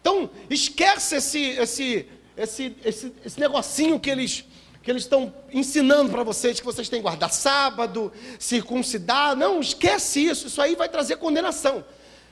Então, 0.00 0.30
esquece 0.50 1.16
esse, 1.16 1.40
esse, 1.40 2.08
esse, 2.36 2.76
esse, 2.84 3.12
esse 3.24 3.40
negocinho 3.40 3.98
que 3.98 4.10
eles 4.10 4.44
que 4.84 4.90
eles 4.90 5.04
estão 5.04 5.34
ensinando 5.50 6.10
para 6.10 6.22
vocês 6.22 6.60
que 6.60 6.66
vocês 6.66 6.90
têm 6.90 6.98
que 6.98 7.04
guardar 7.04 7.32
sábado, 7.32 8.12
circuncidar. 8.38 9.34
Não, 9.34 9.58
esquece 9.58 10.26
isso. 10.26 10.46
Isso 10.46 10.60
aí 10.60 10.76
vai 10.76 10.90
trazer 10.90 11.16
condenação. 11.16 11.82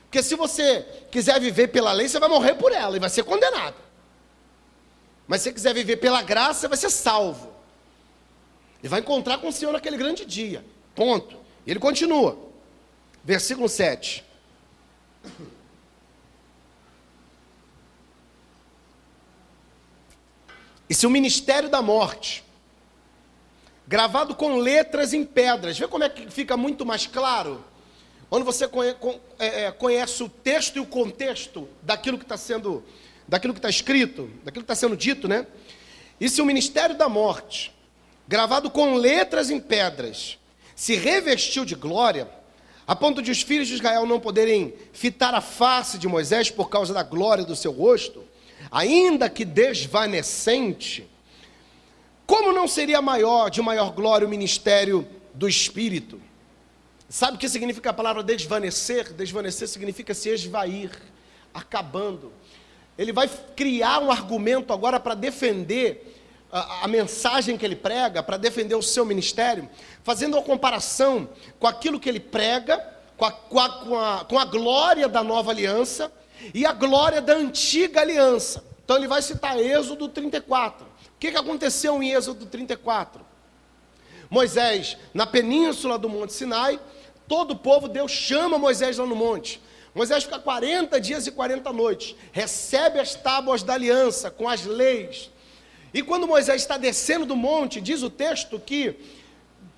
Porque 0.03 0.21
se 0.21 0.35
você 0.35 0.85
quiser 1.09 1.39
viver 1.39 1.69
pela 1.69 1.91
lei, 1.91 2.07
você 2.07 2.19
vai 2.19 2.29
morrer 2.29 2.53
por 2.53 2.71
ela 2.71 2.95
e 2.95 2.99
vai 2.99 3.09
ser 3.09 3.23
condenado. 3.23 3.75
Mas 5.27 5.41
se 5.41 5.45
você 5.45 5.53
quiser 5.53 5.73
viver 5.73 5.97
pela 5.97 6.21
graça, 6.21 6.59
você 6.59 6.67
vai 6.67 6.77
ser 6.77 6.91
salvo. 6.91 7.51
E 8.83 8.87
vai 8.87 8.99
encontrar 8.99 9.39
com 9.39 9.47
o 9.47 9.51
Senhor 9.51 9.71
naquele 9.71 9.97
grande 9.97 10.23
dia. 10.23 10.63
Ponto. 10.93 11.35
E 11.65 11.71
ele 11.71 11.79
continua. 11.79 12.37
Versículo 13.23 13.67
7. 13.67 14.23
E 20.87 20.93
se 20.93 21.07
o 21.07 21.09
ministério 21.09 21.69
da 21.69 21.81
morte, 21.81 22.42
gravado 23.87 24.35
com 24.35 24.57
letras 24.57 25.13
em 25.13 25.23
pedras, 25.25 25.77
vê 25.77 25.87
como 25.87 26.03
é 26.03 26.09
que 26.09 26.29
fica 26.29 26.55
muito 26.55 26.85
mais 26.85 27.05
claro? 27.05 27.63
Quando 28.29 28.45
você 28.45 28.65
é, 29.37 29.65
é, 29.65 29.71
conhece 29.71 30.23
o 30.23 30.29
texto 30.29 30.77
e 30.77 30.79
o 30.79 30.85
contexto 30.85 31.69
daquilo 31.81 32.17
que 32.17 32.25
está 32.25 32.37
sendo, 32.37 32.83
daquilo 33.27 33.53
que 33.53 33.59
está 33.59 33.69
escrito, 33.69 34.29
daquilo 34.43 34.65
que 34.65 34.71
está 34.71 34.75
sendo 34.75 34.97
dito, 34.97 35.27
né? 35.27 35.45
E 36.19 36.27
se 36.27 36.41
o 36.41 36.45
ministério 36.45 36.97
da 36.97 37.07
morte, 37.07 37.71
gravado 38.27 38.71
com 38.71 38.95
letras 38.95 39.49
em 39.49 39.59
pedras, 39.59 40.39
se 40.75 40.95
revestiu 40.95 41.65
de 41.65 41.75
glória, 41.75 42.27
a 42.87 42.95
ponto 42.95 43.21
de 43.21 43.31
os 43.31 43.41
filhos 43.41 43.67
de 43.67 43.75
Israel 43.75 44.05
não 44.05 44.19
poderem 44.19 44.73
fitar 44.91 45.33
a 45.33 45.41
face 45.41 45.97
de 45.97 46.07
Moisés 46.07 46.49
por 46.49 46.69
causa 46.69 46.93
da 46.93 47.03
glória 47.03 47.45
do 47.45 47.55
seu 47.55 47.71
rosto, 47.71 48.23
ainda 48.71 49.29
que 49.29 49.45
desvanecente, 49.45 51.07
como 52.25 52.51
não 52.51 52.67
seria 52.67 53.01
maior, 53.01 53.49
de 53.49 53.61
maior 53.61 53.91
glória, 53.91 54.25
o 54.25 54.29
ministério 54.29 55.07
do 55.33 55.47
Espírito? 55.47 56.21
Sabe 57.09 57.37
o 57.37 57.39
que 57.39 57.47
significa 57.47 57.91
a 57.91 57.93
palavra 57.93 58.23
desvanecer? 58.23 59.13
Desvanecer 59.13 59.67
significa 59.67 60.13
se 60.13 60.29
esvair, 60.29 60.91
acabando. 61.53 62.31
Ele 62.97 63.11
vai 63.11 63.29
criar 63.55 63.99
um 63.99 64.11
argumento 64.11 64.73
agora 64.73 64.99
para 64.99 65.13
defender 65.13 66.13
a, 66.51 66.85
a 66.85 66.87
mensagem 66.87 67.57
que 67.57 67.65
ele 67.65 67.75
prega, 67.75 68.23
para 68.23 68.37
defender 68.37 68.75
o 68.75 68.81
seu 68.81 69.05
ministério, 69.05 69.69
fazendo 70.03 70.35
uma 70.37 70.43
comparação 70.43 71.29
com 71.59 71.67
aquilo 71.67 71.99
que 71.99 72.07
ele 72.07 72.19
prega, 72.19 72.77
com 73.17 73.25
a, 73.25 73.31
com 73.31 73.59
a, 73.59 73.69
com 73.69 73.99
a, 73.99 74.25
com 74.25 74.39
a 74.39 74.45
glória 74.45 75.07
da 75.07 75.23
nova 75.23 75.51
aliança 75.51 76.11
e 76.53 76.65
a 76.65 76.71
glória 76.71 77.21
da 77.21 77.33
antiga 77.33 78.01
aliança. 78.01 78.63
Então 78.83 78.97
ele 78.97 79.07
vai 79.07 79.21
citar 79.21 79.59
Êxodo 79.59 80.07
34. 80.07 80.92
Que, 81.23 81.31
que 81.31 81.37
aconteceu 81.37 82.03
em 82.03 82.11
Êxodo 82.11 82.45
34? 82.47 83.25
Moisés, 84.29 84.97
na 85.13 85.25
península 85.25 85.97
do 85.97 86.09
Monte 86.09 86.33
Sinai, 86.33 86.77
todo 87.29 87.51
o 87.51 87.55
povo, 87.55 87.87
Deus 87.87 88.11
chama 88.11 88.57
Moisés 88.57 88.97
lá 88.97 89.05
no 89.05 89.15
monte. 89.15 89.61
Moisés 89.95 90.25
fica 90.25 90.37
40 90.37 90.99
dias 90.99 91.25
e 91.25 91.31
40 91.31 91.71
noites, 91.71 92.13
recebe 92.33 92.99
as 92.99 93.15
tábuas 93.15 93.63
da 93.63 93.73
aliança 93.73 94.29
com 94.29 94.49
as 94.49 94.65
leis, 94.65 95.31
e 95.93 96.03
quando 96.03 96.27
Moisés 96.27 96.61
está 96.61 96.77
descendo 96.77 97.25
do 97.25 97.37
monte, 97.37 97.79
diz 97.79 98.03
o 98.03 98.09
texto 98.09 98.59
que, 98.59 98.93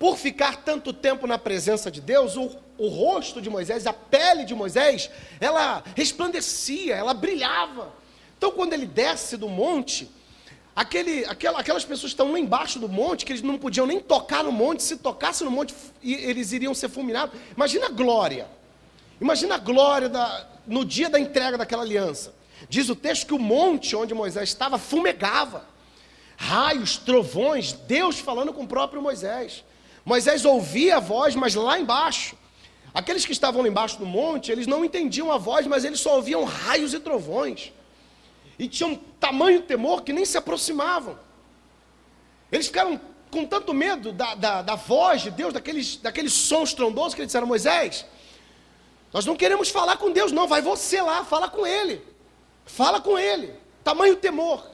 por 0.00 0.16
ficar 0.16 0.64
tanto 0.64 0.92
tempo 0.92 1.28
na 1.28 1.38
presença 1.38 1.92
de 1.92 2.00
Deus, 2.00 2.36
o, 2.36 2.56
o 2.76 2.88
rosto 2.88 3.40
de 3.40 3.48
Moisés, 3.48 3.86
a 3.86 3.92
pele 3.92 4.44
de 4.44 4.52
Moisés, 4.52 5.08
ela 5.40 5.84
resplandecia, 5.94 6.96
ela 6.96 7.14
brilhava. 7.14 7.92
Então, 8.36 8.50
quando 8.50 8.72
ele 8.72 8.84
desce 8.84 9.36
do 9.36 9.48
monte, 9.48 10.10
aquele, 10.76 11.24
aquela, 11.24 11.58
aquelas 11.58 11.84
pessoas 11.84 12.12
que 12.12 12.20
estão 12.20 12.30
lá 12.30 12.38
embaixo 12.38 12.78
do 12.78 12.88
monte, 12.88 13.24
que 13.24 13.32
eles 13.32 13.42
não 13.42 13.58
podiam 13.58 13.86
nem 13.86 13.98
tocar 13.98 14.44
no 14.44 14.52
monte, 14.52 14.82
se 14.82 14.98
tocasse 14.98 15.42
no 15.42 15.50
monte, 15.50 15.74
eles 16.02 16.52
iriam 16.52 16.74
ser 16.74 16.90
fulminados. 16.90 17.34
Imagina 17.56 17.86
a 17.86 17.88
glória. 17.88 18.46
Imagina 19.20 19.54
a 19.54 19.58
glória 19.58 20.10
da, 20.10 20.46
no 20.66 20.84
dia 20.84 21.08
da 21.08 21.18
entrega 21.18 21.56
daquela 21.56 21.82
aliança. 21.82 22.34
Diz 22.68 22.90
o 22.90 22.94
texto 22.94 23.26
que 23.26 23.34
o 23.34 23.38
monte 23.38 23.96
onde 23.96 24.12
Moisés 24.12 24.50
estava 24.50 24.78
fumegava 24.78 25.74
raios, 26.36 26.98
trovões, 26.98 27.72
Deus 27.72 28.18
falando 28.18 28.52
com 28.52 28.64
o 28.64 28.68
próprio 28.68 29.00
Moisés. 29.00 29.64
Moisés 30.04 30.44
ouvia 30.44 30.98
a 30.98 31.00
voz, 31.00 31.34
mas 31.34 31.54
lá 31.54 31.78
embaixo. 31.78 32.36
Aqueles 32.94 33.24
que 33.26 33.32
estavam 33.32 33.62
lá 33.62 33.68
embaixo 33.68 33.98
do 33.98 34.06
monte, 34.06 34.52
eles 34.52 34.66
não 34.66 34.84
entendiam 34.84 35.32
a 35.32 35.38
voz, 35.38 35.66
mas 35.66 35.84
eles 35.84 36.00
só 36.00 36.16
ouviam 36.16 36.44
raios 36.44 36.94
e 36.94 37.00
trovões. 37.00 37.72
E 38.58 38.68
tinham 38.68 38.96
tamanho 39.20 39.62
temor 39.62 40.02
que 40.02 40.12
nem 40.12 40.24
se 40.24 40.38
aproximavam. 40.38 41.18
Eles 42.50 42.66
ficaram 42.66 43.00
com 43.30 43.44
tanto 43.44 43.74
medo 43.74 44.12
da, 44.12 44.34
da, 44.34 44.62
da 44.62 44.74
voz 44.74 45.22
de 45.22 45.30
Deus, 45.30 45.52
daqueles, 45.52 45.96
daqueles 45.96 46.32
sons 46.32 46.70
estrondosos 46.70 47.14
que 47.14 47.20
eles 47.20 47.28
disseram, 47.28 47.46
Moisés, 47.46 48.06
nós 49.12 49.26
não 49.26 49.36
queremos 49.36 49.68
falar 49.68 49.96
com 49.96 50.10
Deus, 50.10 50.32
não, 50.32 50.46
vai 50.46 50.62
você 50.62 51.00
lá, 51.00 51.24
fala 51.24 51.48
com 51.48 51.66
Ele. 51.66 52.02
Fala 52.64 53.00
com 53.00 53.18
Ele. 53.18 53.52
Tamanho 53.82 54.16
temor. 54.16 54.64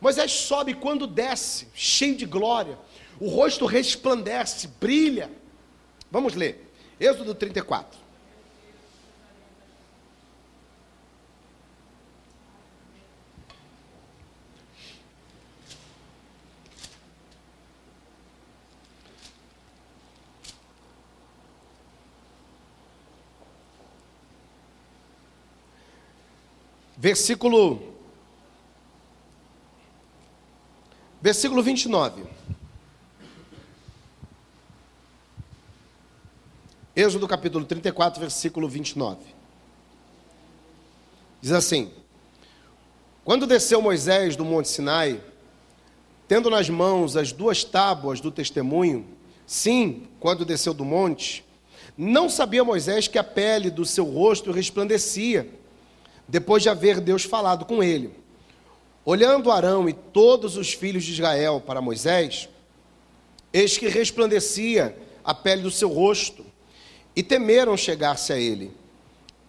Moisés 0.00 0.32
sobe 0.32 0.74
quando 0.74 1.06
desce, 1.06 1.68
cheio 1.72 2.16
de 2.16 2.26
glória, 2.26 2.76
o 3.20 3.28
rosto 3.28 3.66
resplandece, 3.66 4.66
brilha. 4.66 5.30
Vamos 6.10 6.34
ler, 6.34 6.68
Êxodo 6.98 7.34
34. 7.34 8.01
Versículo 27.02 27.82
Versículo 31.20 31.60
29. 31.60 32.22
Êxodo 36.94 37.26
capítulo 37.26 37.64
34, 37.64 38.20
versículo 38.20 38.68
29. 38.68 39.18
Diz 41.40 41.50
assim: 41.50 41.92
Quando 43.24 43.48
desceu 43.48 43.82
Moisés 43.82 44.36
do 44.36 44.44
Monte 44.44 44.68
Sinai, 44.68 45.20
tendo 46.28 46.48
nas 46.48 46.70
mãos 46.70 47.16
as 47.16 47.32
duas 47.32 47.64
tábuas 47.64 48.20
do 48.20 48.30
testemunho, 48.30 49.04
sim, 49.44 50.06
quando 50.20 50.44
desceu 50.44 50.72
do 50.72 50.84
monte, 50.84 51.44
não 51.98 52.28
sabia 52.28 52.62
Moisés 52.62 53.08
que 53.08 53.18
a 53.18 53.24
pele 53.24 53.70
do 53.70 53.84
seu 53.84 54.04
rosto 54.04 54.52
resplandecia, 54.52 55.61
depois 56.28 56.62
de 56.62 56.68
haver 56.68 57.00
Deus 57.00 57.24
falado 57.24 57.64
com 57.64 57.82
ele. 57.82 58.12
Olhando 59.04 59.50
Arão 59.50 59.88
e 59.88 59.92
todos 59.92 60.56
os 60.56 60.72
filhos 60.72 61.04
de 61.04 61.12
Israel 61.12 61.62
para 61.64 61.80
Moisés, 61.80 62.48
eis 63.52 63.76
que 63.76 63.88
resplandecia 63.88 64.96
a 65.24 65.34
pele 65.34 65.62
do 65.62 65.70
seu 65.70 65.88
rosto, 65.88 66.44
e 67.14 67.22
temeram 67.22 67.76
chegar-se 67.76 68.32
a 68.32 68.38
ele. 68.38 68.72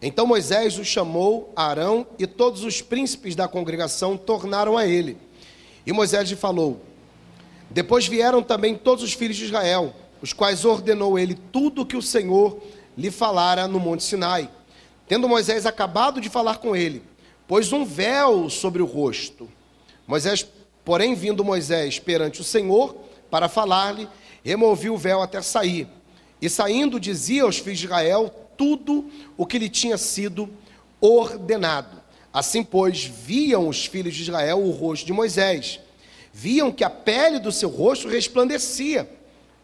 Então 0.01 0.27
Moisés 0.27 0.77
o 0.77 0.83
chamou 0.83 1.51
a 1.55 1.67
Arão, 1.67 2.05
e 2.19 2.27
todos 2.27 2.63
os 2.63 2.81
príncipes 2.81 3.35
da 3.35 3.47
congregação 3.47 4.17
tornaram 4.17 4.77
a 4.77 4.85
ele. 4.85 5.17
E 5.85 5.93
Moisés 5.93 6.29
lhe 6.29 6.35
falou: 6.35 6.81
Depois 7.69 8.05
vieram 8.07 8.43
também 8.43 8.75
todos 8.75 9.03
os 9.03 9.13
filhos 9.13 9.37
de 9.37 9.45
Israel, 9.45 9.93
os 10.21 10.33
quais 10.33 10.65
ordenou 10.65 11.17
ele 11.17 11.35
tudo 11.35 11.81
o 11.81 11.85
que 11.85 11.95
o 11.95 12.01
Senhor 12.01 12.61
lhe 12.97 13.09
falara 13.09 13.67
no 13.67 13.79
monte 13.79 14.03
Sinai. 14.03 14.49
Tendo 15.07 15.27
Moisés 15.27 15.65
acabado 15.65 16.21
de 16.21 16.29
falar 16.29 16.57
com 16.57 16.75
ele, 16.75 17.03
pôs 17.47 17.71
um 17.73 17.85
véu 17.85 18.49
sobre 18.49 18.81
o 18.81 18.85
rosto. 18.85 19.49
Moisés, 20.07 20.45
porém, 20.83 21.13
vindo 21.13 21.43
Moisés 21.43 21.99
perante 21.99 22.41
o 22.41 22.43
Senhor 22.43 22.95
para 23.29 23.49
falar-lhe, 23.49 24.07
removeu 24.43 24.93
o 24.93 24.97
véu 24.97 25.21
até 25.21 25.41
sair. 25.41 25.87
E 26.41 26.49
saindo, 26.49 26.99
dizia 26.99 27.43
aos 27.43 27.57
filhos 27.57 27.79
de 27.79 27.85
Israel 27.85 28.33
tudo 28.57 29.09
o 29.37 29.45
que 29.45 29.59
lhe 29.59 29.69
tinha 29.69 29.97
sido 29.97 30.49
ordenado. 30.99 32.01
Assim, 32.33 32.63
pois, 32.63 33.03
viam 33.03 33.67
os 33.67 33.85
filhos 33.85 34.15
de 34.15 34.23
Israel 34.23 34.59
o 34.59 34.71
rosto 34.71 35.05
de 35.05 35.13
Moisés. 35.13 35.79
Viam 36.33 36.71
que 36.71 36.83
a 36.83 36.89
pele 36.89 37.39
do 37.39 37.51
seu 37.51 37.69
rosto 37.69 38.07
resplandecia. 38.07 39.09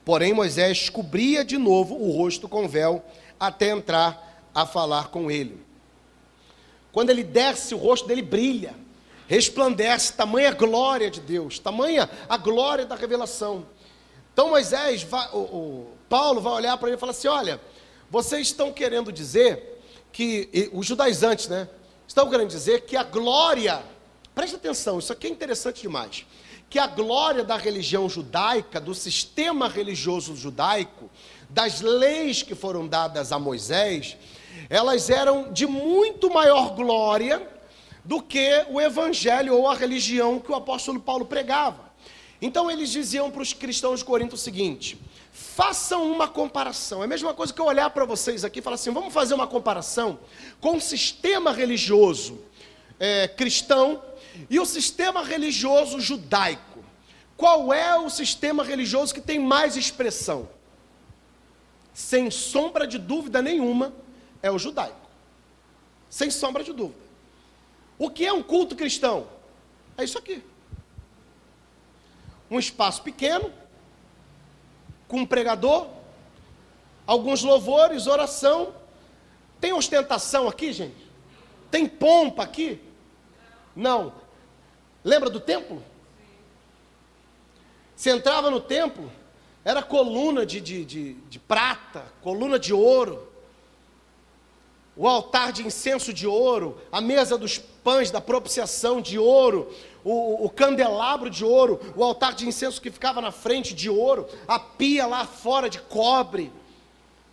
Porém, 0.06 0.34
Moisés 0.34 0.90
cobria 0.90 1.44
de 1.44 1.58
novo 1.58 1.96
o 1.96 2.12
rosto 2.12 2.48
com 2.48 2.68
véu 2.68 3.04
até 3.40 3.70
entrar 3.70 4.29
a 4.62 4.66
falar 4.66 5.10
com 5.10 5.30
ele. 5.30 5.64
Quando 6.92 7.10
ele 7.10 7.24
desce, 7.24 7.76
o 7.76 7.78
rosto 7.78 8.08
dele 8.08 8.22
brilha, 8.22 8.76
resplandece, 9.28 10.14
tamanha 10.14 10.52
glória 10.52 11.10
de 11.10 11.22
Deus, 11.22 11.60
tamanha 11.60 12.10
a 12.28 12.38
glória 12.38 12.86
da 12.86 12.96
revelação. 12.96 13.66
Então 14.34 14.50
Moisés, 14.50 15.04
vai, 15.04 15.30
o, 15.34 15.38
o 15.38 15.94
Paulo 16.08 16.42
vai 16.42 16.54
olhar 16.54 16.78
para 16.78 16.90
ele 16.90 16.98
e 16.98 17.00
falar 17.00 17.12
assim: 17.12 17.28
olha, 17.28 17.62
vocês 18.10 18.48
estão 18.48 18.72
querendo 18.72 19.12
dizer 19.12 19.80
que, 20.12 20.70
os 20.74 20.86
judaizantes, 20.86 21.48
né? 21.48 21.70
Estão 22.08 22.28
querendo 22.28 22.50
dizer 22.50 22.82
que 22.82 22.98
a 22.98 23.04
glória, 23.04 23.84
preste 24.34 24.56
atenção, 24.56 24.98
isso 24.98 25.14
aqui 25.14 25.28
é 25.28 25.30
interessante 25.30 25.82
demais. 25.82 26.26
Que 26.68 26.80
a 26.80 26.88
glória 26.88 27.44
da 27.44 27.56
religião 27.56 28.10
judaica, 28.10 28.80
do 28.82 28.96
sistema 28.96 29.68
religioso 29.68 30.36
judaico, 30.36 31.10
das 31.50 31.82
leis 31.82 32.42
que 32.42 32.56
foram 32.56 32.88
dadas 32.88 33.32
a 33.32 33.38
Moisés, 33.38 34.18
elas 34.70 35.10
eram 35.10 35.52
de 35.52 35.66
muito 35.66 36.30
maior 36.30 36.76
glória 36.76 37.48
do 38.06 38.22
que 38.22 38.66
o 38.70 38.80
evangelho 38.80 39.56
ou 39.56 39.68
a 39.68 39.74
religião 39.74 40.40
que 40.40 40.52
o 40.52 40.56
apóstolo 40.56 41.00
Paulo 41.00 41.26
pregava. 41.26 41.90
Então 42.42 42.70
eles 42.70 42.90
diziam 42.90 43.30
para 43.32 43.42
os 43.42 43.52
cristãos 43.52 44.00
de 44.00 44.06
Corinto 44.06 44.36
o 44.36 44.38
seguinte: 44.38 44.98
façam 45.32 46.10
uma 46.12 46.28
comparação. 46.28 47.02
É 47.02 47.06
a 47.06 47.08
mesma 47.08 47.34
coisa 47.34 47.54
que 47.54 47.60
eu 47.60 47.66
olhar 47.66 47.90
para 47.90 48.06
vocês 48.06 48.46
aqui 48.46 48.60
e 48.60 48.62
falar 48.62 48.76
assim: 48.76 48.92
vamos 48.92 49.14
fazer 49.14 49.34
uma 49.34 49.48
comparação 49.48 50.20
com 50.62 50.78
o 50.78 50.82
sistema 50.82 51.52
religioso 51.52 52.40
é, 53.00 53.28
cristão 53.28 54.02
e 54.50 54.60
o 54.60 54.66
sistema 54.66 55.24
religioso 55.24 56.00
judaico. 56.00 56.84
Qual 57.36 57.74
é 57.74 57.98
o 57.98 58.10
sistema 58.10 58.64
religioso 58.64 59.14
que 59.14 59.22
tem 59.22 59.40
mais 59.40 59.76
expressão? 59.76 60.50
Sem 61.94 62.30
sombra 62.30 62.86
de 62.86 62.98
dúvida 62.98 63.42
nenhuma, 63.42 63.94
é 64.42 64.52
o 64.52 64.60
judaico. 64.60 65.10
Sem 66.10 66.30
sombra 66.32 66.64
de 66.64 66.74
dúvida. 66.74 67.00
O 67.98 68.10
que 68.10 68.26
é 68.26 68.34
um 68.34 68.42
culto 68.42 68.76
cristão? 68.76 69.28
É 69.98 70.04
isso 70.04 70.18
aqui. 70.18 70.44
Um 72.50 72.58
espaço 72.58 73.04
pequeno, 73.04 73.52
com 75.08 75.18
um 75.22 75.26
pregador, 75.26 75.88
alguns 77.06 77.44
louvores, 77.44 78.08
oração. 78.08 78.74
Tem 79.60 79.74
ostentação 79.74 80.48
aqui, 80.48 80.72
gente? 80.72 81.10
Tem 81.70 81.88
pompa 81.88 82.44
aqui? 82.44 82.82
Não. 83.76 84.14
Lembra 85.04 85.30
do 85.30 85.40
templo? 85.40 85.84
Você 87.96 88.12
entrava 88.12 88.50
no 88.50 88.62
templo, 88.62 89.12
era 89.66 89.84
coluna 89.84 90.46
de, 90.46 90.62
de, 90.62 90.86
de, 90.86 91.14
de 91.14 91.38
prata, 91.38 92.06
coluna 92.22 92.58
de 92.58 92.74
ouro, 92.74 93.29
o 95.00 95.08
altar 95.08 95.54
de 95.54 95.66
incenso 95.66 96.12
de 96.12 96.28
ouro, 96.28 96.78
a 96.92 97.00
mesa 97.00 97.38
dos 97.38 97.58
pães 97.58 98.12
da 98.12 98.20
propiciação 98.20 99.00
de 99.00 99.18
ouro, 99.18 99.74
o, 100.04 100.44
o, 100.44 100.50
candelabro 100.50 101.30
de 101.30 101.46
ouro, 101.46 101.80
o 101.96 102.04
altar 102.04 102.34
de 102.34 102.46
incenso 102.46 102.82
que 102.82 102.92
ficava 102.92 103.22
na 103.22 103.32
frente 103.32 103.74
de 103.74 103.90
ouro, 103.90 104.28
a 104.46 104.60
pia 104.60 105.08
lá 105.08 105.26
fora 105.26 105.70
de 105.70 105.80
cobre, 105.80 106.52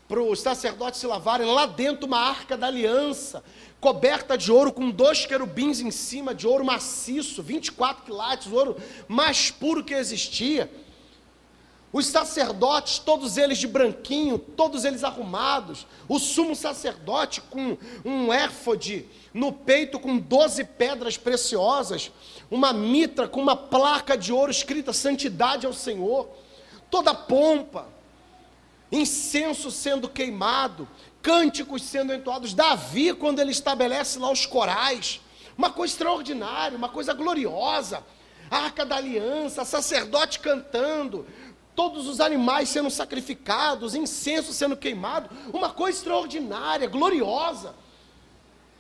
para 0.07 0.23
os 0.23 0.41
sacerdotes 0.41 1.01
se 1.01 1.09
lavarem, 1.09 1.45
lá 1.45 1.67
dentro 1.67 2.07
uma 2.07 2.21
arca 2.21 2.57
da 2.57 2.69
aliança, 2.69 3.43
coberta 3.81 4.39
de 4.39 4.53
ouro, 4.53 4.73
com 4.73 4.89
dois 4.89 5.27
querubins 5.27 5.81
em 5.81 5.91
cima, 5.91 6.33
de 6.33 6.47
ouro 6.47 6.65
maciço, 6.65 7.43
24 7.43 8.05
quilates, 8.05 8.47
ouro 8.47 8.77
mais 9.09 9.51
puro 9.51 9.83
que 9.83 9.93
existia. 9.93 10.71
Os 11.93 12.07
sacerdotes, 12.07 12.99
todos 12.99 13.37
eles 13.37 13.59
de 13.59 13.67
branquinho, 13.67 14.39
todos 14.39 14.85
eles 14.85 15.05
arrumados. 15.05 15.87
O 16.09 16.19
sumo 16.19 16.55
sacerdote 16.55 17.41
com 17.41 17.77
um 18.05 18.33
éfode 18.33 19.07
no 19.33 19.53
peito 19.53 19.99
com 19.99 20.19
doze 20.19 20.65
pedras 20.65 21.17
preciosas. 21.17 22.11
Uma 22.51 22.73
mitra 22.73 23.29
com 23.29 23.41
uma 23.41 23.57
placa 23.57 24.17
de 24.17 24.33
ouro 24.33 24.51
escrita 24.51 24.93
Santidade 24.93 25.67
ao 25.67 25.73
Senhor. 25.73 26.29
Toda 26.91 27.15
pompa. 27.15 27.89
Incenso 28.91 29.71
sendo 29.71 30.09
queimado. 30.09 30.89
Cânticos 31.23 31.83
sendo 31.83 32.13
entoados. 32.13 32.53
Davi, 32.53 33.15
quando 33.15 33.41
ele 33.41 33.53
estabelece 33.53 34.19
lá 34.19 34.31
os 34.31 34.45
corais. 34.45 35.21
Uma 35.57 35.71
coisa 35.71 35.95
extraordinária, 35.95 36.77
uma 36.77 36.89
coisa 36.89 37.15
gloriosa. 37.15 38.05
Arca 38.51 38.87
da 38.87 38.97
aliança, 38.97 39.65
sacerdote 39.65 40.39
cantando, 40.39 41.27
todos 41.77 42.09
os 42.09 42.21
animais 42.21 42.71
sendo 42.71 42.91
sacrificados, 42.91 43.95
incenso 43.95 44.53
sendo 44.53 44.77
queimado, 44.77 45.29
uma 45.53 45.69
coisa 45.71 45.99
extraordinária, 45.99 46.89
gloriosa. 46.89 47.75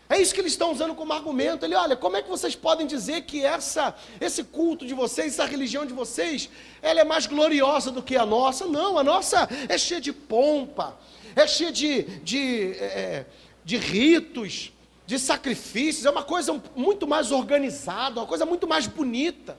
É 0.08 0.20
isso 0.20 0.32
que 0.32 0.40
eles 0.40 0.52
estão 0.52 0.72
usando 0.72 0.94
como 0.94 1.12
argumento. 1.12 1.64
Ele, 1.64 1.74
olha, 1.74 1.96
como 1.96 2.16
é 2.16 2.22
que 2.22 2.28
vocês 2.28 2.54
podem 2.54 2.86
dizer 2.86 3.22
que 3.22 3.44
essa, 3.44 3.94
esse 4.20 4.44
culto 4.44 4.86
de 4.86 4.94
vocês, 4.94 5.34
essa 5.34 5.44
religião 5.44 5.84
de 5.84 5.92
vocês, 5.92 6.48
ela 6.80 7.00
é 7.00 7.04
mais 7.04 7.26
gloriosa 7.26 7.90
do 7.90 8.02
que 8.02 8.16
a 8.16 8.24
nossa? 8.24 8.66
Não, 8.66 8.98
a 8.98 9.04
nossa 9.04 9.48
é 9.68 9.76
cheia 9.76 10.00
de 10.00 10.12
pompa, 10.12 10.96
é 11.34 11.46
cheia 11.46 11.72
de, 11.72 12.02
de, 12.20 12.72
é, 12.78 13.26
de 13.64 13.76
ritos, 13.76 14.72
de 15.06 15.18
sacrifícios, 15.18 16.06
é 16.06 16.10
uma 16.10 16.24
coisa 16.24 16.60
muito 16.74 17.06
mais 17.06 17.32
organizada, 17.32 18.20
uma 18.20 18.26
coisa 18.26 18.46
muito 18.46 18.66
mais 18.66 18.86
bonita. 18.86 19.58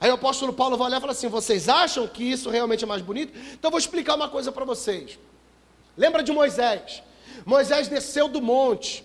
Aí 0.00 0.10
o 0.10 0.14
apóstolo 0.14 0.52
Paulo 0.52 0.76
vai 0.76 0.88
olhar 0.88 0.98
e 0.98 1.00
fala 1.00 1.12
assim: 1.12 1.28
vocês 1.28 1.68
acham 1.68 2.06
que 2.06 2.22
isso 2.22 2.50
realmente 2.50 2.84
é 2.84 2.86
mais 2.86 3.02
bonito? 3.02 3.36
Então 3.36 3.68
eu 3.68 3.70
vou 3.70 3.78
explicar 3.78 4.14
uma 4.14 4.28
coisa 4.28 4.52
para 4.52 4.64
vocês. 4.64 5.18
Lembra 5.96 6.22
de 6.22 6.32
Moisés? 6.32 7.02
Moisés 7.44 7.88
desceu 7.88 8.28
do 8.28 8.40
monte, 8.40 9.04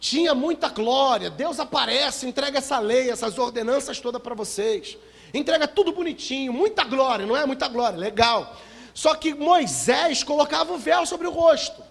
tinha 0.00 0.34
muita 0.34 0.68
glória. 0.68 1.30
Deus 1.30 1.60
aparece, 1.60 2.26
entrega 2.26 2.58
essa 2.58 2.78
lei, 2.80 3.10
essas 3.10 3.38
ordenanças 3.38 4.00
todas 4.00 4.20
para 4.20 4.34
vocês. 4.34 4.98
Entrega 5.32 5.68
tudo 5.68 5.92
bonitinho, 5.92 6.52
muita 6.52 6.84
glória, 6.84 7.24
não 7.24 7.36
é? 7.36 7.46
Muita 7.46 7.68
glória, 7.68 7.98
legal. 7.98 8.56
Só 8.92 9.14
que 9.14 9.32
Moisés 9.32 10.22
colocava 10.22 10.72
o 10.72 10.78
véu 10.78 11.06
sobre 11.06 11.26
o 11.26 11.30
rosto. 11.30 11.82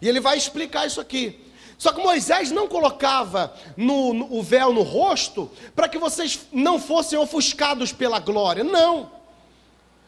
E 0.00 0.08
ele 0.08 0.20
vai 0.20 0.36
explicar 0.36 0.86
isso 0.86 1.00
aqui. 1.00 1.40
Só 1.82 1.92
que 1.92 2.00
Moisés 2.00 2.52
não 2.52 2.68
colocava 2.68 3.52
no, 3.76 4.14
no, 4.14 4.32
o 4.38 4.40
véu 4.40 4.72
no 4.72 4.82
rosto 4.82 5.50
para 5.74 5.88
que 5.88 5.98
vocês 5.98 6.46
não 6.52 6.78
fossem 6.78 7.18
ofuscados 7.18 7.90
pela 7.90 8.20
glória. 8.20 8.62
Não. 8.62 9.10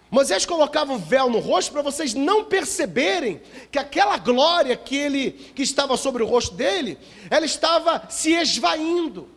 Moisés 0.08 0.46
colocava 0.46 0.92
o 0.92 0.98
véu 0.98 1.28
no 1.28 1.40
rosto 1.40 1.72
para 1.72 1.82
vocês 1.82 2.14
não 2.14 2.44
perceberem 2.44 3.42
que 3.72 3.78
aquela 3.80 4.16
glória 4.18 4.76
que 4.76 4.94
ele 4.94 5.32
que 5.32 5.64
estava 5.64 5.96
sobre 5.96 6.22
o 6.22 6.26
rosto 6.28 6.54
dele, 6.54 6.96
ela 7.28 7.44
estava 7.44 8.04
se 8.08 8.30
esvaindo. 8.34 9.28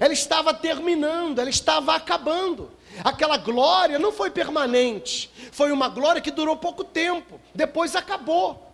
Ela 0.00 0.12
estava 0.12 0.52
terminando, 0.52 1.38
ela 1.38 1.48
estava 1.48 1.94
acabando. 1.94 2.72
Aquela 3.04 3.36
glória 3.36 4.00
não 4.00 4.10
foi 4.10 4.32
permanente, 4.32 5.30
foi 5.52 5.70
uma 5.70 5.88
glória 5.88 6.20
que 6.20 6.32
durou 6.32 6.56
pouco 6.56 6.82
tempo, 6.82 7.40
depois 7.54 7.94
acabou. 7.94 8.73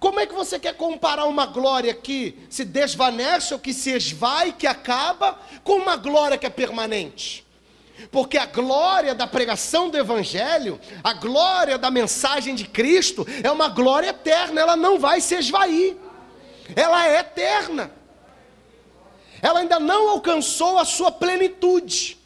Como 0.00 0.18
é 0.18 0.24
que 0.24 0.34
você 0.34 0.58
quer 0.58 0.74
comparar 0.74 1.26
uma 1.26 1.44
glória 1.44 1.92
que 1.92 2.38
se 2.48 2.64
desvanece 2.64 3.52
ou 3.52 3.60
que 3.60 3.74
se 3.74 3.90
esvai, 3.90 4.50
que 4.50 4.66
acaba, 4.66 5.38
com 5.62 5.74
uma 5.74 5.94
glória 5.94 6.38
que 6.38 6.46
é 6.46 6.50
permanente? 6.50 7.46
Porque 8.10 8.38
a 8.38 8.46
glória 8.46 9.14
da 9.14 9.26
pregação 9.26 9.90
do 9.90 9.98
Evangelho, 9.98 10.80
a 11.04 11.12
glória 11.12 11.76
da 11.76 11.90
mensagem 11.90 12.54
de 12.54 12.64
Cristo, 12.64 13.26
é 13.44 13.50
uma 13.50 13.68
glória 13.68 14.08
eterna, 14.08 14.58
ela 14.58 14.74
não 14.74 14.98
vai 14.98 15.20
se 15.20 15.34
esvair, 15.34 15.94
ela 16.74 17.06
é 17.06 17.18
eterna, 17.20 17.92
ela 19.42 19.60
ainda 19.60 19.78
não 19.78 20.08
alcançou 20.08 20.78
a 20.78 20.84
sua 20.86 21.12
plenitude, 21.12 22.16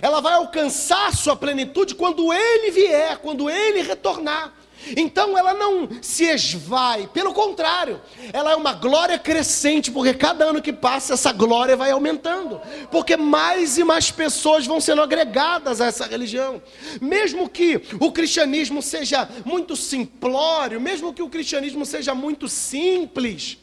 ela 0.00 0.22
vai 0.22 0.32
alcançar 0.32 1.08
a 1.08 1.12
sua 1.12 1.36
plenitude 1.36 1.94
quando 1.94 2.32
Ele 2.32 2.70
vier, 2.70 3.18
quando 3.18 3.50
Ele 3.50 3.82
retornar. 3.82 4.54
Então 4.96 5.36
ela 5.36 5.54
não 5.54 5.88
se 6.02 6.24
esvai, 6.24 7.08
pelo 7.12 7.32
contrário, 7.32 8.00
ela 8.32 8.52
é 8.52 8.56
uma 8.56 8.72
glória 8.72 9.18
crescente, 9.18 9.90
porque 9.90 10.14
cada 10.14 10.44
ano 10.44 10.62
que 10.62 10.72
passa 10.72 11.14
essa 11.14 11.32
glória 11.32 11.76
vai 11.76 11.90
aumentando, 11.90 12.60
porque 12.90 13.16
mais 13.16 13.78
e 13.78 13.84
mais 13.84 14.10
pessoas 14.10 14.66
vão 14.66 14.80
sendo 14.80 15.02
agregadas 15.02 15.80
a 15.80 15.86
essa 15.86 16.06
religião. 16.06 16.62
Mesmo 17.00 17.48
que 17.48 17.80
o 18.00 18.12
cristianismo 18.12 18.82
seja 18.82 19.28
muito 19.44 19.76
simplório, 19.76 20.80
mesmo 20.80 21.12
que 21.12 21.22
o 21.22 21.28
cristianismo 21.28 21.86
seja 21.86 22.14
muito 22.14 22.48
simples, 22.48 23.58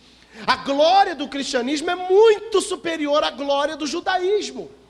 a 0.48 0.56
glória 0.58 1.14
do 1.14 1.28
cristianismo 1.28 1.90
é 1.92 1.96
muito 1.96 2.62
superior 2.62 3.24
à 3.24 3.30
glória 3.30 3.76
do 3.76 3.86
judaísmo. 3.86 4.81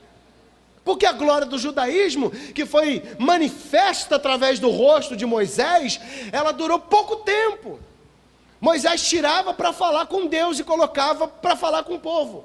Porque 0.84 1.06
a 1.06 1.12
glória 1.12 1.46
do 1.46 1.58
judaísmo, 1.58 2.30
que 2.30 2.66
foi 2.66 3.02
manifesta 3.18 4.16
através 4.16 4.58
do 4.58 4.70
rosto 4.70 5.16
de 5.16 5.24
Moisés, 5.24 6.00
ela 6.32 6.52
durou 6.52 6.78
pouco 6.78 7.16
tempo. 7.16 7.78
Moisés 8.60 9.06
tirava 9.08 9.54
para 9.54 9.72
falar 9.72 10.06
com 10.06 10.26
Deus 10.26 10.58
e 10.58 10.64
colocava 10.64 11.26
para 11.28 11.56
falar 11.56 11.84
com 11.84 11.94
o 11.94 12.00
povo, 12.00 12.44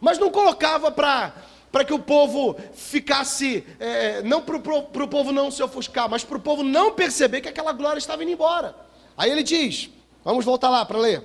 mas 0.00 0.18
não 0.18 0.30
colocava 0.30 0.90
para 0.90 1.32
para 1.72 1.84
que 1.84 1.92
o 1.92 1.98
povo 1.98 2.56
ficasse, 2.72 3.62
é, 3.78 4.22
não 4.22 4.40
para 4.40 4.56
o 4.56 5.08
povo 5.08 5.30
não 5.30 5.50
se 5.50 5.62
ofuscar, 5.62 6.08
mas 6.08 6.24
para 6.24 6.38
o 6.38 6.40
povo 6.40 6.62
não 6.62 6.94
perceber 6.94 7.42
que 7.42 7.50
aquela 7.50 7.72
glória 7.72 7.98
estava 7.98 8.22
indo 8.22 8.32
embora. 8.32 8.74
Aí 9.14 9.30
ele 9.30 9.42
diz, 9.42 9.90
vamos 10.24 10.42
voltar 10.42 10.70
lá 10.70 10.86
para 10.86 10.96
ler, 10.96 11.22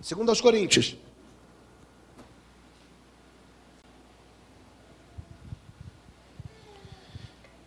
segundo 0.00 0.30
aos 0.30 0.40
Coríntios. 0.40 0.96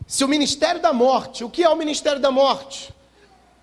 Se 0.08 0.24
o 0.24 0.28
ministério 0.28 0.82
da 0.82 0.94
morte, 0.94 1.44
o 1.44 1.50
que 1.50 1.64
é 1.64 1.70
o 1.70 1.76
ministério 1.76 2.22
da 2.22 2.32
morte? 2.32 2.94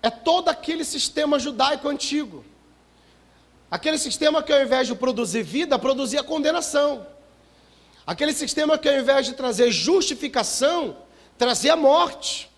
É 0.01 0.09
todo 0.09 0.49
aquele 0.49 0.83
sistema 0.83 1.39
judaico 1.39 1.87
antigo. 1.87 2.43
Aquele 3.71 3.97
sistema 3.97 4.43
que 4.43 4.51
ao 4.51 4.61
invés 4.61 4.87
de 4.87 4.95
produzir 4.95 5.41
vida, 5.43 5.79
produzia 5.79 6.21
condenação. 6.21 7.07
Aquele 8.05 8.33
sistema 8.33 8.77
que 8.77 8.89
ao 8.89 8.95
invés 8.95 9.25
de 9.25 9.33
trazer 9.33 9.71
justificação, 9.71 10.97
trazia 11.37 11.75
morte. 11.75 12.51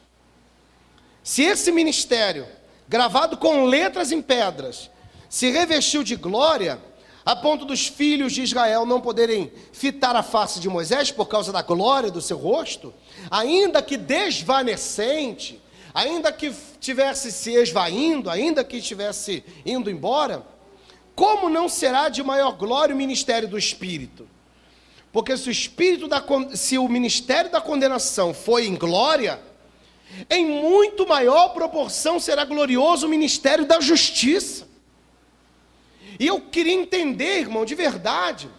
Se 1.24 1.44
esse 1.44 1.72
ministério, 1.72 2.48
gravado 2.88 3.38
com 3.38 3.66
letras 3.66 4.12
em 4.12 4.22
pedras, 4.22 4.90
se 5.30 5.52
revestiu 5.52 6.04
de 6.04 6.16
glória, 6.16 6.82
a 7.26 7.36
ponto 7.36 7.66
dos 7.66 7.88
filhos 7.88 8.34
de 8.34 8.44
Israel 8.44 8.86
não 8.86 9.02
poderem 9.02 9.52
fitar 9.74 10.16
a 10.16 10.22
face 10.22 10.60
de 10.60 10.70
Moisés 10.70 11.12
por 11.12 11.26
causa 11.26 11.52
da 11.52 11.64
glória 11.64 12.12
do 12.12 12.22
seu 12.22 12.38
rosto, 12.38 12.94
ainda 13.32 13.82
que 13.82 13.98
desvanecente, 13.98 15.60
ainda 15.92 16.32
que 16.32 16.54
tivesse 16.80 17.32
se 17.32 17.54
esvaindo, 17.54 18.30
ainda 18.30 18.64
que 18.64 18.78
estivesse 18.78 19.44
indo 19.66 19.90
embora, 19.90 20.46
como 21.16 21.50
não 21.50 21.68
será 21.68 22.10
de 22.10 22.22
maior 22.22 22.52
glória 22.52 22.94
o 22.94 22.98
ministério 22.98 23.48
do 23.48 23.58
Espírito? 23.58 24.28
Porque 25.12 25.36
se 25.38 25.48
o 25.48 25.52
espírito 25.52 26.10
da 26.10 26.22
se 26.54 26.78
o 26.78 26.90
ministério 26.90 27.50
da 27.50 27.62
condenação 27.62 28.34
foi 28.34 28.68
em 28.68 28.76
glória, 28.76 29.40
em 30.30 30.46
muito 30.46 31.08
maior 31.08 31.54
proporção 31.54 32.20
será 32.20 32.44
glorioso 32.44 33.08
o 33.08 33.10
ministério 33.10 33.66
da 33.66 33.80
justiça. 33.80 34.68
E 36.20 36.28
eu 36.28 36.40
queria 36.40 36.74
entender, 36.74 37.40
irmão, 37.40 37.66
de 37.66 37.76
verdade, 37.76 38.50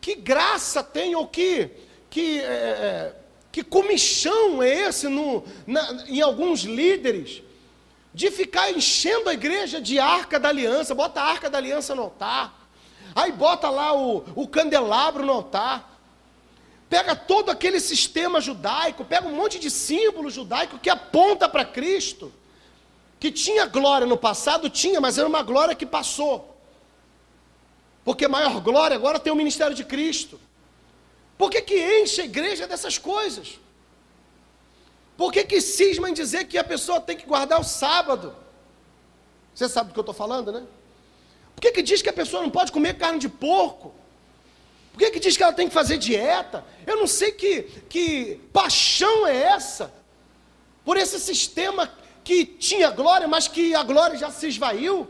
que 0.00 0.14
graça 0.14 0.82
tem 0.82 1.14
ou 1.14 1.26
que, 1.26 1.70
que, 2.10 2.40
é, 2.40 2.44
é, 2.44 3.16
que 3.52 3.62
comichão 3.62 4.62
é 4.62 4.88
esse 4.88 5.08
no, 5.08 5.44
na, 5.66 6.04
em 6.08 6.20
alguns 6.20 6.60
líderes 6.60 7.42
de 8.12 8.30
ficar 8.30 8.70
enchendo 8.70 9.28
a 9.28 9.34
igreja 9.34 9.80
de 9.80 9.98
arca 9.98 10.40
da 10.40 10.48
aliança, 10.48 10.94
bota 10.94 11.20
a 11.20 11.24
arca 11.24 11.48
da 11.50 11.58
aliança 11.58 11.94
no 11.94 12.02
altar, 12.02 12.68
aí 13.14 13.30
bota 13.30 13.68
lá 13.70 13.94
o, 13.96 14.24
o 14.34 14.48
candelabro 14.48 15.24
no 15.24 15.32
altar, 15.32 16.00
pega 16.88 17.14
todo 17.14 17.50
aquele 17.50 17.78
sistema 17.78 18.40
judaico, 18.40 19.04
pega 19.04 19.28
um 19.28 19.36
monte 19.36 19.58
de 19.58 19.70
símbolo 19.70 20.30
judaico 20.30 20.78
que 20.78 20.90
aponta 20.90 21.48
para 21.48 21.64
Cristo 21.64 22.32
que 23.18 23.32
tinha 23.32 23.66
glória 23.66 24.06
no 24.06 24.16
passado, 24.16 24.70
tinha, 24.70 25.00
mas 25.00 25.18
era 25.18 25.26
uma 25.26 25.42
glória 25.42 25.74
que 25.74 25.86
passou. 25.86 26.56
Porque 28.04 28.28
maior 28.28 28.60
glória 28.60 28.96
agora 28.96 29.18
tem 29.18 29.32
o 29.32 29.36
ministério 29.36 29.74
de 29.74 29.84
Cristo. 29.84 30.40
Por 31.36 31.50
que, 31.50 31.60
que 31.62 32.00
enche 32.00 32.22
a 32.22 32.24
igreja 32.24 32.66
dessas 32.66 32.96
coisas? 32.96 33.58
Por 35.16 35.32
que, 35.32 35.44
que 35.44 35.60
cisma 35.60 36.08
em 36.08 36.14
dizer 36.14 36.44
que 36.44 36.56
a 36.56 36.64
pessoa 36.64 37.00
tem 37.00 37.16
que 37.16 37.26
guardar 37.26 37.60
o 37.60 37.64
sábado? 37.64 38.34
Você 39.54 39.68
sabe 39.68 39.88
do 39.88 39.92
que 39.92 39.98
eu 39.98 40.02
estou 40.02 40.14
falando, 40.14 40.52
né? 40.52 40.64
Por 41.54 41.60
que, 41.60 41.72
que 41.72 41.82
diz 41.82 42.00
que 42.00 42.08
a 42.08 42.12
pessoa 42.12 42.40
não 42.40 42.50
pode 42.50 42.70
comer 42.70 42.96
carne 42.96 43.18
de 43.18 43.28
porco? 43.28 43.92
Por 44.92 45.00
que, 45.00 45.10
que 45.10 45.20
diz 45.20 45.36
que 45.36 45.42
ela 45.42 45.52
tem 45.52 45.68
que 45.68 45.74
fazer 45.74 45.98
dieta? 45.98 46.64
Eu 46.86 46.96
não 46.96 47.06
sei 47.06 47.32
que, 47.32 47.64
que 47.88 48.40
paixão 48.52 49.26
é 49.26 49.36
essa 49.36 49.92
por 50.84 50.96
esse 50.96 51.18
sistema 51.18 51.92
que 52.28 52.44
tinha 52.44 52.90
glória, 52.90 53.26
mas 53.26 53.48
que 53.48 53.74
a 53.74 53.82
glória 53.82 54.14
já 54.14 54.30
se 54.30 54.46
esvaiu. 54.48 55.08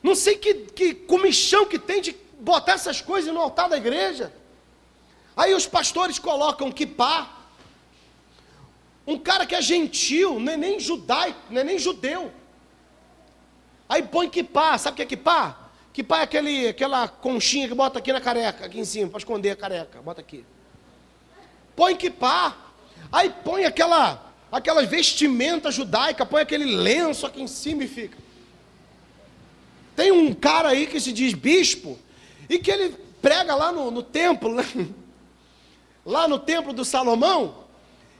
Não 0.00 0.14
sei 0.14 0.36
que, 0.36 0.54
que 0.54 0.94
comichão 0.94 1.66
que 1.66 1.80
tem 1.80 2.00
de 2.00 2.14
botar 2.38 2.74
essas 2.74 3.00
coisas 3.00 3.34
no 3.34 3.40
altar 3.40 3.68
da 3.68 3.76
igreja. 3.76 4.32
Aí 5.36 5.52
os 5.52 5.66
pastores 5.66 6.16
colocam 6.16 6.70
kipá. 6.70 7.28
Um 9.04 9.18
cara 9.18 9.44
que 9.44 9.52
é 9.52 9.60
gentil, 9.60 10.38
não 10.38 10.52
é 10.52 10.56
nem 10.56 10.78
judaico, 10.78 11.40
não 11.50 11.60
é 11.60 11.64
nem 11.64 11.76
judeu. 11.76 12.32
Aí 13.88 14.00
põe 14.00 14.30
kipá, 14.30 14.78
sabe 14.78 14.94
o 14.94 14.96
que 14.98 15.02
é 15.02 15.06
kipá? 15.06 15.70
Kipá 15.92 16.20
é 16.20 16.22
aquele, 16.22 16.68
aquela 16.68 17.08
conchinha 17.08 17.66
que 17.66 17.74
bota 17.74 17.98
aqui 17.98 18.12
na 18.12 18.20
careca, 18.20 18.64
aqui 18.64 18.78
em 18.78 18.84
cima, 18.84 19.10
para 19.10 19.18
esconder 19.18 19.50
a 19.50 19.56
careca, 19.56 20.00
bota 20.00 20.20
aqui. 20.20 20.44
Põe 21.74 21.96
kipá. 21.96 22.56
Aí 23.10 23.28
põe 23.42 23.64
aquela 23.64 24.29
aquela 24.50 24.84
vestimenta 24.84 25.70
judaica, 25.70 26.26
põe 26.26 26.42
aquele 26.42 26.64
lenço 26.64 27.26
aqui 27.26 27.42
em 27.42 27.46
cima 27.46 27.84
e 27.84 27.88
fica. 27.88 28.18
Tem 29.94 30.10
um 30.10 30.32
cara 30.34 30.70
aí 30.70 30.86
que 30.86 31.00
se 31.00 31.12
diz 31.12 31.34
bispo, 31.34 31.98
e 32.48 32.58
que 32.58 32.70
ele 32.70 32.96
prega 33.22 33.54
lá 33.54 33.70
no, 33.70 33.90
no 33.90 34.02
templo, 34.02 34.54
né? 34.54 34.64
lá 36.04 36.26
no 36.26 36.38
templo 36.38 36.72
do 36.72 36.84
Salomão, 36.84 37.64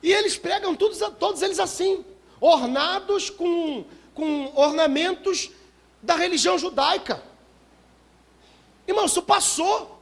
e 0.02 0.12
eles 0.12 0.36
pregam 0.36 0.74
todos, 0.74 0.98
todos 1.18 1.42
eles 1.42 1.58
assim, 1.58 2.04
ornados 2.40 3.28
com, 3.28 3.84
com 4.14 4.52
ornamentos 4.54 5.50
da 6.02 6.14
religião 6.14 6.58
judaica. 6.58 7.22
Irmão, 8.86 9.06
isso 9.06 9.22
passou. 9.22 9.98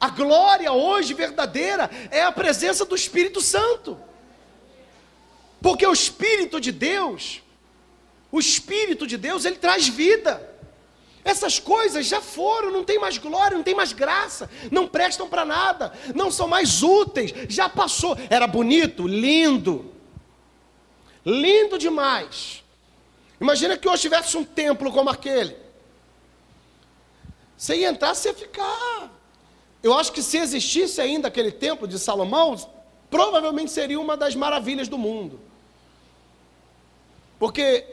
A 0.00 0.10
glória 0.10 0.72
hoje 0.72 1.14
verdadeira 1.14 1.88
é 2.10 2.22
a 2.22 2.32
presença 2.32 2.84
do 2.84 2.94
Espírito 2.94 3.40
Santo. 3.40 3.98
Porque 5.60 5.86
o 5.86 5.92
Espírito 5.92 6.60
de 6.60 6.72
Deus, 6.72 7.42
o 8.30 8.38
Espírito 8.38 9.06
de 9.06 9.16
Deus, 9.16 9.44
ele 9.44 9.56
traz 9.56 9.88
vida. 9.88 10.54
Essas 11.24 11.58
coisas 11.58 12.06
já 12.06 12.20
foram, 12.20 12.70
não 12.70 12.84
tem 12.84 13.00
mais 13.00 13.18
glória, 13.18 13.56
não 13.56 13.64
tem 13.64 13.74
mais 13.74 13.92
graça, 13.92 14.48
não 14.70 14.86
prestam 14.86 15.28
para 15.28 15.44
nada, 15.44 15.92
não 16.14 16.30
são 16.30 16.46
mais 16.46 16.84
úteis, 16.84 17.32
já 17.48 17.68
passou. 17.68 18.16
Era 18.30 18.46
bonito, 18.46 19.08
lindo, 19.08 19.92
lindo 21.24 21.78
demais. 21.78 22.62
Imagina 23.40 23.76
que 23.76 23.88
hoje 23.88 24.02
tivesse 24.02 24.36
um 24.36 24.44
templo 24.44 24.92
como 24.92 25.10
aquele. 25.10 25.56
Você 27.56 27.74
ia 27.74 27.88
entrar, 27.88 28.14
você 28.14 28.28
ia 28.28 28.34
ficar. 28.34 29.10
Eu 29.82 29.94
acho 29.94 30.12
que 30.12 30.22
se 30.22 30.38
existisse 30.38 31.00
ainda 31.00 31.26
aquele 31.28 31.50
templo 31.50 31.88
de 31.88 31.98
Salomão, 31.98 32.56
provavelmente 33.10 33.72
seria 33.72 33.98
uma 33.98 34.16
das 34.16 34.34
maravilhas 34.34 34.88
do 34.88 34.96
mundo. 34.96 35.40
Porque 37.38 37.86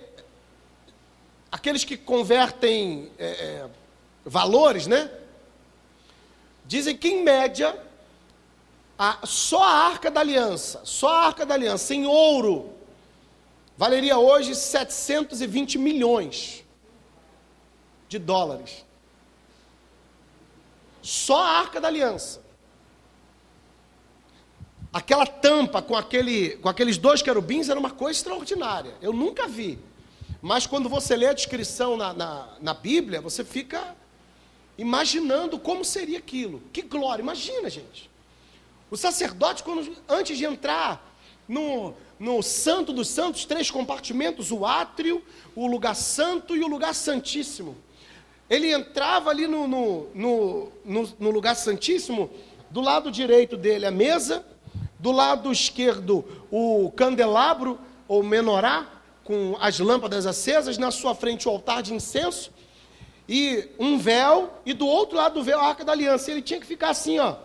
aqueles 1.52 1.84
que 1.84 1.98
convertem 1.98 3.12
é, 3.18 3.26
é, 3.26 3.70
valores, 4.26 4.88
né? 4.88 5.12
Dizem 6.66 6.96
que 6.96 7.10
em 7.10 7.24
média, 7.24 7.78
a, 8.98 9.20
só 9.26 9.64
a 9.64 9.88
arca 9.88 10.10
da 10.10 10.22
aliança, 10.22 10.82
só 10.84 11.10
a 11.10 11.26
arca 11.28 11.46
da 11.46 11.54
aliança 11.54 11.94
em 11.94 12.06
ouro, 12.06 12.74
valeria 13.78 14.18
hoje 14.18 14.56
720 14.56 15.78
milhões 15.78 16.64
de 18.08 18.20
dólares. 18.20 18.86
Só 21.02 21.44
a 21.44 21.60
Arca 21.60 21.82
da 21.82 21.88
Aliança. 21.88 22.43
Aquela 24.94 25.26
tampa 25.26 25.82
com, 25.82 25.96
aquele, 25.96 26.52
com 26.58 26.70
aqueles 26.70 27.00
dois 27.00 27.24
querubins 27.24 27.68
era 27.68 27.80
uma 27.80 27.90
coisa 27.90 28.20
extraordinária. 28.20 28.94
Eu 29.02 29.12
nunca 29.12 29.48
vi. 29.48 29.80
Mas 30.40 30.68
quando 30.68 30.88
você 30.88 31.16
lê 31.16 31.26
a 31.26 31.34
descrição 31.34 31.98
na, 31.98 32.14
na, 32.14 32.48
na 32.62 32.74
Bíblia, 32.76 33.20
você 33.20 33.44
fica 33.44 33.96
imaginando 34.78 35.58
como 35.58 35.84
seria 35.84 36.20
aquilo. 36.20 36.62
Que 36.72 36.84
glória! 36.84 37.24
Imagina, 37.24 37.70
gente. 37.72 38.08
O 38.92 38.96
sacerdote, 38.96 39.64
quando, 39.64 39.96
antes 40.08 40.38
de 40.38 40.46
entrar 40.46 41.04
no, 41.48 41.96
no 42.20 42.44
Santo 42.44 42.94
dos 42.94 43.08
Santos, 43.08 43.46
três 43.46 43.72
compartimentos: 43.72 44.52
o 44.52 44.64
átrio, 44.66 45.24
o 45.56 45.66
lugar 45.66 45.96
santo 45.96 46.56
e 46.56 46.64
o 46.64 46.68
lugar 46.68 46.94
santíssimo. 46.94 47.76
Ele 48.50 48.72
entrava 48.72 49.32
ali 49.32 49.48
no, 49.48 49.68
no, 49.68 50.08
no, 50.14 51.14
no, 51.18 51.32
lugar 51.32 51.56
santíssimo, 51.56 52.30
do 52.70 52.82
lado 52.82 53.10
direito 53.10 53.58
dele 53.58 53.86
a 53.86 53.92
mesa, 53.92 54.46
do 55.04 55.12
lado 55.12 55.52
esquerdo 55.52 56.24
o 56.50 56.90
candelabro 56.96 57.78
ou 58.08 58.24
menorá, 58.24 58.88
com 59.26 59.58
as 59.60 59.78
lâmpadas 59.78 60.26
acesas, 60.26 60.78
na 60.78 60.92
sua 60.92 61.14
frente 61.14 61.46
o 61.46 61.52
altar 61.52 61.84
de 61.84 61.94
incenso, 61.94 62.54
e 63.28 63.68
um 63.78 63.98
véu, 63.98 64.54
e 64.66 64.72
do 64.72 64.88
outro 64.88 65.18
lado 65.18 65.34
do 65.34 65.44
véu 65.44 65.60
a 65.60 65.68
arca 65.68 65.84
da 65.84 65.92
aliança. 65.92 66.32
Ele 66.32 66.42
tinha 66.42 66.58
que 66.58 66.66
ficar 66.66 66.92
assim, 66.92 67.20
ó. 67.20 67.36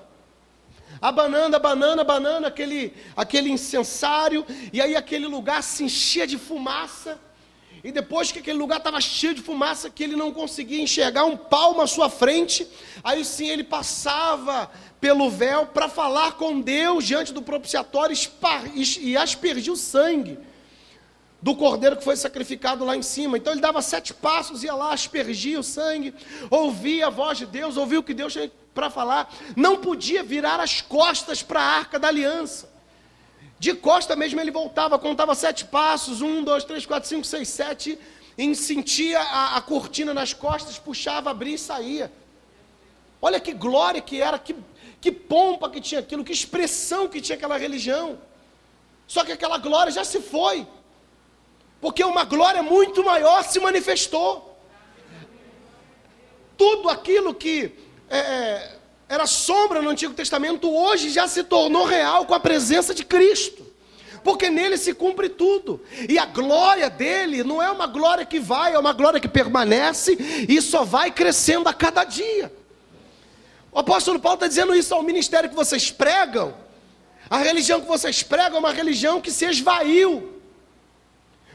Abanando, 1.03 1.57
abanando, 1.57 2.01
abanando 2.01 2.47
aquele, 2.47 2.95
aquele 3.17 3.51
incensário, 3.51 4.47
e 4.73 4.81
aí 4.81 4.95
aquele 4.95 5.27
lugar 5.27 5.61
se 5.65 5.83
enchia 5.83 6.29
de 6.29 6.39
fumaça. 6.39 7.19
E 7.89 7.91
depois 7.91 8.31
que 8.31 8.39
aquele 8.39 8.59
lugar 8.59 8.77
estava 8.77 9.01
cheio 9.01 9.33
de 9.33 9.41
fumaça, 9.41 9.89
que 9.89 10.05
ele 10.05 10.15
não 10.15 10.31
conseguia 10.31 10.79
enxergar 10.79 11.25
um 11.25 11.39
palmo 11.39 11.81
à 11.81 11.87
sua 11.87 12.11
frente, 12.11 12.69
aí 13.03 13.25
sim 13.25 13.49
ele 13.49 13.65
passava 13.65 14.71
pelo 15.01 15.31
véu 15.31 15.65
para 15.65 15.89
falar 15.89 16.33
com 16.33 16.61
Deus 16.61 17.03
diante 17.07 17.33
do 17.33 17.41
propiciatório 17.41 18.15
e 19.01 19.17
aspergir 19.17 19.73
o 19.73 19.77
sangue 19.77 20.39
do 21.41 21.57
cordeiro 21.57 21.97
que 21.97 22.05
foi 22.05 22.15
sacrificado 22.15 22.85
lá 22.85 22.95
em 22.95 23.01
cima. 23.01 23.39
Então 23.39 23.55
ele 23.55 23.63
dava 23.63 23.81
sete 23.81 24.13
passos, 24.13 24.63
ia 24.63 24.75
lá, 24.75 24.93
aspergia 24.93 25.59
o 25.59 25.63
sangue, 25.63 26.13
ouvia 26.51 27.07
a 27.07 27.11
voz 27.11 27.39
de 27.39 27.47
Deus, 27.47 27.79
ouvia 27.79 28.01
o 28.01 28.03
que 28.03 28.13
Deus 28.13 28.35
tinha 28.35 28.53
para 28.75 28.91
falar. 28.91 29.35
Não 29.57 29.79
podia 29.79 30.23
virar 30.23 30.61
as 30.61 30.83
costas 30.83 31.43
para 31.43 31.63
a 31.63 31.79
arca 31.79 31.99
da 31.99 32.09
aliança. 32.09 32.69
De 33.59 33.75
costa 33.75 34.15
mesmo 34.15 34.41
ele 34.41 34.51
voltava, 34.51 34.99
contava 34.99 35.35
sete 35.35 35.65
passos, 35.65 36.23
um, 36.23 36.43
dois, 36.43 36.65
três, 36.65 36.87
quatro, 36.87 37.09
cinco, 37.09 37.27
seis, 37.27 37.49
sete, 37.49 37.99
e 38.37 38.55
sentia 38.55 39.21
a, 39.21 39.57
a 39.57 39.61
cortina 39.61 40.15
nas 40.15 40.33
costas, 40.33 40.79
puxava, 40.79 41.31
abria 41.31 41.57
e 41.57 41.59
saía. 41.59 42.13
Olha 43.21 43.41
que 43.41 43.53
glória 43.53 44.01
que 44.01 44.23
era, 44.23 44.39
que, 44.39 44.55
que 45.01 45.11
pompa 45.11 45.69
que 45.69 45.81
tinha 45.81 46.01
aquilo, 46.01 46.25
que 46.25 46.33
expressão 46.33 47.09
que 47.09 47.21
tinha 47.21 47.37
aquela 47.37 47.59
religião. 47.59 48.19
Só 49.09 49.25
que 49.25 49.33
aquela 49.33 49.59
glória 49.59 49.91
já 49.91 50.05
se 50.05 50.21
foi 50.21 50.67
porque 51.81 52.03
uma 52.03 52.25
glória 52.25 52.63
muito 52.63 53.05
maior 53.05 53.45
se 53.45 53.61
manifestou. 53.61 54.57
Tudo 56.57 56.89
aquilo 56.89 57.35
que 57.35 57.73
é, 58.11 58.19
é, 58.19 58.79
era 59.09 59.27
sombra 59.27 59.81
no 59.81 59.91
Antigo 59.91 60.15
Testamento, 60.15 60.71
hoje 60.71 61.11
já 61.11 61.27
se 61.27 61.43
tornou 61.43 61.85
real 61.85 62.27
com 62.27 62.35
a 62.35 62.41
presença 62.41 62.95
de 62.95 63.05
Cristo. 63.05 63.67
Porque 64.23 64.51
nele 64.51 64.77
se 64.77 64.93
cumpre 64.93 65.29
tudo. 65.29 65.81
E 66.09 66.19
a 66.19 66.27
glória 66.27 66.91
dele 66.91 67.43
não 67.43 67.63
é 67.63 67.71
uma 67.71 67.87
glória 67.87 68.27
que 68.27 68.39
vai, 68.39 68.75
é 68.75 68.79
uma 68.79 68.93
glória 68.93 69.21
que 69.21 69.29
permanece 69.29 70.17
e 70.49 70.61
só 70.61 70.85
vai 70.85 71.11
crescendo 71.11 71.69
a 71.69 71.73
cada 71.73 72.05
dia. 72.05 72.53
O 73.73 73.79
apóstolo 73.79 74.19
Paulo 74.19 74.35
está 74.37 74.49
dizendo 74.49 74.75
isso 74.75 74.95
ao 74.95 75.03
ministério 75.03 75.49
que 75.49 75.55
vocês 75.55 75.91
pregam. 75.91 76.55
A 77.31 77.39
religião 77.39 77.81
que 77.81 77.87
vocês 77.87 78.23
pregam 78.23 78.57
é 78.57 78.59
uma 78.59 78.73
religião 78.73 79.21
que 79.21 79.31
se 79.31 79.47
esvaiu 79.47 80.39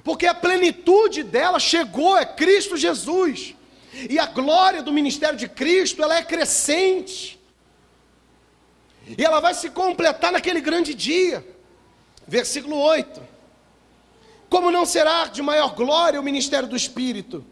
porque 0.04 0.28
a 0.28 0.34
plenitude 0.34 1.24
dela 1.24 1.60
chegou, 1.60 2.18
é 2.18 2.26
Cristo 2.26 2.76
Jesus. 2.76 3.56
E 4.10 4.20
a 4.20 4.26
glória 4.26 4.84
do 4.84 4.92
ministério 4.92 5.38
de 5.38 5.48
Cristo, 5.48 6.04
ela 6.04 6.18
é 6.18 6.24
crescente. 6.24 7.40
E 9.06 9.24
ela 9.24 9.40
vai 9.40 9.54
se 9.54 9.70
completar 9.70 10.32
naquele 10.32 10.62
grande 10.62 10.94
dia. 10.94 11.46
Versículo 12.28 12.78
8. 12.78 13.22
Como 14.50 14.72
não 14.72 14.86
será 14.86 15.26
de 15.26 15.42
maior 15.42 15.74
glória 15.74 16.20
o 16.20 16.24
ministério 16.24 16.70
do 16.70 16.76
Espírito? 16.76 17.44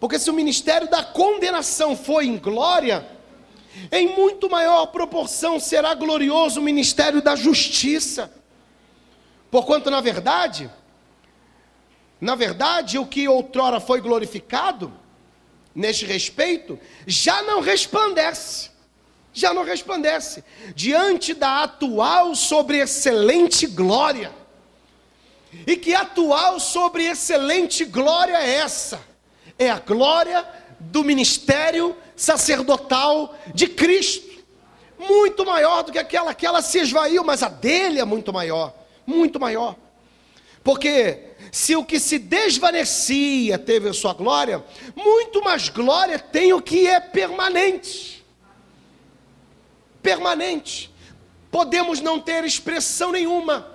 Porque 0.00 0.18
se 0.18 0.30
o 0.30 0.34
ministério 0.34 0.88
da 0.88 1.02
condenação 1.02 1.96
foi 1.96 2.26
em 2.26 2.38
glória, 2.38 3.06
em 3.90 4.08
muito 4.08 4.48
maior 4.48 4.86
proporção 4.86 5.58
será 5.58 5.94
glorioso 5.94 6.60
o 6.60 6.62
ministério 6.62 7.20
da 7.20 7.34
justiça. 7.34 8.32
Porquanto, 9.50 9.90
na 9.90 10.00
verdade, 10.00 10.70
na 12.20 12.34
verdade, 12.34 12.98
o 12.98 13.06
que 13.06 13.28
outrora 13.28 13.80
foi 13.80 14.00
glorificado, 14.00 14.92
neste 15.74 16.04
respeito, 16.04 16.78
já 17.06 17.42
não 17.42 17.60
resplandece. 17.60 18.70
Já 19.32 19.54
não 19.54 19.64
resplandece. 19.64 20.42
Diante 20.74 21.34
da 21.34 21.62
atual 21.64 22.34
sobre 22.34 22.78
excelente 22.78 23.66
glória. 23.66 24.32
E 25.66 25.76
que 25.76 25.94
atual 25.94 26.60
sobre 26.60 27.04
excelente 27.04 27.84
glória 27.84 28.36
é 28.36 28.56
essa? 28.56 29.00
É 29.58 29.70
a 29.70 29.78
glória 29.78 30.46
do 30.78 31.02
ministério 31.02 31.96
sacerdotal 32.14 33.34
de 33.54 33.66
Cristo. 33.68 34.28
Muito 34.98 35.46
maior 35.46 35.82
do 35.82 35.92
que 35.92 35.98
aquela 35.98 36.34
que 36.34 36.46
ela 36.46 36.60
se 36.60 36.80
esvaiu, 36.80 37.22
mas 37.24 37.42
a 37.42 37.48
dele 37.48 38.00
é 38.00 38.04
muito 38.04 38.32
maior. 38.32 38.74
Muito 39.06 39.38
maior. 39.38 39.76
Porque 40.62 41.28
se 41.52 41.76
o 41.76 41.84
que 41.84 41.98
se 41.98 42.18
desvanecia 42.18 43.58
teve 43.58 43.88
a 43.88 43.94
sua 43.94 44.12
glória, 44.12 44.62
muito 44.94 45.42
mais 45.42 45.68
glória 45.68 46.18
tem 46.18 46.52
o 46.52 46.60
que 46.60 46.86
é 46.86 47.00
permanente. 47.00 48.17
Permanente. 50.02 50.92
Podemos 51.50 52.00
não 52.00 52.20
ter 52.20 52.44
expressão 52.44 53.12
nenhuma, 53.12 53.66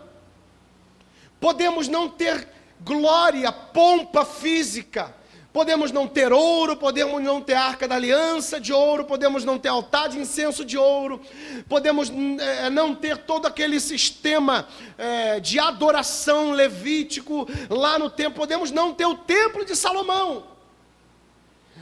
podemos 1.40 1.88
não 1.88 2.08
ter 2.08 2.48
glória, 2.82 3.52
pompa 3.52 4.24
física, 4.24 5.14
Podemos 5.54 5.92
não 5.92 6.08
ter 6.08 6.34
ouro, 6.34 6.76
podemos 6.76 7.22
não 7.22 7.40
ter 7.40 7.54
arca 7.54 7.88
da 7.88 7.94
aliança 7.94 8.60
de 8.60 8.74
ouro, 8.74 9.06
podemos 9.06 9.46
não 9.46 9.60
ter 9.60 9.68
altar 9.68 10.10
de 10.10 10.18
incenso 10.18 10.66
de 10.66 10.80
ouro, 10.80 11.22
podemos 11.70 12.12
é, 12.40 12.72
não 12.72 12.96
ter 12.96 13.20
todo 13.20 13.46
aquele 13.46 13.80
sistema 13.80 14.68
é, 14.98 15.40
de 15.40 15.60
adoração 15.60 16.54
levítico 16.54 17.48
lá 17.70 18.00
no 18.00 18.10
templo, 18.10 18.34
podemos 18.34 18.72
não 18.72 18.96
ter 18.96 19.06
o 19.06 19.14
templo 19.14 19.64
de 19.64 19.76
Salomão, 19.76 20.48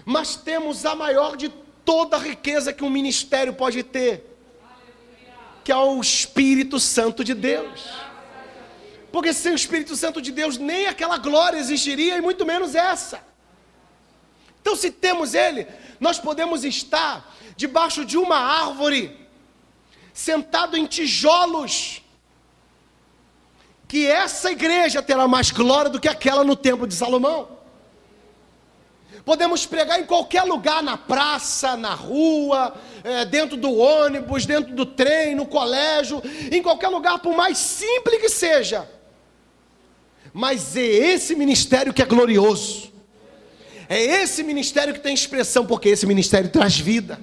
mas 0.03 0.35
temos 0.35 0.85
a 0.85 0.93
maior 0.93 1.37
de 1.37 1.47
toda 1.85 2.17
a 2.17 2.19
riqueza 2.19 2.73
que 2.73 2.83
um 2.83 2.89
ministério 2.89 3.53
pode 3.53 3.83
ter, 3.83 4.30
que 5.63 5.71
é 5.71 5.75
o 5.75 5.99
Espírito 5.99 6.79
Santo 6.79 7.23
de 7.23 7.33
Deus. 7.33 7.89
Porque 9.11 9.33
sem 9.33 9.51
o 9.51 9.55
Espírito 9.55 9.95
Santo 9.95 10.21
de 10.21 10.31
Deus, 10.31 10.57
nem 10.57 10.87
aquela 10.87 11.17
glória 11.17 11.57
existiria, 11.57 12.17
e 12.17 12.21
muito 12.21 12.45
menos 12.45 12.75
essa. 12.75 13.21
Então, 14.61 14.75
se 14.75 14.91
temos 14.91 15.33
Ele, 15.33 15.67
nós 15.99 16.19
podemos 16.19 16.63
estar 16.63 17.35
debaixo 17.55 18.05
de 18.05 18.17
uma 18.17 18.37
árvore, 18.37 19.27
sentado 20.13 20.77
em 20.77 20.85
tijolos, 20.85 22.01
que 23.87 24.07
essa 24.07 24.51
igreja 24.51 25.01
terá 25.01 25.27
mais 25.27 25.51
glória 25.51 25.91
do 25.91 25.99
que 25.99 26.07
aquela 26.07 26.43
no 26.43 26.55
templo 26.55 26.87
de 26.87 26.95
Salomão. 26.95 27.60
Podemos 29.25 29.65
pregar 29.65 29.99
em 29.99 30.05
qualquer 30.05 30.43
lugar, 30.43 30.81
na 30.81 30.97
praça, 30.97 31.77
na 31.77 31.93
rua, 31.93 32.73
é, 33.03 33.25
dentro 33.25 33.55
do 33.55 33.75
ônibus, 33.77 34.45
dentro 34.45 34.73
do 34.73 34.85
trem, 34.85 35.35
no 35.35 35.45
colégio, 35.45 36.21
em 36.51 36.61
qualquer 36.61 36.87
lugar, 36.87 37.19
por 37.19 37.35
mais 37.35 37.57
simples 37.57 38.19
que 38.19 38.29
seja. 38.29 38.89
Mas 40.33 40.75
é 40.75 40.81
esse 40.81 41.35
ministério 41.35 41.93
que 41.93 42.01
é 42.01 42.05
glorioso. 42.05 42.91
É 43.87 44.01
esse 44.01 44.41
ministério 44.41 44.93
que 44.93 44.99
tem 44.99 45.13
expressão, 45.13 45.65
porque 45.65 45.89
esse 45.89 46.05
ministério 46.07 46.49
traz 46.49 46.79
vida. 46.79 47.19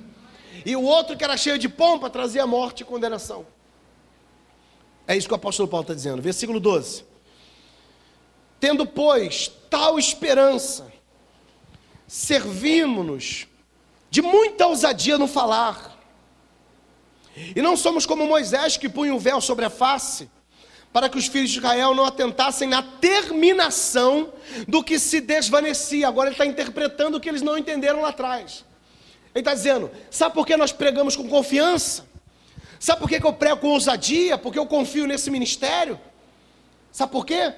E 0.67 0.77
o 0.77 0.83
outro 0.83 1.17
que 1.17 1.25
era 1.25 1.37
cheio 1.37 1.59
de 1.59 1.69
pompa 1.69 2.11
trazia 2.11 2.47
morte 2.47 2.83
e 2.83 2.85
condenação. 2.85 3.47
É 5.07 5.17
isso 5.17 5.27
que 5.27 5.33
o 5.33 5.37
apóstolo 5.37 5.67
Paulo 5.67 5.85
está 5.85 5.95
dizendo. 5.95 6.21
Versículo 6.21 6.61
12. 6.61 7.05
Tendo, 8.61 8.85
pois, 8.85 9.51
tal 9.71 9.99
esperança, 9.99 10.93
servimos-nos 12.09 13.47
de 14.11 14.23
muita 14.23 14.67
ousadia 14.67 15.19
no 15.19 15.29
falar. 15.29 15.97
E 17.55 17.61
não 17.63 17.77
somos 17.77 18.07
como 18.07 18.27
Moisés 18.27 18.77
que 18.77 18.89
punha 18.89 19.15
o 19.15 19.19
véu 19.19 19.41
sobre 19.41 19.67
a 19.67 19.71
face, 19.71 20.29
para 20.93 21.09
que 21.09 21.19
os 21.19 21.27
filhos 21.27 21.51
de 21.51 21.59
Israel 21.59 21.95
não 21.95 22.07
atentassem 22.07 22.67
na 22.67 22.83
terminação 22.83 24.33
do 24.67 24.83
que 24.83 24.99
se 24.99 25.21
desvanecia. 25.21 26.09
Agora 26.09 26.29
ele 26.29 26.35
está 26.35 26.47
interpretando 26.47 27.17
o 27.17 27.21
que 27.21 27.29
eles 27.29 27.43
não 27.43 27.59
entenderam 27.59 28.01
lá 28.01 28.09
atrás. 28.09 28.65
Ele 29.35 29.43
está 29.43 29.55
dizendo: 29.55 29.91
sabe 30.11 30.35
por 30.35 30.47
que 30.47 30.57
nós 30.57 30.73
pregamos 30.73 31.15
com 31.15 31.29
confiança? 31.29 32.09
Sabe 32.81 33.01
por 33.01 33.09
que, 33.09 33.17
eu 33.17 33.33
prego 33.33 33.61
com 33.61 33.69
ousadia? 33.69 34.39
Porque 34.39 34.59
eu 34.59 34.67
confio 34.67 35.07
nesse 35.07 35.31
ministério? 35.31 36.01
Sabe 36.91 37.13
por 37.13 37.27
quê? 37.27 37.53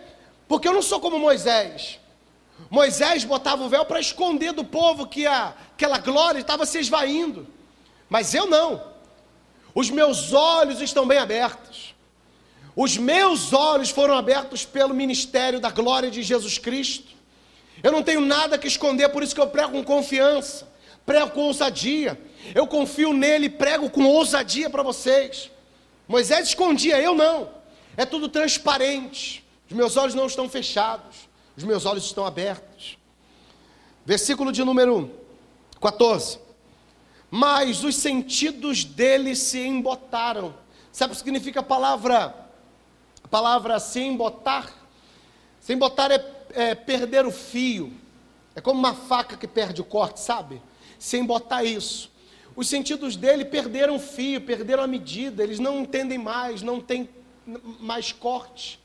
Porque 0.49 0.67
eu 0.67 0.73
não 0.73 0.83
sou 0.83 0.99
como 0.99 1.19
Moisés. 1.19 2.00
Moisés 2.69 3.25
botava 3.25 3.65
o 3.65 3.69
véu 3.69 3.85
para 3.85 4.01
esconder 4.01 4.53
do 4.53 4.65
povo 4.65 5.07
que 5.07 5.27
a, 5.27 5.55
aquela 5.73 5.99
glória 5.99 6.41
estava 6.41 6.67
se 6.67 6.79
esvaindo. 6.79 7.47
Mas 8.09 8.35
eu 8.35 8.47
não. 8.47 8.83
Os 9.75 9.89
meus 9.89 10.33
olhos 10.33 10.81
estão 10.81 11.07
bem 11.07 11.19
abertos. 11.19 11.95
Os 12.75 12.97
meus 12.97 13.53
olhos 13.53 13.91
foram 13.91 14.17
abertos 14.17 14.65
pelo 14.65 14.95
ministério 14.95 15.61
da 15.61 15.71
glória 15.71 16.11
de 16.11 16.23
Jesus 16.23 16.59
Cristo. 16.59 17.13
Eu 17.83 17.93
não 17.93 18.03
tenho 18.03 18.21
nada 18.21 18.59
que 18.59 18.69
esconder, 18.69 19.09
por 19.09 19.23
isso 19.23 19.35
que 19.35 19.41
eu 19.41 19.47
prego 19.47 19.73
com 19.73 19.85
confiança, 19.85 20.69
prego 21.07 21.31
com 21.31 21.43
ousadia. 21.43 22.21
Eu 22.55 22.67
confio 22.67 23.13
nele 23.13 23.49
prego 23.49 23.89
com 23.89 24.05
ousadia 24.05 24.69
para 24.69 24.83
vocês. 24.83 25.51
Moisés 26.07 26.49
escondia, 26.49 27.01
eu 27.01 27.15
não. 27.15 27.49
É 27.97 28.05
tudo 28.05 28.29
transparente. 28.29 29.45
Os 29.69 29.77
meus 29.77 29.97
olhos 29.97 30.15
não 30.15 30.27
estão 30.27 30.49
fechados, 30.49 31.29
os 31.61 31.65
meus 31.65 31.85
olhos 31.85 32.05
estão 32.05 32.25
abertos. 32.25 32.97
Versículo 34.05 34.51
de 34.51 34.65
número 34.65 35.11
14. 35.79 36.39
Mas 37.31 37.85
os 37.85 37.97
sentidos 37.97 38.83
dele 38.83 39.37
se 39.37 39.61
embotaram. 39.61 40.55
Sabe 40.91 41.13
o 41.13 41.17
que 41.17 41.23
significa 41.23 41.61
a 41.61 41.63
palavra 41.63 42.35
palavra 43.31 43.79
se 43.79 44.01
embotar. 44.01 44.73
Se 45.61 45.75
embotar 45.75 46.11
é, 46.11 46.25
é, 46.55 46.75
perder 46.75 47.27
o 47.27 47.31
fio. 47.31 47.93
É 48.57 48.61
como 48.63 48.81
uma 48.81 48.95
faca 48.95 49.37
que 49.37 49.47
perde 49.47 49.83
o 49.83 49.85
corte, 49.85 50.19
sabe? 50.19 50.63
Se 50.99 51.19
embotar 51.19 51.65
isso. 51.65 52.11
Os 52.57 52.69
sentidos 52.69 53.17
dele 53.17 53.45
perderam 53.45 53.97
o 53.97 54.01
fio, 54.01 54.41
perderam 54.41 54.83
a 54.83 54.87
medida, 54.87 55.43
eles 55.43 55.59
não 55.59 55.81
entendem 55.81 56.19
mais, 56.19 56.63
não 56.63 56.81
tem 56.81 57.09
mais 57.79 58.13
corte. 58.13 58.81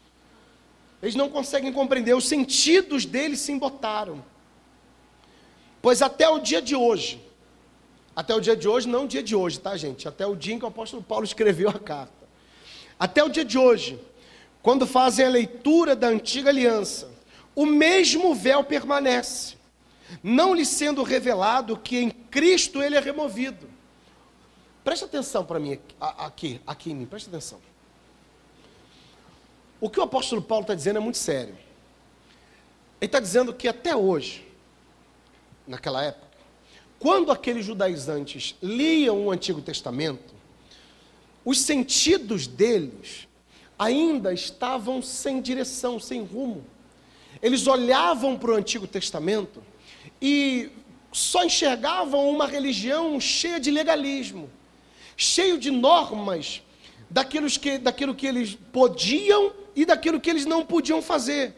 Eles 1.01 1.15
não 1.15 1.29
conseguem 1.29 1.71
compreender, 1.71 2.15
os 2.15 2.27
sentidos 2.27 3.05
dele 3.05 3.35
se 3.35 3.51
embotaram. 3.51 4.23
Pois 5.81 6.01
até 6.01 6.27
o 6.27 6.39
dia 6.39 6.61
de 6.61 6.75
hoje, 6.75 7.21
até 8.15 8.33
o 8.33 8.39
dia 8.39 8.55
de 8.55 8.67
hoje, 8.67 8.87
não 8.87 9.05
o 9.05 9.07
dia 9.07 9.21
de 9.21 9.35
hoje, 9.35 9.59
tá, 9.59 9.75
gente? 9.75 10.07
Até 10.07 10.25
o 10.25 10.35
dia 10.35 10.55
em 10.55 10.59
que 10.59 10.65
o 10.65 10.69
apóstolo 10.69 11.03
Paulo 11.03 11.25
escreveu 11.25 11.69
a 11.69 11.77
carta. 11.77 12.25
Até 12.97 13.23
o 13.23 13.29
dia 13.29 13.43
de 13.43 13.57
hoje, 13.57 13.99
quando 14.63 14.87
fazem 14.87 15.25
a 15.25 15.29
leitura 15.29 15.95
da 15.95 16.07
antiga 16.07 16.49
aliança, 16.49 17.11
o 17.53 17.65
mesmo 17.65 18.33
véu 18.33 18.63
permanece, 18.63 19.55
não 20.23 20.55
lhe 20.55 20.65
sendo 20.65 21.03
revelado 21.03 21.77
que 21.77 21.97
em 21.97 22.09
Cristo 22.09 22.81
ele 22.81 22.95
é 22.95 22.99
removido. 22.99 23.69
Presta 24.83 25.05
atenção 25.05 25.43
para 25.43 25.59
mim 25.59 25.77
aqui, 25.99 26.61
aqui 26.65 26.91
em 26.91 26.95
mim, 26.95 27.05
presta 27.05 27.29
atenção. 27.29 27.59
O 29.79 29.89
que 29.89 29.99
o 29.99 30.03
apóstolo 30.03 30.41
Paulo 30.41 30.63
está 30.63 30.73
dizendo 30.73 30.97
é 30.97 30.99
muito 31.01 31.17
sério. 31.17 31.55
Ele 32.99 33.07
está 33.07 33.19
dizendo 33.19 33.53
que 33.53 33.67
até 33.67 33.95
hoje, 33.95 34.47
naquela 35.67 36.03
época, 36.03 36.25
quando 36.97 37.31
aqueles 37.31 37.65
judaizantes 37.65 38.55
liam 38.63 39.25
o 39.25 39.31
Antigo 39.31 39.61
Testamento, 39.61 40.33
os 41.43 41.59
sentidos 41.59 42.47
deles 42.47 43.27
ainda 43.77 44.33
estavam 44.33 45.01
sem 45.01 45.41
direção, 45.41 45.99
sem 45.99 46.23
rumo. 46.23 46.65
Eles 47.41 47.67
olhavam 47.67 48.37
para 48.37 48.51
o 48.51 48.55
Antigo 48.55 48.87
Testamento 48.87 49.61
e 50.21 50.71
só 51.11 51.43
enxergavam 51.43 52.29
uma 52.29 52.47
religião 52.47 53.19
cheia 53.19 53.59
de 53.59 53.69
legalismo, 53.69 54.49
cheio 55.15 55.57
de 55.59 55.69
normas 55.69 56.63
daquilo 57.09 57.47
que, 57.47 57.77
daquilo 57.77 58.15
que 58.15 58.25
eles 58.25 58.57
podiam 58.71 59.53
e 59.75 59.85
daquilo 59.85 60.19
que 60.19 60.29
eles 60.29 60.45
não 60.45 60.65
podiam 60.65 61.01
fazer, 61.01 61.53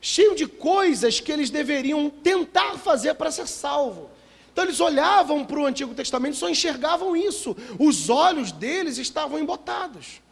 cheio 0.00 0.34
de 0.34 0.46
coisas 0.46 1.20
que 1.20 1.30
eles 1.30 1.50
deveriam 1.50 2.10
tentar 2.10 2.76
fazer 2.78 3.14
para 3.14 3.30
ser 3.30 3.46
salvo. 3.46 4.10
Então 4.52 4.64
eles 4.64 4.80
olhavam 4.80 5.44
para 5.44 5.60
o 5.60 5.66
Antigo 5.66 5.94
Testamento 5.94 6.34
e 6.34 6.38
só 6.38 6.48
enxergavam 6.48 7.14
isso. 7.16 7.56
Os 7.78 8.08
olhos 8.08 8.52
deles 8.52 8.96
estavam 8.98 9.38
embotados. 9.38 10.22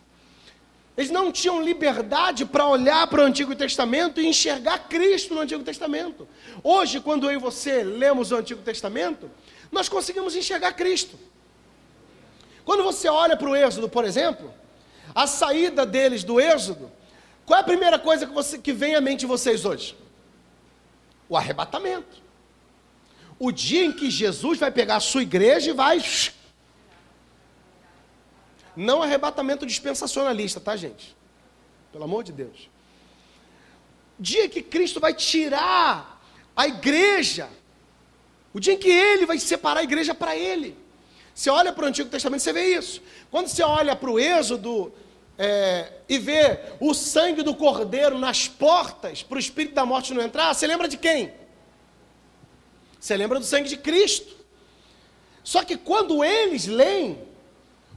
Eles 0.97 1.11
não 1.11 1.33
tinham 1.33 1.61
liberdade 1.61 2.45
para 2.45 2.67
olhar 2.67 3.07
para 3.09 3.23
o 3.23 3.27
Antigo 3.27 3.55
Testamento 3.55 4.21
e 4.21 4.27
enxergar 4.27 4.89
Cristo 4.89 5.35
no 5.35 5.41
Antigo 5.41 5.65
Testamento. 5.65 6.27
Hoje, 6.63 7.01
quando 7.01 7.29
eu 7.29 7.33
e 7.33 7.37
você 7.37 7.83
lemos 7.83 8.31
o 8.31 8.37
Antigo 8.37 8.63
Testamento, 8.63 9.29
nós 9.73 9.89
conseguimos 9.89 10.37
enxergar 10.37 10.73
Cristo. 10.73 11.19
Quando 12.65 12.85
você 12.85 13.09
olha 13.09 13.37
para 13.37 13.51
o 13.51 13.57
Êxodo, 13.57 13.89
por 13.89 14.05
exemplo, 14.05 14.55
a 15.15 15.27
saída 15.27 15.85
deles 15.85 16.23
do 16.23 16.41
Êxodo, 16.41 16.91
qual 17.47 17.59
é 17.59 17.61
a 17.61 17.65
primeira 17.65 17.99
coisa 17.99 18.27
que, 18.27 18.33
você, 18.33 18.59
que 18.59 18.73
vem 18.73 18.95
à 18.95 19.01
mente 19.01 19.21
de 19.21 19.27
vocês 19.27 19.65
hoje? 19.65 19.97
O 21.29 21.37
arrebatamento. 21.37 22.23
O 23.39 23.51
dia 23.53 23.85
em 23.85 23.93
que 23.93 24.11
Jesus 24.11 24.59
vai 24.59 24.71
pegar 24.71 24.97
a 24.97 25.01
sua 25.01 25.23
igreja 25.23 25.71
e 25.71 25.75
vai 25.75 26.01
não 28.77 29.03
arrebatamento 29.03 29.67
dispensacionalista, 29.67 30.61
tá, 30.61 30.77
gente? 30.77 31.17
Pelo 31.93 32.05
amor 32.05 32.25
de 32.25 32.33
Deus. 32.33 32.69
Dia 34.19 34.49
que 34.49 34.63
Cristo 34.63 35.01
vai 35.01 35.15
tirar 35.15 36.23
a 36.57 36.67
igreja, 36.67 37.49
o 38.53 38.61
dia 38.61 38.75
em 38.75 38.79
que 38.79 38.89
ele 38.89 39.27
vai 39.27 39.39
separar 39.39 39.81
a 39.81 39.85
igreja 39.85 40.15
para 40.15 40.37
ele. 40.37 40.77
Você 41.35 41.51
olha 41.51 41.73
para 41.73 41.85
o 41.85 41.89
Antigo 41.89 42.09
Testamento, 42.09 42.43
você 42.43 42.53
vê 42.53 42.77
isso. 42.77 43.03
Quando 43.31 43.49
você 43.49 43.63
olha 43.63 43.97
para 43.97 44.11
o 44.11 44.19
Êxodo 44.19 44.93
é, 45.39 45.93
e 46.09 46.19
vê 46.19 46.59
o 46.81 46.95
sangue 46.95 47.43
do 47.43 47.55
cordeiro 47.55 48.19
nas 48.19 48.47
portas, 48.47 49.23
para 49.23 49.37
o 49.37 49.41
espírito 49.41 49.75
da 49.75 49.85
morte 49.85 50.15
não 50.15 50.23
entrar, 50.23 50.55
você 50.55 50.67
lembra 50.67 50.89
de 50.89 50.97
quem? 50.97 51.33
Você 53.01 53.17
lembra 53.17 53.39
do 53.39 53.45
sangue 53.45 53.69
de 53.69 53.77
Cristo. 53.77 54.35
Só 55.43 55.63
que 55.63 55.77
quando 55.77 56.25
eles 56.25 56.67
leem 56.67 57.19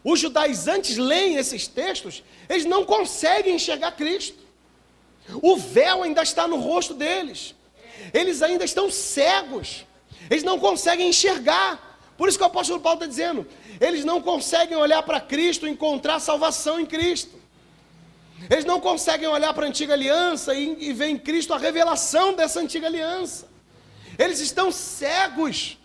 os 0.03 0.21
judaizantes 0.21 0.95
leem 0.95 1.35
esses 1.35 1.67
textos, 1.67 2.23
eles 2.47 2.63
não 2.63 2.85
conseguem 2.85 3.55
enxergar 3.55 3.91
Cristo. 3.91 4.41
O 5.41 5.57
véu 5.57 6.03
ainda 6.03 6.23
está 6.23 6.47
no 6.47 6.57
rosto 6.57 6.93
deles. 6.93 7.53
Eles 8.13 8.41
ainda 8.41 8.63
estão 8.63 8.89
cegos. 8.89 9.85
Eles 10.29 10.43
não 10.43 10.59
conseguem 10.59 11.09
enxergar. 11.09 11.99
Por 12.17 12.29
isso 12.29 12.37
que 12.37 12.43
o 12.43 12.47
apóstolo 12.47 12.79
Paulo 12.79 12.97
está 12.97 13.05
dizendo: 13.05 13.45
eles 13.79 14.03
não 14.03 14.21
conseguem 14.21 14.77
olhar 14.77 15.03
para 15.03 15.19
Cristo 15.19 15.67
e 15.67 15.71
encontrar 15.71 16.19
salvação 16.19 16.79
em 16.79 16.85
Cristo. 16.85 17.37
Eles 18.49 18.65
não 18.65 18.79
conseguem 18.79 19.27
olhar 19.27 19.53
para 19.53 19.65
a 19.65 19.69
antiga 19.69 19.93
aliança 19.93 20.53
e, 20.53 20.89
e 20.89 20.93
ver 20.93 21.07
em 21.07 21.17
Cristo 21.17 21.53
a 21.53 21.57
revelação 21.57 22.33
dessa 22.33 22.59
antiga 22.59 22.87
aliança. 22.87 23.47
Eles 24.17 24.39
estão 24.39 24.71
cegos. 24.71 25.77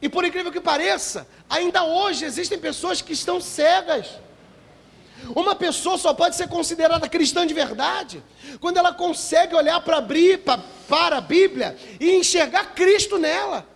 E 0.00 0.08
por 0.08 0.24
incrível 0.24 0.50
que 0.50 0.60
pareça, 0.60 1.26
ainda 1.48 1.84
hoje 1.84 2.24
existem 2.24 2.58
pessoas 2.58 3.00
que 3.00 3.12
estão 3.12 3.40
cegas. 3.40 4.18
Uma 5.34 5.54
pessoa 5.54 5.96
só 5.96 6.12
pode 6.12 6.34
ser 6.34 6.48
considerada 6.48 7.08
cristã 7.08 7.46
de 7.46 7.54
verdade 7.54 8.22
quando 8.60 8.78
ela 8.78 8.92
consegue 8.92 9.54
olhar 9.54 9.80
para 9.80 9.98
abrir 9.98 10.40
para 10.88 11.16
a 11.16 11.20
Bíblia 11.20 11.76
e 12.00 12.16
enxergar 12.16 12.74
Cristo 12.74 13.18
nela. 13.18 13.71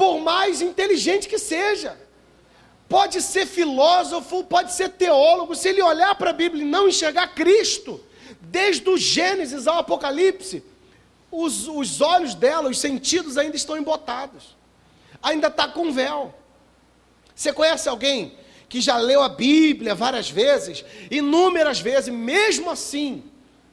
Por 0.00 0.16
mais 0.20 0.62
inteligente 0.62 1.28
que 1.28 1.38
seja. 1.38 1.92
Pode 2.88 3.20
ser 3.22 3.46
filósofo, 3.46 4.42
pode 4.44 4.72
ser 4.72 4.88
teólogo, 5.04 5.54
se 5.54 5.68
ele 5.68 5.82
olhar 5.82 6.14
para 6.14 6.30
a 6.30 6.38
Bíblia 6.42 6.64
e 6.64 6.66
não 6.76 6.88
enxergar 6.88 7.34
Cristo, 7.34 8.00
desde 8.40 8.88
o 8.88 8.96
Gênesis 8.96 9.66
ao 9.66 9.78
Apocalipse, 9.78 10.64
os, 11.30 11.68
os 11.68 12.00
olhos 12.00 12.34
dela, 12.34 12.68
os 12.68 12.80
sentidos 12.80 13.38
ainda 13.38 13.56
estão 13.56 13.76
embotados 13.76 14.60
ainda 15.22 15.48
está 15.48 15.68
com 15.68 15.92
véu. 15.92 16.34
Você 17.34 17.52
conhece 17.52 17.88
alguém 17.88 18.34
que 18.68 18.80
já 18.80 18.96
leu 18.96 19.22
a 19.22 19.28
Bíblia 19.28 19.94
várias 19.94 20.30
vezes, 20.30 20.84
inúmeras 21.10 21.80
vezes, 21.80 22.12
mesmo 22.12 22.70
assim, 22.70 23.24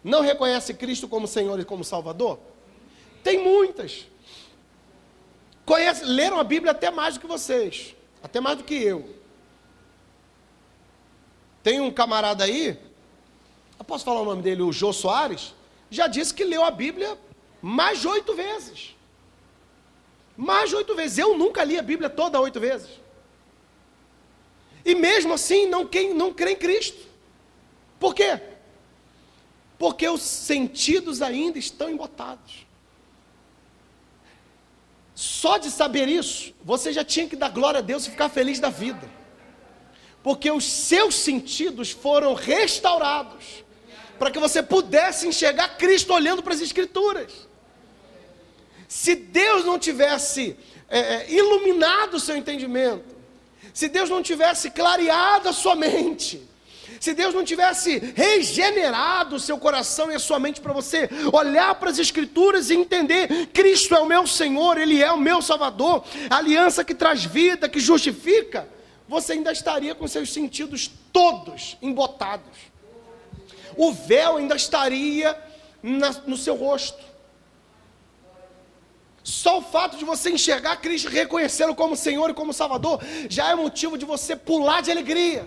não 0.03 0.21
reconhece 0.21 0.73
Cristo 0.73 1.07
como 1.07 1.27
Senhor 1.27 1.59
e 1.59 1.65
como 1.65 1.83
Salvador? 1.83 2.39
Tem 3.23 3.37
muitas. 3.37 4.07
Conhece, 5.67 6.05
leram 6.05 6.39
a 6.39 6.45
Bíblia 6.45 6.71
até 6.71 6.89
mais 6.89 7.15
do 7.15 7.19
que 7.19 7.27
vocês, 7.27 7.93
até 8.23 8.39
mais 8.39 8.57
do 8.57 8.63
que 8.63 8.73
eu. 8.73 9.13
Tem 11.61 11.81
um 11.81 11.91
camarada 11.91 12.45
aí, 12.45 12.79
eu 13.77 13.83
posso 13.83 14.05
falar 14.05 14.21
o 14.21 14.25
nome 14.25 14.41
dele, 14.41 14.61
o 14.61 14.71
Jô 14.71 14.93
Soares, 14.93 15.53
já 15.91 16.07
disse 16.07 16.33
que 16.33 16.45
leu 16.45 16.63
a 16.63 16.71
Bíblia 16.71 17.17
mais 17.61 17.99
de 17.99 18.07
oito 18.07 18.33
vezes. 18.33 18.95
Mais 20.37 20.69
de 20.69 20.77
oito 20.77 20.95
vezes. 20.95 21.17
Eu 21.17 21.37
nunca 21.37 21.65
li 21.65 21.77
a 21.77 21.81
Bíblia 21.81 22.09
toda 22.09 22.39
oito 22.39 22.61
vezes. 22.61 22.89
E 24.85 24.95
mesmo 24.95 25.33
assim 25.33 25.67
não, 25.67 25.85
quem, 25.85 26.13
não 26.13 26.33
crê 26.33 26.51
em 26.51 26.55
Cristo. 26.55 27.05
Por 27.99 28.15
quê? 28.15 28.39
Porque 29.77 30.07
os 30.07 30.21
sentidos 30.21 31.21
ainda 31.21 31.59
estão 31.59 31.89
embotados. 31.89 32.66
Só 35.17 35.57
de 35.57 35.71
saber 35.71 36.07
isso, 36.07 36.53
você 36.63 36.93
já 36.93 37.03
tinha 37.03 37.27
que 37.27 37.35
dar 37.35 37.49
glória 37.49 37.79
a 37.79 37.81
Deus 37.81 38.05
e 38.05 38.11
ficar 38.11 38.29
feliz 38.29 38.59
da 38.59 38.69
vida. 38.69 39.09
Porque 40.21 40.51
os 40.51 40.63
seus 40.63 41.15
sentidos 41.15 41.89
foram 41.89 42.35
restaurados 42.35 43.65
para 44.19 44.29
que 44.29 44.37
você 44.37 44.61
pudesse 44.61 45.27
enxergar 45.27 45.69
Cristo 45.69 46.13
olhando 46.13 46.43
para 46.43 46.53
as 46.53 46.61
Escrituras. 46.61 47.47
Se 48.87 49.15
Deus 49.15 49.65
não 49.65 49.79
tivesse 49.79 50.55
é, 50.87 50.99
é 50.99 51.31
iluminado 51.31 52.17
o 52.17 52.19
seu 52.19 52.37
entendimento, 52.37 53.15
se 53.73 53.89
Deus 53.89 54.11
não 54.11 54.21
tivesse 54.21 54.69
clareado 54.69 55.49
a 55.49 55.53
sua 55.53 55.75
mente, 55.75 56.46
se 56.99 57.13
Deus 57.13 57.33
não 57.33 57.43
tivesse 57.43 57.99
regenerado 58.15 59.35
o 59.35 59.39
seu 59.39 59.57
coração 59.57 60.11
e 60.11 60.15
a 60.15 60.19
sua 60.19 60.39
mente 60.39 60.61
para 60.61 60.73
você 60.73 61.09
olhar 61.31 61.75
para 61.75 61.89
as 61.89 61.99
Escrituras 61.99 62.69
e 62.69 62.75
entender: 62.75 63.47
Cristo 63.47 63.95
é 63.95 63.99
o 63.99 64.05
meu 64.05 64.25
Senhor, 64.25 64.77
Ele 64.77 65.01
é 65.01 65.11
o 65.11 65.19
meu 65.19 65.41
Salvador, 65.41 66.03
a 66.29 66.37
aliança 66.37 66.83
que 66.83 66.95
traz 66.95 67.25
vida, 67.25 67.69
que 67.69 67.79
justifica, 67.79 68.67
você 69.07 69.33
ainda 69.33 69.51
estaria 69.51 69.93
com 69.93 70.07
seus 70.07 70.31
sentidos 70.33 70.89
todos 71.11 71.77
embotados. 71.81 72.57
O 73.75 73.91
véu 73.91 74.37
ainda 74.37 74.55
estaria 74.55 75.37
na, 75.83 76.11
no 76.25 76.35
seu 76.35 76.55
rosto. 76.55 77.05
Só 79.23 79.57
o 79.59 79.61
fato 79.61 79.97
de 79.97 80.05
você 80.05 80.29
enxergar 80.29 80.77
Cristo, 80.77 81.09
reconhecê-lo 81.09 81.75
como 81.75 81.97
Senhor 81.97 82.29
e 82.29 82.33
como 82.33 82.53
Salvador, 82.53 83.01
já 83.29 83.51
é 83.51 83.55
motivo 83.55 83.97
de 83.97 84.05
você 84.05 84.35
pular 84.37 84.81
de 84.81 84.89
alegria 84.89 85.45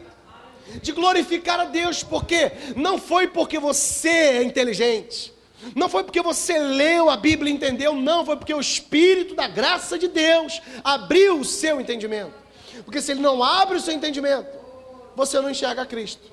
de 0.82 0.92
glorificar 0.92 1.60
a 1.60 1.64
Deus, 1.64 2.02
porque 2.02 2.52
não 2.76 2.98
foi 2.98 3.26
porque 3.26 3.58
você 3.58 4.08
é 4.08 4.42
inteligente, 4.42 5.32
não 5.74 5.88
foi 5.88 6.04
porque 6.04 6.22
você 6.22 6.58
leu 6.58 7.10
a 7.10 7.16
Bíblia 7.16 7.52
e 7.52 7.56
entendeu, 7.56 7.94
não, 7.94 8.24
foi 8.24 8.36
porque 8.36 8.54
o 8.54 8.60
Espírito 8.60 9.34
da 9.34 9.46
graça 9.46 9.98
de 9.98 10.08
Deus 10.08 10.60
abriu 10.82 11.40
o 11.40 11.44
seu 11.44 11.80
entendimento. 11.80 12.34
Porque 12.84 13.00
se 13.00 13.12
ele 13.12 13.20
não 13.20 13.42
abre 13.42 13.76
o 13.76 13.80
seu 13.80 13.94
entendimento, 13.94 14.48
você 15.14 15.40
não 15.40 15.50
enxerga 15.50 15.84
Cristo. 15.84 16.30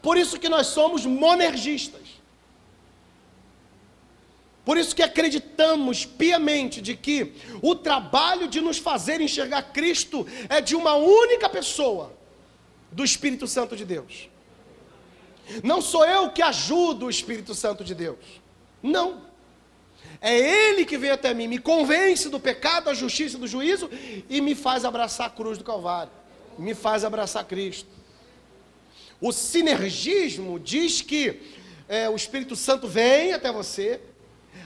Por 0.00 0.16
isso 0.16 0.38
que 0.38 0.48
nós 0.48 0.68
somos 0.68 1.04
monergistas. 1.04 2.05
Por 4.66 4.76
isso 4.76 4.96
que 4.96 5.02
acreditamos 5.02 6.04
piamente 6.04 6.82
de 6.82 6.96
que 6.96 7.32
o 7.62 7.76
trabalho 7.76 8.48
de 8.48 8.60
nos 8.60 8.78
fazer 8.78 9.20
enxergar 9.20 9.62
Cristo 9.72 10.26
é 10.48 10.60
de 10.60 10.74
uma 10.74 10.96
única 10.96 11.48
pessoa, 11.48 12.12
do 12.90 13.04
Espírito 13.04 13.46
Santo 13.46 13.76
de 13.76 13.84
Deus. 13.84 14.28
Não 15.62 15.80
sou 15.80 16.04
eu 16.04 16.30
que 16.30 16.42
ajudo 16.42 17.06
o 17.06 17.10
Espírito 17.10 17.54
Santo 17.54 17.84
de 17.84 17.94
Deus. 17.94 18.18
Não. 18.82 19.22
É 20.20 20.36
Ele 20.36 20.84
que 20.84 20.98
vem 20.98 21.10
até 21.10 21.32
mim, 21.32 21.46
me 21.46 21.60
convence 21.60 22.28
do 22.28 22.40
pecado, 22.40 22.86
da 22.86 22.94
justiça 22.94 23.38
do 23.38 23.46
juízo 23.46 23.88
e 24.28 24.40
me 24.40 24.56
faz 24.56 24.84
abraçar 24.84 25.28
a 25.28 25.30
cruz 25.30 25.58
do 25.58 25.62
Calvário, 25.62 26.10
me 26.58 26.74
faz 26.74 27.04
abraçar 27.04 27.44
Cristo. 27.44 27.88
O 29.20 29.30
sinergismo 29.30 30.58
diz 30.58 31.02
que 31.02 31.40
é, 31.88 32.08
o 32.08 32.16
Espírito 32.16 32.56
Santo 32.56 32.88
vem 32.88 33.32
até 33.32 33.52
você, 33.52 34.00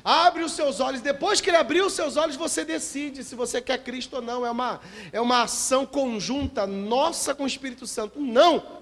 Abre 0.05 0.43
os 0.43 0.53
seus 0.53 0.81
olhos, 0.81 1.01
depois 1.01 1.41
que 1.41 1.51
ele 1.51 1.57
abriu 1.57 1.87
os 1.87 1.93
seus 1.93 2.17
olhos, 2.17 2.37
você 2.37 2.65
decide 2.65 3.23
se 3.23 3.35
você 3.35 3.61
quer 3.61 3.79
Cristo 3.83 4.17
ou 4.17 4.23
não. 4.23 4.47
É 4.47 4.51
uma, 4.51 4.81
é 5.13 5.21
uma 5.21 5.43
ação 5.43 5.85
conjunta 5.85 6.67
nossa 6.67 7.35
com 7.35 7.45
o 7.45 7.47
Espírito 7.47 7.87
Santo. 7.87 8.19
Não! 8.19 8.81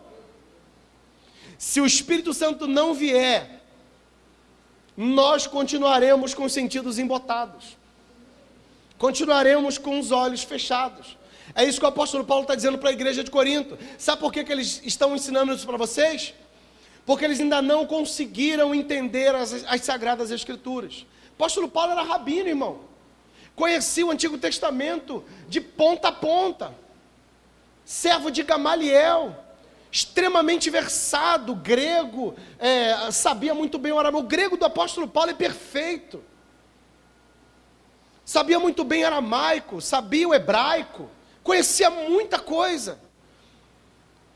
Se 1.58 1.80
o 1.80 1.86
Espírito 1.86 2.32
Santo 2.32 2.68
não 2.68 2.94
vier, 2.94 3.64
nós 4.96 5.46
continuaremos 5.46 6.34
com 6.34 6.44
os 6.44 6.52
sentidos 6.52 6.98
embotados, 6.98 7.76
continuaremos 8.96 9.76
com 9.76 9.98
os 9.98 10.12
olhos 10.12 10.42
fechados. 10.42 11.16
É 11.54 11.64
isso 11.64 11.80
que 11.80 11.84
o 11.84 11.88
apóstolo 11.88 12.24
Paulo 12.24 12.42
está 12.42 12.54
dizendo 12.54 12.78
para 12.78 12.90
a 12.90 12.92
igreja 12.92 13.24
de 13.24 13.30
Corinto. 13.30 13.76
Sabe 13.96 14.20
por 14.20 14.32
que, 14.32 14.44
que 14.44 14.52
eles 14.52 14.80
estão 14.84 15.16
ensinando 15.16 15.52
isso 15.52 15.66
para 15.66 15.76
vocês? 15.76 16.34
Porque 17.08 17.24
eles 17.24 17.40
ainda 17.40 17.62
não 17.62 17.86
conseguiram 17.86 18.74
entender 18.74 19.34
as, 19.34 19.64
as 19.66 19.80
Sagradas 19.80 20.30
Escrituras. 20.30 21.06
O 21.30 21.32
apóstolo 21.36 21.66
Paulo 21.66 21.92
era 21.92 22.02
rabino, 22.02 22.50
irmão. 22.50 22.80
Conhecia 23.56 24.04
o 24.04 24.10
Antigo 24.10 24.36
Testamento 24.36 25.24
de 25.48 25.58
ponta 25.58 26.08
a 26.08 26.12
ponta. 26.12 26.74
Servo 27.82 28.30
de 28.30 28.42
Gamaliel, 28.42 29.34
extremamente 29.90 30.68
versado, 30.68 31.54
grego, 31.54 32.36
é, 32.58 33.10
sabia 33.10 33.54
muito 33.54 33.78
bem 33.78 33.90
o 33.90 33.98
aramaico. 33.98 34.26
O 34.26 34.28
grego 34.28 34.58
do 34.58 34.66
apóstolo 34.66 35.08
Paulo 35.08 35.30
é 35.30 35.34
perfeito. 35.34 36.22
Sabia 38.22 38.60
muito 38.60 38.84
bem 38.84 39.02
aramaico, 39.02 39.80
sabia 39.80 40.28
o 40.28 40.34
hebraico, 40.34 41.08
conhecia 41.42 41.88
muita 41.88 42.38
coisa. 42.38 43.00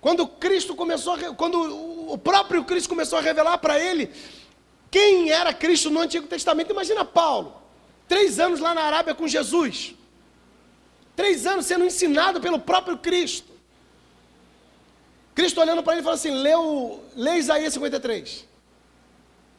Quando 0.03 0.27
Cristo 0.27 0.75
começou, 0.75 1.15
a, 1.15 1.35
quando 1.35 1.92
o 2.13 2.19
próprio 2.19 2.63
Cristo 2.63 2.91
começou 2.91 3.19
a 3.19 3.23
revelar 3.23 3.57
para 3.57 3.81
ele 3.81 4.13
quem 4.91 5.31
era 5.31 5.55
Cristo 5.55 5.89
no 5.89 5.99
Antigo 5.99 6.27
Testamento, 6.27 6.71
imagina 6.71 7.07
Paulo, 7.07 7.57
três 8.07 8.39
anos 8.39 8.61
lá 8.61 8.75
na 8.75 8.83
Arábia 8.83 9.15
com 9.15 9.27
Jesus, 9.27 9.95
três 11.17 11.47
anos 11.47 11.65
sendo 11.65 11.87
ensinado 11.87 12.39
pelo 12.39 12.59
próprio 12.59 12.99
Cristo. 12.99 13.51
Cristo 15.35 15.59
olhando 15.59 15.83
para 15.83 15.95
ele 15.95 16.03
e 16.03 16.05
falou 16.05 16.17
assim: 16.17 16.33
lê, 16.33 16.55
o, 16.55 17.01
lê 17.17 17.39
Isaías 17.39 17.73
53. 17.73 18.47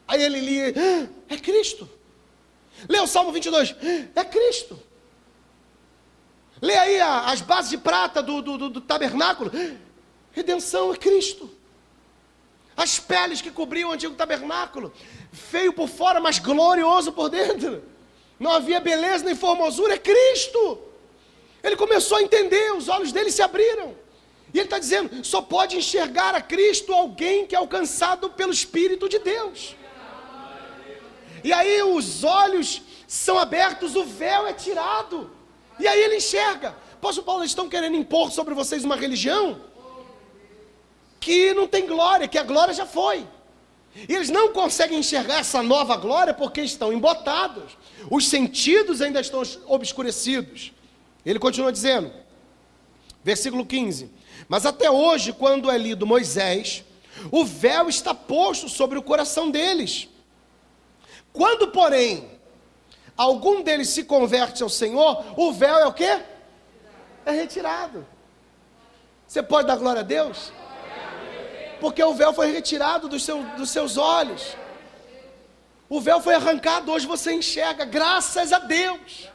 Aí 0.06 0.22
ele 0.22 0.38
lia, 0.38 0.72
ah, 0.76 1.08
é 1.28 1.36
Cristo. 1.36 1.90
Lê 2.88 3.00
o 3.00 3.06
Salmo 3.08 3.32
22, 3.32 3.74
ah, 4.14 4.20
é 4.20 4.24
Cristo. 4.24 4.78
Lê 6.62 6.76
aí 6.76 7.00
a, 7.00 7.32
as 7.32 7.40
bases 7.40 7.72
de 7.72 7.78
prata 7.78 8.22
do, 8.22 8.40
do, 8.40 8.56
do, 8.56 8.70
do 8.70 8.80
tabernáculo, 8.80 9.50
Redenção 10.30 10.94
é 10.94 10.96
Cristo. 10.96 11.50
As 12.76 12.98
peles 12.98 13.40
que 13.40 13.50
cobriam 13.50 13.90
o 13.90 13.92
antigo 13.92 14.14
tabernáculo, 14.14 14.92
feio 15.32 15.72
por 15.72 15.88
fora, 15.88 16.20
mas 16.20 16.38
glorioso 16.38 17.12
por 17.12 17.28
dentro. 17.28 17.82
Não 18.38 18.50
havia 18.50 18.80
beleza 18.80 19.24
nem 19.24 19.34
formosura, 19.34 19.94
é 19.94 19.98
Cristo. 19.98 20.78
Ele 21.62 21.76
começou 21.76 22.18
a 22.18 22.22
entender, 22.22 22.72
os 22.74 22.88
olhos 22.88 23.12
dele 23.12 23.30
se 23.30 23.42
abriram. 23.42 23.94
E 24.52 24.58
ele 24.58 24.66
está 24.66 24.78
dizendo: 24.78 25.24
só 25.24 25.40
pode 25.40 25.76
enxergar 25.76 26.34
a 26.34 26.40
Cristo 26.40 26.92
alguém 26.92 27.46
que 27.46 27.54
é 27.54 27.58
alcançado 27.58 28.30
pelo 28.30 28.52
Espírito 28.52 29.08
de 29.08 29.18
Deus. 29.18 29.76
E 31.42 31.52
aí 31.52 31.82
os 31.82 32.24
olhos 32.24 32.82
são 33.06 33.38
abertos, 33.38 33.94
o 33.94 34.04
véu 34.04 34.46
é 34.46 34.52
tirado. 34.52 35.30
E 35.78 35.86
aí 35.86 36.00
ele 36.00 36.16
enxerga. 36.16 36.74
Apóstolo 36.94 37.26
Paulo, 37.26 37.42
eles 37.42 37.50
estão 37.50 37.68
querendo 37.68 37.96
impor 37.96 38.30
sobre 38.32 38.54
vocês 38.54 38.84
uma 38.84 38.96
religião? 38.96 39.60
Que 41.24 41.54
não 41.54 41.66
tem 41.66 41.86
glória, 41.86 42.28
que 42.28 42.36
a 42.36 42.42
glória 42.42 42.74
já 42.74 42.84
foi. 42.84 43.26
E 43.96 44.12
eles 44.12 44.28
não 44.28 44.52
conseguem 44.52 44.98
enxergar 44.98 45.38
essa 45.38 45.62
nova 45.62 45.96
glória 45.96 46.34
porque 46.34 46.60
estão 46.60 46.92
embotados. 46.92 47.78
Os 48.10 48.28
sentidos 48.28 49.00
ainda 49.00 49.22
estão 49.22 49.40
obscurecidos. 49.66 50.74
Ele 51.24 51.38
continua 51.38 51.72
dizendo, 51.72 52.12
versículo 53.22 53.64
15: 53.64 54.10
Mas 54.46 54.66
até 54.66 54.90
hoje, 54.90 55.32
quando 55.32 55.70
é 55.70 55.78
lido 55.78 56.06
Moisés, 56.06 56.84
o 57.30 57.42
véu 57.42 57.88
está 57.88 58.12
posto 58.12 58.68
sobre 58.68 58.98
o 58.98 59.02
coração 59.02 59.50
deles. 59.50 60.08
Quando, 61.32 61.68
porém, 61.68 62.28
algum 63.16 63.62
deles 63.62 63.88
se 63.88 64.04
converte 64.04 64.62
ao 64.62 64.68
Senhor, 64.68 65.24
o 65.38 65.52
véu 65.52 65.78
é 65.78 65.86
o 65.86 65.92
quê? 65.94 66.20
É 67.24 67.30
retirado. 67.30 68.06
Você 69.26 69.42
pode 69.42 69.66
dar 69.66 69.76
glória 69.76 70.00
a 70.00 70.04
Deus? 70.04 70.52
Porque 71.84 72.02
o 72.02 72.14
véu 72.14 72.32
foi 72.32 72.50
retirado 72.50 73.10
dos, 73.10 73.22
seu, 73.22 73.42
dos 73.58 73.68
seus 73.68 73.98
olhos. 73.98 74.56
O 75.86 76.00
véu 76.00 76.18
foi 76.18 76.34
arrancado, 76.34 76.90
hoje 76.90 77.06
você 77.06 77.34
enxerga, 77.34 77.84
graças 77.84 78.54
a 78.54 78.58
Deus. 78.58 79.28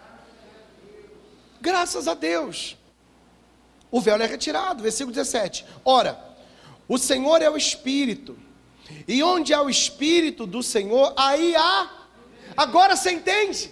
Graças 1.62 2.08
a 2.08 2.16
Deus. 2.16 2.76
O 3.92 4.02
véu 4.02 4.16
é 4.16 4.26
retirado, 4.26 4.82
versículo 4.82 5.14
17. 5.14 5.64
Ora, 5.86 6.20
o 6.88 6.98
Senhor 6.98 7.40
é 7.44 7.50
o 7.52 7.56
Espírito, 7.56 8.36
e 9.08 9.22
onde 9.22 9.54
há 9.54 9.62
o 9.62 9.70
Espírito 9.70 10.48
do 10.48 10.64
Senhor, 10.64 11.14
aí 11.16 11.56
há. 11.56 12.08
Agora 12.58 12.96
você 12.96 13.12
entende 13.12 13.72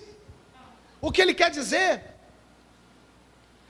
o 1.02 1.12
que 1.12 1.20
ele 1.20 1.34
quer 1.34 1.50
dizer? 1.50 2.04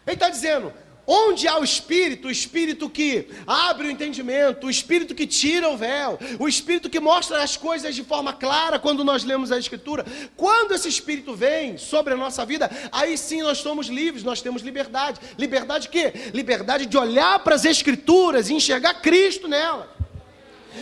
Ele 0.05 0.15
está 0.15 0.27
dizendo: 0.29 0.73
Onde 1.09 1.47
há 1.47 1.57
o 1.57 1.63
Espírito, 1.63 2.27
o 2.27 2.31
Espírito 2.31 2.89
que 2.89 3.29
abre 3.47 3.87
o 3.87 3.91
entendimento, 3.91 4.67
o 4.67 4.69
Espírito 4.69 5.15
que 5.15 5.25
tira 5.25 5.69
o 5.69 5.77
véu, 5.77 6.19
o 6.37 6.49
Espírito 6.49 6.89
que 6.89 6.99
mostra 6.99 7.41
as 7.41 7.55
coisas 7.55 7.95
de 7.95 8.03
forma 8.03 8.33
clara 8.33 8.77
quando 8.77 9.05
nós 9.05 9.23
lemos 9.23 9.49
a 9.49 9.57
Escritura. 9.57 10.05
Quando 10.35 10.73
esse 10.73 10.89
Espírito 10.89 11.33
vem 11.33 11.77
sobre 11.77 12.13
a 12.13 12.17
nossa 12.17 12.45
vida, 12.45 12.69
aí 12.91 13.17
sim 13.17 13.41
nós 13.41 13.59
somos 13.59 13.87
livres, 13.87 14.21
nós 14.21 14.41
temos 14.41 14.61
liberdade. 14.61 15.21
Liberdade 15.37 15.87
que? 15.87 16.11
Liberdade 16.33 16.85
de 16.85 16.97
olhar 16.97 17.39
para 17.39 17.55
as 17.55 17.63
Escrituras 17.63 18.49
e 18.49 18.53
enxergar 18.53 18.95
Cristo 18.95 19.47
nela 19.47 19.96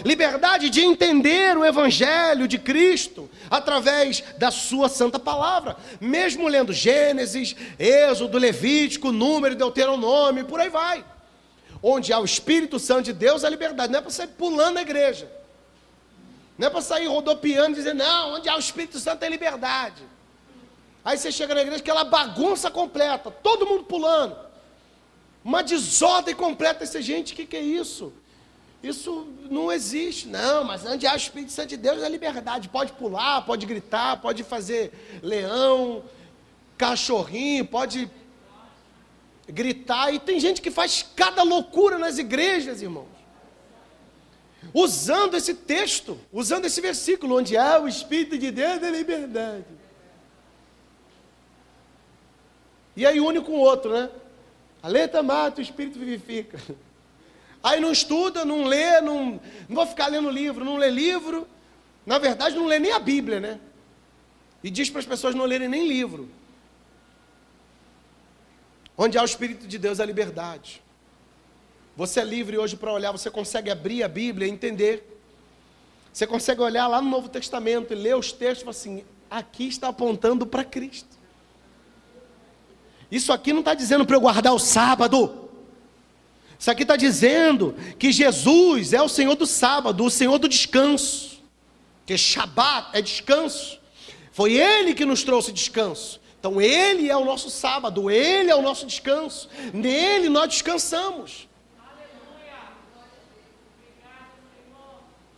liberdade 0.04 0.70
de 0.70 0.82
entender 0.82 1.58
o 1.58 1.66
Evangelho 1.66 2.48
de 2.48 2.58
Cristo 2.58 3.30
através 3.50 4.24
da 4.38 4.52
Sua 4.52 4.90
Santa 4.90 5.20
Palavra, 5.20 5.78
mesmo 6.02 6.48
lendo 6.48 6.74
Gênesis, 6.74 7.56
Êxodo, 7.78 8.38
Levítico, 8.38 9.12
Número, 9.12 9.56
Deuteronômio, 9.56 10.46
por 10.46 10.60
aí 10.60 10.70
vai. 10.70 11.06
Onde 11.82 12.12
há 12.12 12.20
o 12.20 12.26
Espírito 12.26 12.80
Santo 12.80 13.04
de 13.04 13.14
Deus, 13.14 13.44
a 13.44 13.50
liberdade, 13.50 13.92
não 13.92 14.00
é 14.00 14.02
para 14.02 14.12
sair 14.12 14.28
pulando 14.28 14.76
na 14.76 14.82
igreja, 14.82 15.32
não 16.58 16.68
é 16.68 16.70
para 16.70 16.82
sair 16.82 17.06
rodopiando 17.06 17.72
e 17.72 17.76
dizer, 17.76 17.94
não, 17.94 18.34
onde 18.34 18.50
há 18.50 18.56
o 18.56 18.60
Espírito 18.60 19.00
Santo 19.00 19.20
tem 19.20 19.30
liberdade. 19.30 20.04
Aí 21.04 21.18
você 21.18 21.32
chega 21.32 21.54
na 21.54 21.62
igreja, 21.62 21.82
aquela 21.82 22.04
bagunça 22.04 22.72
completa, 22.72 23.30
todo 23.30 23.68
mundo 23.68 23.84
pulando, 23.84 24.36
uma 25.44 25.62
desordem 25.62 26.34
completa. 26.34 26.84
Essa 26.84 27.00
gente, 27.00 27.34
o 27.34 27.36
que, 27.36 27.46
que 27.46 27.56
é 27.56 27.62
isso? 27.62 28.12
Isso 28.86 29.28
não 29.50 29.72
existe, 29.72 30.28
não, 30.28 30.64
mas 30.64 30.86
onde 30.86 31.08
há 31.08 31.14
o 31.14 31.18
Espírito 31.18 31.52
Santo 31.52 31.70
de 31.70 31.78
Deus 31.78 32.04
é 32.04 32.08
liberdade. 32.08 32.70
Pode 32.70 32.94
pular, 32.94 33.42
pode 33.42 33.66
gritar, 33.66 34.22
pode 34.22 34.44
fazer 34.44 34.94
leão, 35.24 36.04
cachorrinho, 36.78 37.66
pode 37.66 38.08
gritar. 39.48 40.14
E 40.14 40.20
tem 40.20 40.40
gente 40.40 40.62
que 40.62 40.70
faz 40.70 41.04
cada 41.16 41.42
loucura 41.42 41.98
nas 41.98 42.20
igrejas, 42.20 42.84
irmãos. 42.84 43.08
Usando 44.72 45.36
esse 45.36 45.56
texto, 45.56 46.20
usando 46.32 46.66
esse 46.66 46.80
versículo, 46.80 47.40
onde 47.40 47.58
há 47.58 47.80
o 47.80 47.88
Espírito 47.88 48.38
de 48.38 48.52
Deus 48.52 48.84
é 48.84 48.92
liberdade. 48.92 49.66
E 52.96 53.04
aí 53.04 53.20
une 53.20 53.42
com 53.42 53.54
o 53.54 53.60
outro, 53.60 53.92
né? 53.92 54.12
A 54.84 54.88
letra 54.88 55.24
mata, 55.24 55.60
o 55.60 55.64
Espírito 55.64 55.98
vivifica. 55.98 56.60
Aí 57.66 57.80
não 57.80 57.92
estuda, 57.92 58.46
não 58.46 58.66
lê, 58.66 59.02
não, 59.02 59.42
não 59.68 59.76
vou 59.76 59.88
ficar 59.88 60.06
lendo 60.06 60.30
livro, 60.30 60.64
não 60.64 60.78
lê 60.78 60.92
livro. 60.92 61.48
Na 62.06 62.20
verdade, 62.20 62.56
não 62.56 62.68
lê 62.68 62.78
nem 62.78 62.92
a 62.92 63.00
Bíblia, 63.00 63.40
né? 63.40 63.60
E 64.64 64.70
diz 64.70 64.88
para 64.88 65.00
as 65.00 65.06
pessoas 65.08 65.34
não 65.34 65.46
lerem 65.46 65.68
nem 65.68 65.88
livro. 65.88 66.30
Onde 68.96 69.18
há 69.18 69.24
o 69.24 69.26
Espírito 69.26 69.66
de 69.66 69.80
Deus, 69.80 70.00
a 70.00 70.06
liberdade. 70.06 70.80
Você 71.98 72.20
é 72.20 72.24
livre 72.24 72.56
hoje 72.56 72.76
para 72.76 72.94
olhar, 72.94 73.12
você 73.12 73.32
consegue 73.32 73.72
abrir 73.72 74.04
a 74.04 74.08
Bíblia 74.08 74.48
e 74.48 74.52
entender. 74.52 75.20
Você 76.14 76.28
consegue 76.28 76.62
olhar 76.62 76.86
lá 76.86 77.02
no 77.02 77.10
Novo 77.10 77.30
Testamento 77.30 77.94
e 77.94 77.96
ler 77.96 78.16
os 78.16 78.32
textos 78.32 78.68
assim: 78.68 79.04
aqui 79.28 79.68
está 79.68 79.88
apontando 79.88 80.46
para 80.46 80.64
Cristo. 80.64 81.18
Isso 83.10 83.34
aqui 83.34 83.52
não 83.52 83.62
está 83.62 83.74
dizendo 83.74 84.06
para 84.06 84.18
eu 84.18 84.22
guardar 84.22 84.54
o 84.54 84.60
sábado. 84.60 85.45
Isso 86.58 86.72
aqui 86.72 86.84
está 86.84 86.96
dizendo 86.96 87.76
que 88.00 88.12
Jesus 88.12 88.94
é 88.94 89.02
o 89.02 89.10
Senhor 89.10 89.36
do 89.36 89.46
sábado, 89.46 90.06
o 90.06 90.10
Senhor 90.10 90.38
do 90.38 90.48
descanso. 90.48 91.42
Que 92.06 92.18
Shabat 92.18 92.90
é 92.94 93.02
descanso. 93.02 93.80
Foi 94.32 94.54
Ele 94.54 94.94
que 94.94 95.06
nos 95.06 95.24
trouxe 95.24 95.52
descanso. 95.52 96.20
Então 96.40 96.62
Ele 96.62 97.10
é 97.10 97.18
o 97.18 97.26
nosso 97.26 97.50
sábado, 97.50 98.10
Ele 98.10 98.50
é 98.50 98.56
o 98.56 98.62
nosso 98.62 98.86
descanso. 98.86 99.50
Nele 99.74 100.30
nós 100.30 100.50
descansamos. 100.50 101.48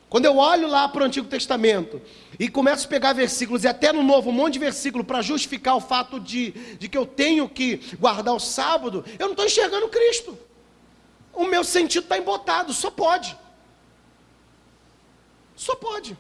Quando 0.10 0.24
eu 0.24 0.38
olho 0.38 0.68
lá 0.68 0.88
para 0.88 1.04
o 1.04 1.06
Antigo 1.06 1.28
Testamento 1.28 2.02
e 2.40 2.48
começo 2.48 2.86
a 2.86 2.90
pegar 2.90 3.12
versículos, 3.12 3.66
e 3.66 3.68
até 3.68 3.92
no 3.92 4.04
Novo, 4.04 4.30
um 4.30 4.34
monte 4.34 4.54
de 4.54 4.60
versículo 4.60 5.04
para 5.04 5.22
justificar 5.22 5.76
o 5.76 5.82
fato 5.82 6.18
de, 6.18 6.52
de 6.78 6.88
que 6.88 6.98
eu 6.98 7.06
tenho 7.06 7.50
que 7.50 7.82
guardar 8.00 8.34
o 8.34 8.40
sábado, 8.40 9.04
eu 9.20 9.26
não 9.26 9.32
estou 9.32 9.46
enxergando 9.46 9.90
Cristo 9.90 10.38
o 11.38 11.46
meu 11.46 11.64
sentido 11.64 12.04
está 12.04 12.18
embotado, 12.18 12.74
só 12.74 12.90
pode. 12.90 13.38
Só 15.56 15.76
pode. 15.76 16.18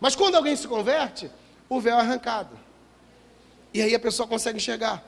Mas 0.00 0.14
quando 0.14 0.36
alguém 0.36 0.54
se 0.54 0.68
converte, 0.68 1.28
o 1.68 1.80
véu 1.80 1.96
é 1.96 2.00
arrancado. 2.00 2.56
E 3.74 3.82
aí 3.82 3.92
a 3.92 3.98
pessoa 3.98 4.28
consegue 4.28 4.58
enxergar. 4.58 5.04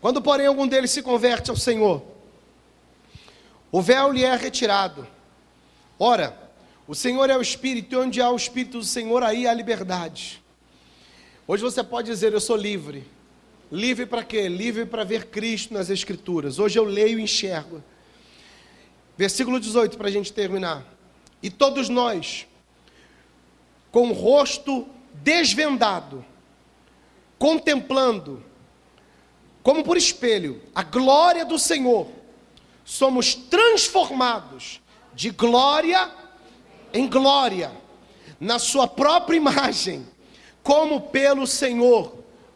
Quando, 0.00 0.22
porém, 0.22 0.46
algum 0.46 0.66
deles 0.66 0.90
se 0.90 1.02
converte 1.02 1.50
ao 1.50 1.56
Senhor, 1.56 2.02
o 3.70 3.82
véu 3.82 4.10
lhe 4.10 4.24
é 4.24 4.34
retirado. 4.34 5.06
Ora, 5.98 6.50
o 6.88 6.94
Senhor 6.94 7.28
é 7.28 7.36
o 7.36 7.42
Espírito, 7.42 7.94
e 7.94 7.98
onde 7.98 8.22
há 8.22 8.30
o 8.30 8.36
Espírito 8.36 8.78
do 8.78 8.84
Senhor, 8.84 9.22
aí 9.22 9.46
há 9.46 9.52
liberdade. 9.52 10.42
Hoje 11.46 11.62
você 11.62 11.84
pode 11.84 12.10
dizer: 12.10 12.32
Eu 12.32 12.40
sou 12.40 12.56
livre. 12.56 13.06
Livre 13.70 14.06
para 14.06 14.24
quê? 14.24 14.48
Livre 14.48 14.86
para 14.86 15.04
ver 15.04 15.26
Cristo 15.26 15.74
nas 15.74 15.90
Escrituras. 15.90 16.58
Hoje 16.58 16.78
eu 16.78 16.84
leio 16.84 17.18
e 17.18 17.22
enxergo. 17.22 17.82
Versículo 19.16 19.58
18, 19.58 19.96
para 19.96 20.08
a 20.08 20.10
gente 20.10 20.32
terminar. 20.32 20.84
E 21.42 21.50
todos 21.50 21.88
nós, 21.88 22.46
com 23.90 24.10
o 24.10 24.12
rosto 24.12 24.86
desvendado, 25.14 26.24
contemplando, 27.38 28.44
como 29.62 29.82
por 29.82 29.96
espelho, 29.96 30.62
a 30.74 30.82
glória 30.82 31.44
do 31.44 31.58
Senhor, 31.58 32.08
somos 32.84 33.34
transformados 33.34 34.80
de 35.14 35.30
glória 35.30 36.10
em 36.92 37.08
glória, 37.08 37.72
na 38.38 38.58
Sua 38.58 38.86
própria 38.86 39.36
imagem, 39.36 40.06
como 40.62 41.00
pelo 41.00 41.46
Senhor, 41.46 42.12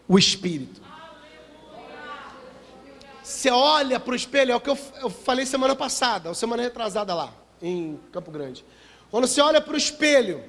o 0.06 0.18
Espírito. 0.18 0.80
Você 3.31 3.49
olha 3.49 4.01
para 4.01 4.12
o 4.12 4.16
espelho, 4.16 4.51
é 4.51 4.57
o 4.57 4.61
que 4.61 4.68
eu, 4.68 4.78
eu 5.01 5.09
falei 5.09 5.47
semana 5.47 5.76
passada, 5.76 6.28
ou 6.28 6.35
semana 6.35 6.64
retrasada 6.64 7.14
lá, 7.14 7.33
em 7.62 7.99
Campo 8.11 8.28
Grande. 8.28 8.64
Quando 9.09 9.28
você 9.28 9.41
olha 9.41 9.61
para 9.61 9.72
o 9.72 9.76
espelho, 9.76 10.43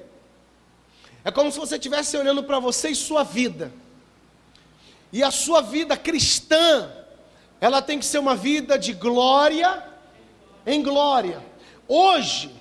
é 1.24 1.30
como 1.30 1.52
se 1.52 1.60
você 1.60 1.76
estivesse 1.76 2.16
olhando 2.16 2.42
para 2.42 2.58
você 2.58 2.88
e 2.88 2.96
sua 2.96 3.22
vida. 3.22 3.72
E 5.12 5.22
a 5.22 5.30
sua 5.30 5.60
vida 5.60 5.96
cristã, 5.96 6.90
ela 7.60 7.80
tem 7.80 8.00
que 8.00 8.04
ser 8.04 8.18
uma 8.18 8.34
vida 8.34 8.76
de 8.76 8.92
glória 8.92 9.84
em 10.66 10.82
glória. 10.82 11.40
Hoje, 11.86 12.52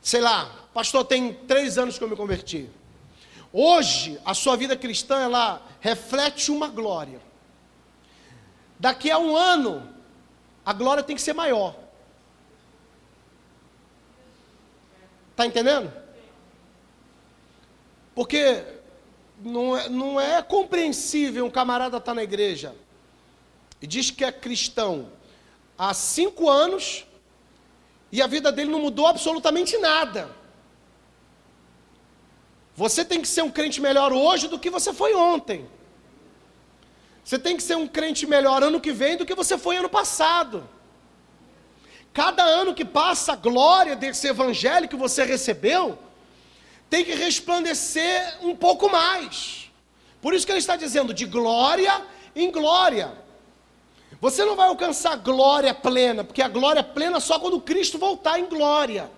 sei 0.00 0.22
lá, 0.22 0.50
pastor, 0.72 1.04
tem 1.04 1.34
três 1.34 1.76
anos 1.76 1.98
que 1.98 2.04
eu 2.04 2.08
me 2.08 2.16
converti. 2.16 2.66
Hoje, 3.52 4.18
a 4.24 4.32
sua 4.32 4.56
vida 4.56 4.74
cristã, 4.74 5.20
ela 5.20 5.60
reflete 5.80 6.50
uma 6.50 6.68
glória. 6.68 7.30
Daqui 8.82 9.12
a 9.12 9.16
um 9.16 9.36
ano, 9.36 9.88
a 10.66 10.72
glória 10.72 11.04
tem 11.04 11.14
que 11.14 11.22
ser 11.22 11.34
maior. 11.34 11.76
Está 15.30 15.46
entendendo? 15.46 15.92
Porque 18.12 18.64
não 19.40 19.76
é, 19.76 19.88
não 19.88 20.20
é 20.20 20.42
compreensível 20.42 21.46
um 21.46 21.50
camarada 21.50 21.98
estar 21.98 22.10
tá 22.10 22.14
na 22.16 22.24
igreja 22.24 22.74
e 23.80 23.86
diz 23.86 24.10
que 24.10 24.24
é 24.24 24.32
cristão 24.32 25.12
há 25.78 25.94
cinco 25.94 26.50
anos 26.50 27.06
e 28.10 28.20
a 28.20 28.26
vida 28.26 28.50
dele 28.50 28.72
não 28.72 28.80
mudou 28.80 29.06
absolutamente 29.06 29.78
nada. 29.78 30.28
Você 32.74 33.04
tem 33.04 33.22
que 33.22 33.28
ser 33.28 33.42
um 33.42 33.50
crente 33.50 33.80
melhor 33.80 34.12
hoje 34.12 34.48
do 34.48 34.58
que 34.58 34.70
você 34.70 34.92
foi 34.92 35.14
ontem. 35.14 35.70
Você 37.24 37.38
tem 37.38 37.56
que 37.56 37.62
ser 37.62 37.76
um 37.76 37.86
crente 37.86 38.26
melhor 38.26 38.62
ano 38.62 38.80
que 38.80 38.92
vem 38.92 39.16
do 39.16 39.24
que 39.24 39.34
você 39.34 39.56
foi 39.56 39.76
ano 39.76 39.88
passado. 39.88 40.68
Cada 42.12 42.42
ano 42.42 42.74
que 42.74 42.84
passa, 42.84 43.32
a 43.32 43.36
glória 43.36 43.96
desse 43.96 44.26
evangelho 44.26 44.88
que 44.88 44.96
você 44.96 45.24
recebeu 45.24 45.98
tem 46.90 47.04
que 47.04 47.14
resplandecer 47.14 48.36
um 48.42 48.54
pouco 48.54 48.90
mais. 48.90 49.70
Por 50.20 50.34
isso 50.34 50.44
que 50.44 50.52
ele 50.52 50.58
está 50.58 50.76
dizendo 50.76 51.14
de 51.14 51.24
glória 51.24 52.02
em 52.36 52.50
glória. 52.50 53.12
Você 54.20 54.44
não 54.44 54.54
vai 54.54 54.68
alcançar 54.68 55.16
glória 55.16 55.72
plena, 55.72 56.22
porque 56.22 56.42
a 56.42 56.48
glória 56.48 56.82
plena 56.82 57.18
só 57.18 57.40
quando 57.40 57.60
Cristo 57.60 57.98
voltar 57.98 58.38
em 58.38 58.46
glória. 58.46 59.10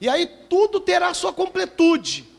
E 0.00 0.08
aí 0.08 0.26
tudo 0.26 0.80
terá 0.80 1.14
sua 1.14 1.32
completude. 1.32 2.33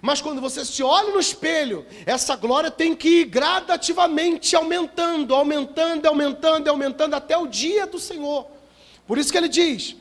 Mas 0.00 0.20
quando 0.20 0.40
você 0.40 0.64
se 0.64 0.82
olha 0.82 1.12
no 1.12 1.20
espelho, 1.20 1.84
essa 2.06 2.36
glória 2.36 2.70
tem 2.70 2.94
que 2.94 3.22
ir 3.22 3.24
gradativamente 3.24 4.54
aumentando, 4.54 5.34
aumentando, 5.34 6.06
aumentando, 6.06 6.68
aumentando 6.68 7.14
até 7.14 7.36
o 7.36 7.46
dia 7.46 7.86
do 7.86 7.98
Senhor. 7.98 8.46
Por 9.06 9.18
isso 9.18 9.32
que 9.32 9.38
ele 9.38 9.48
diz: 9.48 9.96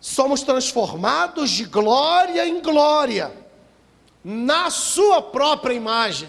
somos 0.00 0.42
transformados 0.42 1.50
de 1.50 1.64
glória 1.64 2.46
em 2.46 2.60
glória, 2.60 3.32
na 4.22 4.68
Sua 4.70 5.22
própria 5.22 5.74
imagem. 5.74 6.28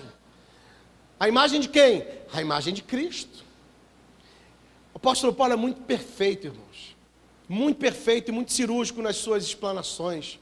A 1.19 1.27
imagem 1.27 1.60
de 1.60 1.69
quem? 1.69 2.06
A 2.32 2.41
imagem 2.41 2.73
de 2.73 2.84
Cristo. 2.84 3.44
O 4.94 4.98
apóstolo 4.98 5.34
Paulo 5.34 5.53
é 5.53 5.57
muito 5.57 5.82
perfeito, 5.82 6.48
irmãos. 6.48 6.95
Muito 7.48 7.77
perfeito 7.77 8.30
e 8.30 8.32
muito 8.32 8.52
cirúrgico 8.52 9.02
nas 9.02 9.18
suas 9.18 9.44
explanações. 9.44 10.40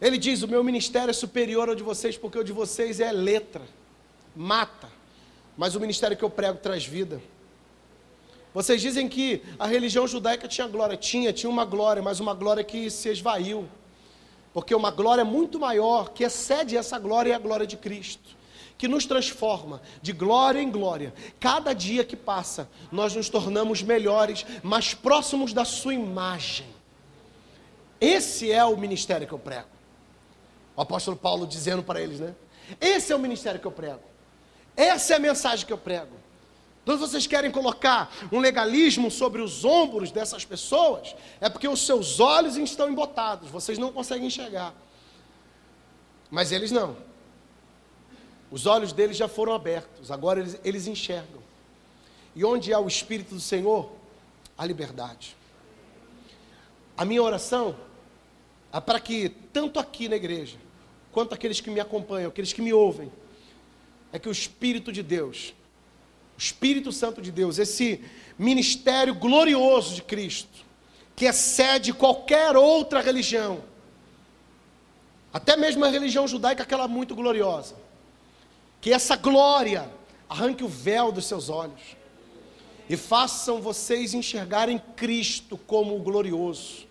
Ele 0.00 0.16
diz: 0.16 0.42
O 0.42 0.48
meu 0.48 0.64
ministério 0.64 1.10
é 1.10 1.14
superior 1.14 1.68
ao 1.68 1.74
de 1.74 1.82
vocês, 1.82 2.16
porque 2.16 2.38
o 2.38 2.44
de 2.44 2.52
vocês 2.52 3.00
é 3.00 3.12
letra, 3.12 3.62
mata. 4.34 4.88
Mas 5.56 5.74
o 5.74 5.80
ministério 5.80 6.16
que 6.16 6.24
eu 6.24 6.30
prego 6.30 6.58
traz 6.58 6.86
vida. 6.86 7.20
Vocês 8.52 8.80
dizem 8.80 9.08
que 9.08 9.42
a 9.58 9.66
religião 9.66 10.08
judaica 10.08 10.48
tinha 10.48 10.66
glória. 10.66 10.96
Tinha, 10.96 11.32
tinha 11.32 11.50
uma 11.50 11.64
glória, 11.64 12.02
mas 12.02 12.18
uma 12.18 12.34
glória 12.34 12.64
que 12.64 12.90
se 12.90 13.08
esvaiu. 13.08 13.68
Porque 14.52 14.74
uma 14.74 14.90
glória 14.90 15.24
muito 15.24 15.60
maior, 15.60 16.10
que 16.10 16.24
excede 16.24 16.76
essa 16.76 16.98
glória, 16.98 17.32
é 17.32 17.36
a 17.36 17.38
glória 17.38 17.66
de 17.66 17.76
Cristo. 17.76 18.36
Que 18.76 18.88
nos 18.88 19.06
transforma 19.06 19.80
de 20.02 20.12
glória 20.12 20.60
em 20.60 20.70
glória. 20.70 21.14
Cada 21.38 21.72
dia 21.72 22.02
que 22.02 22.16
passa, 22.16 22.68
nós 22.90 23.14
nos 23.14 23.28
tornamos 23.28 23.82
melhores, 23.82 24.44
mais 24.62 24.94
próximos 24.94 25.52
da 25.52 25.64
Sua 25.64 25.94
imagem. 25.94 26.66
Esse 28.00 28.50
é 28.50 28.64
o 28.64 28.76
ministério 28.76 29.26
que 29.26 29.34
eu 29.34 29.38
prego. 29.38 29.68
O 30.76 30.82
apóstolo 30.82 31.16
Paulo 31.16 31.46
dizendo 31.46 31.82
para 31.82 32.00
eles, 32.00 32.20
né? 32.20 32.34
Esse 32.80 33.12
é 33.12 33.16
o 33.16 33.18
ministério 33.18 33.60
que 33.60 33.66
eu 33.66 33.72
prego. 33.72 34.02
Essa 34.76 35.14
é 35.14 35.16
a 35.16 35.20
mensagem 35.20 35.66
que 35.66 35.72
eu 35.72 35.78
prego. 35.78 36.20
Então 36.82 36.96
vocês 36.96 37.26
querem 37.26 37.50
colocar 37.50 38.10
um 38.32 38.38
legalismo 38.38 39.10
sobre 39.10 39.42
os 39.42 39.64
ombros 39.64 40.10
dessas 40.10 40.44
pessoas, 40.44 41.14
é 41.40 41.48
porque 41.48 41.68
os 41.68 41.84
seus 41.84 42.18
olhos 42.20 42.56
estão 42.56 42.88
embotados, 42.88 43.50
vocês 43.50 43.78
não 43.78 43.92
conseguem 43.92 44.26
enxergar. 44.26 44.74
Mas 46.30 46.52
eles 46.52 46.70
não. 46.70 46.96
Os 48.50 48.66
olhos 48.66 48.92
deles 48.92 49.16
já 49.16 49.28
foram 49.28 49.52
abertos, 49.52 50.10
agora 50.10 50.40
eles, 50.40 50.58
eles 50.64 50.86
enxergam. 50.86 51.40
E 52.34 52.44
onde 52.44 52.72
há 52.72 52.80
o 52.80 52.88
Espírito 52.88 53.34
do 53.34 53.40
Senhor, 53.40 53.92
há 54.56 54.64
liberdade. 54.64 55.36
A 56.96 57.04
minha 57.04 57.22
oração 57.22 57.76
para 58.78 59.00
que, 59.00 59.30
tanto 59.50 59.80
aqui 59.80 60.06
na 60.06 60.16
igreja, 60.16 60.58
quanto 61.10 61.34
aqueles 61.34 61.58
que 61.58 61.70
me 61.70 61.80
acompanham, 61.80 62.28
aqueles 62.28 62.52
que 62.52 62.60
me 62.60 62.74
ouvem, 62.74 63.10
é 64.12 64.18
que 64.18 64.28
o 64.28 64.32
Espírito 64.32 64.92
de 64.92 65.02
Deus 65.02 65.54
Espírito 66.40 66.90
Santo 66.90 67.20
de 67.20 67.30
Deus, 67.30 67.58
esse 67.58 68.02
ministério 68.38 69.14
glorioso 69.14 69.94
de 69.94 70.02
Cristo, 70.02 70.64
que 71.14 71.26
excede 71.26 71.92
qualquer 71.92 72.56
outra 72.56 73.02
religião, 73.02 73.62
até 75.30 75.54
mesmo 75.54 75.84
a 75.84 75.88
religião 75.88 76.26
judaica, 76.26 76.62
aquela 76.62 76.88
muito 76.88 77.14
gloriosa, 77.14 77.76
que 78.80 78.90
essa 78.90 79.16
glória 79.16 79.90
arranque 80.30 80.64
o 80.64 80.68
véu 80.68 81.12
dos 81.12 81.26
seus 81.26 81.50
olhos 81.50 81.82
e 82.88 82.96
façam 82.96 83.60
vocês 83.60 84.14
enxergarem 84.14 84.78
Cristo 84.96 85.58
como 85.58 85.94
o 85.94 86.00
glorioso, 86.00 86.86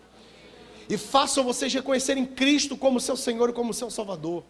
e 0.90 0.98
façam 0.98 1.44
vocês 1.44 1.72
reconhecerem 1.72 2.26
Cristo 2.26 2.76
como 2.76 2.98
seu 2.98 3.16
Senhor 3.16 3.48
e 3.48 3.52
como 3.52 3.72
seu 3.72 3.88
Salvador, 3.92 4.42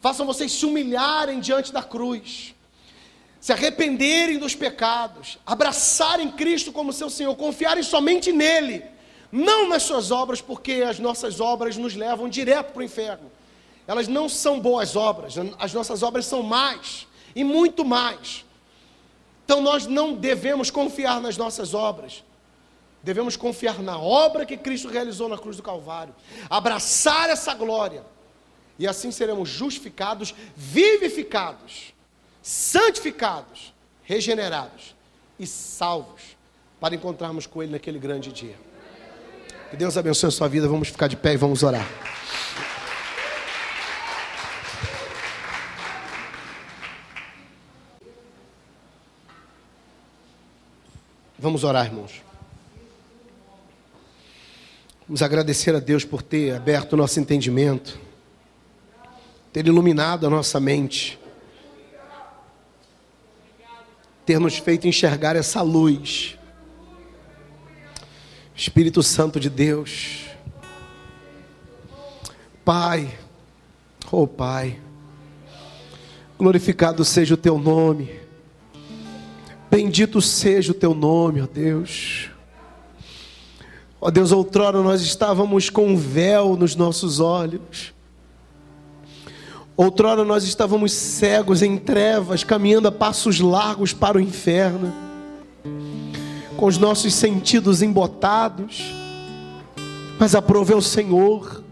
façam 0.00 0.26
vocês 0.26 0.50
se 0.50 0.66
humilharem 0.66 1.38
diante 1.38 1.72
da 1.72 1.84
cruz. 1.84 2.52
Se 3.40 3.52
arrependerem 3.52 4.38
dos 4.38 4.56
pecados, 4.56 5.38
abraçarem 5.46 6.32
Cristo 6.32 6.72
como 6.72 6.92
seu 6.92 7.08
Senhor, 7.08 7.34
confiarem 7.36 7.84
somente 7.84 8.32
nele, 8.32 8.82
não 9.30 9.68
nas 9.68 9.84
suas 9.84 10.10
obras, 10.10 10.40
porque 10.40 10.84
as 10.86 10.98
nossas 10.98 11.38
obras 11.38 11.76
nos 11.76 11.94
levam 11.94 12.28
direto 12.28 12.72
para 12.72 12.80
o 12.80 12.84
inferno. 12.84 13.30
Elas 13.86 14.08
não 14.08 14.28
são 14.28 14.58
boas 14.58 14.96
obras, 14.96 15.34
as 15.60 15.72
nossas 15.72 16.02
obras 16.02 16.26
são 16.26 16.42
mais 16.42 17.06
e 17.36 17.44
muito 17.44 17.84
mais. 17.84 18.44
Então 19.44 19.60
nós 19.60 19.86
não 19.86 20.14
devemos 20.14 20.72
confiar 20.72 21.20
nas 21.20 21.36
nossas 21.36 21.72
obras, 21.72 22.24
devemos 23.02 23.36
confiar 23.36 23.80
na 23.80 23.98
obra 23.98 24.46
que 24.46 24.56
Cristo 24.56 24.88
realizou 24.88 25.28
na 25.28 25.38
cruz 25.38 25.56
do 25.56 25.62
Calvário, 25.62 26.14
abraçar 26.48 27.30
essa 27.30 27.54
glória, 27.54 28.04
e 28.78 28.86
assim 28.86 29.10
seremos 29.10 29.48
justificados, 29.48 30.34
vivificados 30.56 31.92
santificados, 32.42 33.72
regenerados 34.02 34.96
e 35.38 35.46
salvos 35.46 36.36
para 36.80 36.94
encontrarmos 36.94 37.46
com 37.46 37.62
Ele 37.62 37.72
naquele 37.72 37.98
grande 37.98 38.32
dia. 38.32 38.56
Que 39.70 39.76
Deus 39.76 39.96
abençoe 39.96 40.28
a 40.28 40.30
sua 40.32 40.48
vida. 40.48 40.68
Vamos 40.68 40.88
ficar 40.88 41.06
de 41.06 41.16
pé 41.16 41.34
e 41.34 41.36
vamos 41.36 41.62
orar. 41.62 41.86
Vamos 51.38 51.64
orar, 51.64 51.86
irmãos. 51.86 52.31
Vamos 55.12 55.20
agradecer 55.20 55.74
a 55.74 55.78
Deus 55.78 56.06
por 56.06 56.22
ter 56.22 56.56
aberto 56.56 56.94
o 56.94 56.96
nosso 56.96 57.20
entendimento, 57.20 58.00
ter 59.52 59.66
iluminado 59.66 60.26
a 60.26 60.30
nossa 60.30 60.58
mente 60.58 61.20
ter 64.24 64.40
nos 64.40 64.56
feito 64.56 64.88
enxergar 64.88 65.36
essa 65.36 65.60
luz. 65.60 66.38
Espírito 68.56 69.02
Santo 69.02 69.38
de 69.38 69.50
Deus, 69.50 70.30
Pai, 72.64 73.14
oh 74.10 74.26
Pai, 74.26 74.80
glorificado 76.38 77.04
seja 77.04 77.34
o 77.34 77.36
Teu 77.36 77.58
nome, 77.58 78.18
bendito 79.70 80.22
seja 80.22 80.72
o 80.72 80.74
Teu 80.74 80.94
nome, 80.94 81.42
ó 81.42 81.46
Deus. 81.46 82.31
Ó 84.04 84.10
Deus, 84.10 84.32
outrora 84.32 84.82
nós 84.82 85.00
estávamos 85.00 85.70
com 85.70 85.86
um 85.86 85.96
véu 85.96 86.56
nos 86.56 86.74
nossos 86.74 87.20
olhos, 87.20 87.94
Outrora 89.76 90.24
nós 90.24 90.42
estávamos 90.42 90.92
cegos 90.92 91.62
em 91.62 91.78
trevas, 91.78 92.42
caminhando 92.44 92.88
a 92.88 92.92
passos 92.92 93.38
largos 93.38 93.92
para 93.92 94.18
o 94.18 94.20
inferno, 94.20 94.92
com 96.56 96.66
os 96.66 96.78
nossos 96.78 97.14
sentidos 97.14 97.80
embotados, 97.80 98.92
mas 100.18 100.34
aprove 100.34 100.74
ao 100.74 100.82
Senhor 100.82 101.62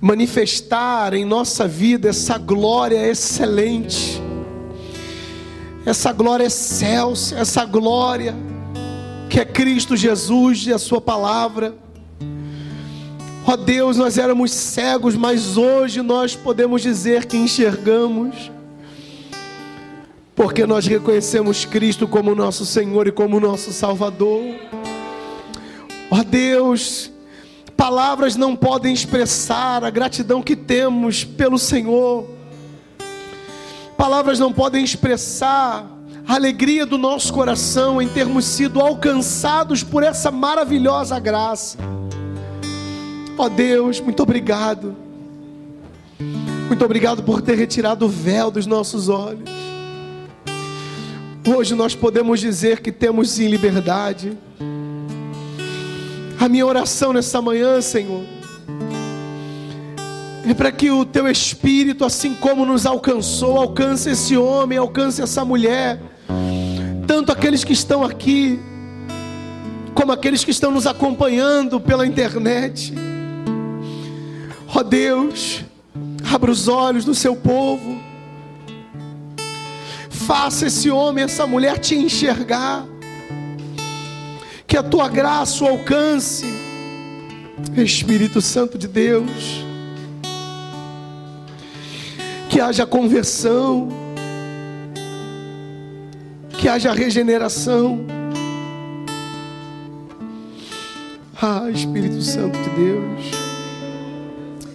manifestar 0.00 1.14
em 1.14 1.24
nossa 1.24 1.66
vida 1.66 2.08
essa 2.08 2.38
glória 2.38 3.06
excelente, 3.06 4.22
essa 5.84 6.12
glória 6.12 6.44
excelsa, 6.44 7.36
essa 7.36 7.64
glória 7.64 8.34
que 9.28 9.38
é 9.38 9.44
Cristo 9.44 9.94
Jesus 9.94 10.66
e 10.66 10.72
a 10.72 10.78
Sua 10.78 11.00
palavra. 11.00 11.74
Ó 13.46 13.56
Deus, 13.56 13.96
nós 13.96 14.18
éramos 14.18 14.50
cegos, 14.50 15.14
mas 15.16 15.56
hoje 15.56 16.02
nós 16.02 16.34
podemos 16.34 16.82
dizer 16.82 17.26
que 17.26 17.36
enxergamos, 17.36 18.50
porque 20.34 20.66
nós 20.66 20.86
reconhecemos 20.86 21.64
Cristo 21.64 22.06
como 22.08 22.34
nosso 22.34 22.64
Senhor 22.64 23.06
e 23.06 23.12
como 23.12 23.38
nosso 23.38 23.72
Salvador. 23.72 24.42
Ó 26.10 26.22
Deus, 26.22 27.10
palavras 27.76 28.34
não 28.34 28.56
podem 28.56 28.92
expressar 28.92 29.84
a 29.84 29.90
gratidão 29.90 30.42
que 30.42 30.56
temos 30.56 31.24
pelo 31.24 31.58
Senhor, 31.58 32.28
palavras 33.96 34.38
não 34.38 34.52
podem 34.52 34.82
expressar 34.82 35.97
a 36.28 36.34
alegria 36.34 36.84
do 36.84 36.98
nosso 36.98 37.32
coração 37.32 38.02
em 38.02 38.06
termos 38.06 38.44
sido 38.44 38.82
alcançados 38.82 39.82
por 39.82 40.02
essa 40.02 40.30
maravilhosa 40.30 41.18
graça. 41.18 41.78
Ó 43.38 43.46
oh 43.46 43.48
Deus, 43.48 43.98
muito 43.98 44.22
obrigado. 44.22 44.94
Muito 46.66 46.84
obrigado 46.84 47.22
por 47.22 47.40
ter 47.40 47.56
retirado 47.56 48.04
o 48.04 48.08
véu 48.10 48.50
dos 48.50 48.66
nossos 48.66 49.08
olhos. 49.08 49.48
Hoje 51.46 51.74
nós 51.74 51.94
podemos 51.94 52.40
dizer 52.40 52.80
que 52.80 52.92
temos 52.92 53.30
sim 53.30 53.48
liberdade. 53.48 54.36
A 56.38 56.46
minha 56.46 56.66
oração 56.66 57.14
nessa 57.14 57.40
manhã, 57.40 57.80
Senhor, 57.80 58.22
é 60.46 60.52
para 60.52 60.70
que 60.70 60.90
o 60.90 61.06
teu 61.06 61.26
espírito, 61.26 62.04
assim 62.04 62.34
como 62.34 62.66
nos 62.66 62.84
alcançou, 62.84 63.56
alcance 63.56 64.10
esse 64.10 64.36
homem, 64.36 64.76
alcance 64.76 65.22
essa 65.22 65.42
mulher, 65.42 65.98
tanto 67.08 67.32
aqueles 67.32 67.64
que 67.64 67.72
estão 67.72 68.04
aqui, 68.04 68.60
como 69.94 70.12
aqueles 70.12 70.44
que 70.44 70.50
estão 70.50 70.70
nos 70.70 70.86
acompanhando 70.86 71.80
pela 71.80 72.06
internet. 72.06 72.92
Ó 74.68 74.80
oh 74.80 74.84
Deus, 74.84 75.64
abra 76.30 76.50
os 76.50 76.68
olhos 76.68 77.06
do 77.06 77.14
seu 77.14 77.34
povo. 77.34 77.98
Faça 80.10 80.66
esse 80.66 80.90
homem, 80.90 81.24
essa 81.24 81.46
mulher 81.46 81.78
te 81.78 81.94
enxergar. 81.94 82.84
Que 84.66 84.76
a 84.76 84.82
tua 84.82 85.08
graça 85.08 85.64
o 85.64 85.66
alcance. 85.66 86.44
Espírito 87.74 88.42
Santo 88.42 88.76
de 88.76 88.86
Deus. 88.86 89.64
Que 92.50 92.60
haja 92.60 92.84
conversão. 92.84 94.07
Que 96.58 96.68
haja 96.68 96.92
regeneração. 96.92 98.04
Ah, 101.40 101.70
Espírito 101.70 102.20
Santo 102.20 102.58
de 102.58 102.70
Deus, 102.70 103.30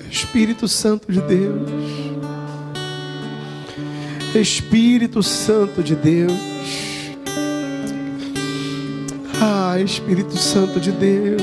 Espírito 0.10 0.68
Santo 0.68 1.11
de 1.11 1.19
Deus, 1.19 1.69
Espírito 4.34 5.22
Santo 5.22 5.84
de 5.84 5.93
Deus, 5.93 6.31
ah, 9.41 9.77
Espírito 9.77 10.38
Santo 10.38 10.80
de 10.80 10.91
Deus, 10.93 11.41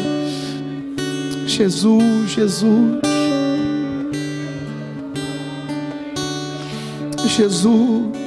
Jesus, 1.46 2.30
Jesus. 2.30 3.00
Jesus, 7.36 8.19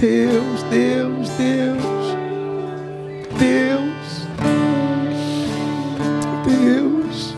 Deus, 0.00 0.62
Deus, 0.70 1.28
Deus, 1.30 1.82
Deus, 3.36 4.28
Deus. 6.46 7.36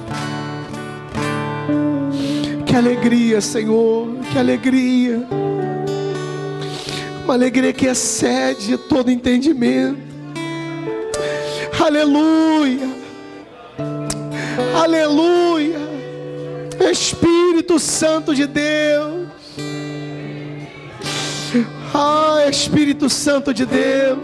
Que 2.67 2.77
alegria, 2.77 3.41
Senhor, 3.41 4.15
que 4.31 4.39
alegria. 4.39 5.27
Uma 7.25 7.33
alegria 7.33 7.73
que 7.73 7.87
excede 7.87 8.77
todo 8.77 9.11
entendimento. 9.11 9.99
Aleluia, 11.83 12.91
aleluia. 14.75 15.79
Espírito 16.91 17.79
Santo 17.79 18.35
de 18.35 18.47
Deus. 18.47 19.20
Ah, 21.93 22.47
Espírito 22.49 23.11
Santo 23.11 23.53
de 23.53 23.67
Deus. 23.67 24.19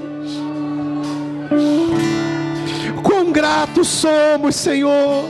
Quão 3.03 3.33
gratos 3.33 3.89
somos, 3.89 4.55
Senhor. 4.55 5.25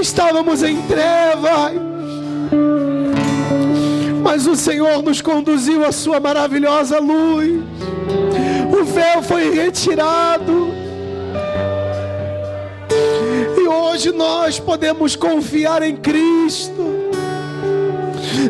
Estávamos 0.00 0.62
em 0.62 0.80
trevas, 0.82 1.72
mas 4.22 4.46
o 4.46 4.54
Senhor 4.54 5.02
nos 5.02 5.20
conduziu 5.20 5.84
à 5.84 5.90
Sua 5.90 6.20
maravilhosa 6.20 6.98
luz. 6.98 7.62
O 8.70 8.84
véu 8.84 9.22
foi 9.22 9.50
retirado. 9.54 10.68
E 13.56 13.66
hoje 13.66 14.12
nós 14.12 14.60
podemos 14.60 15.16
confiar 15.16 15.82
em 15.82 15.96
Cristo 15.96 17.07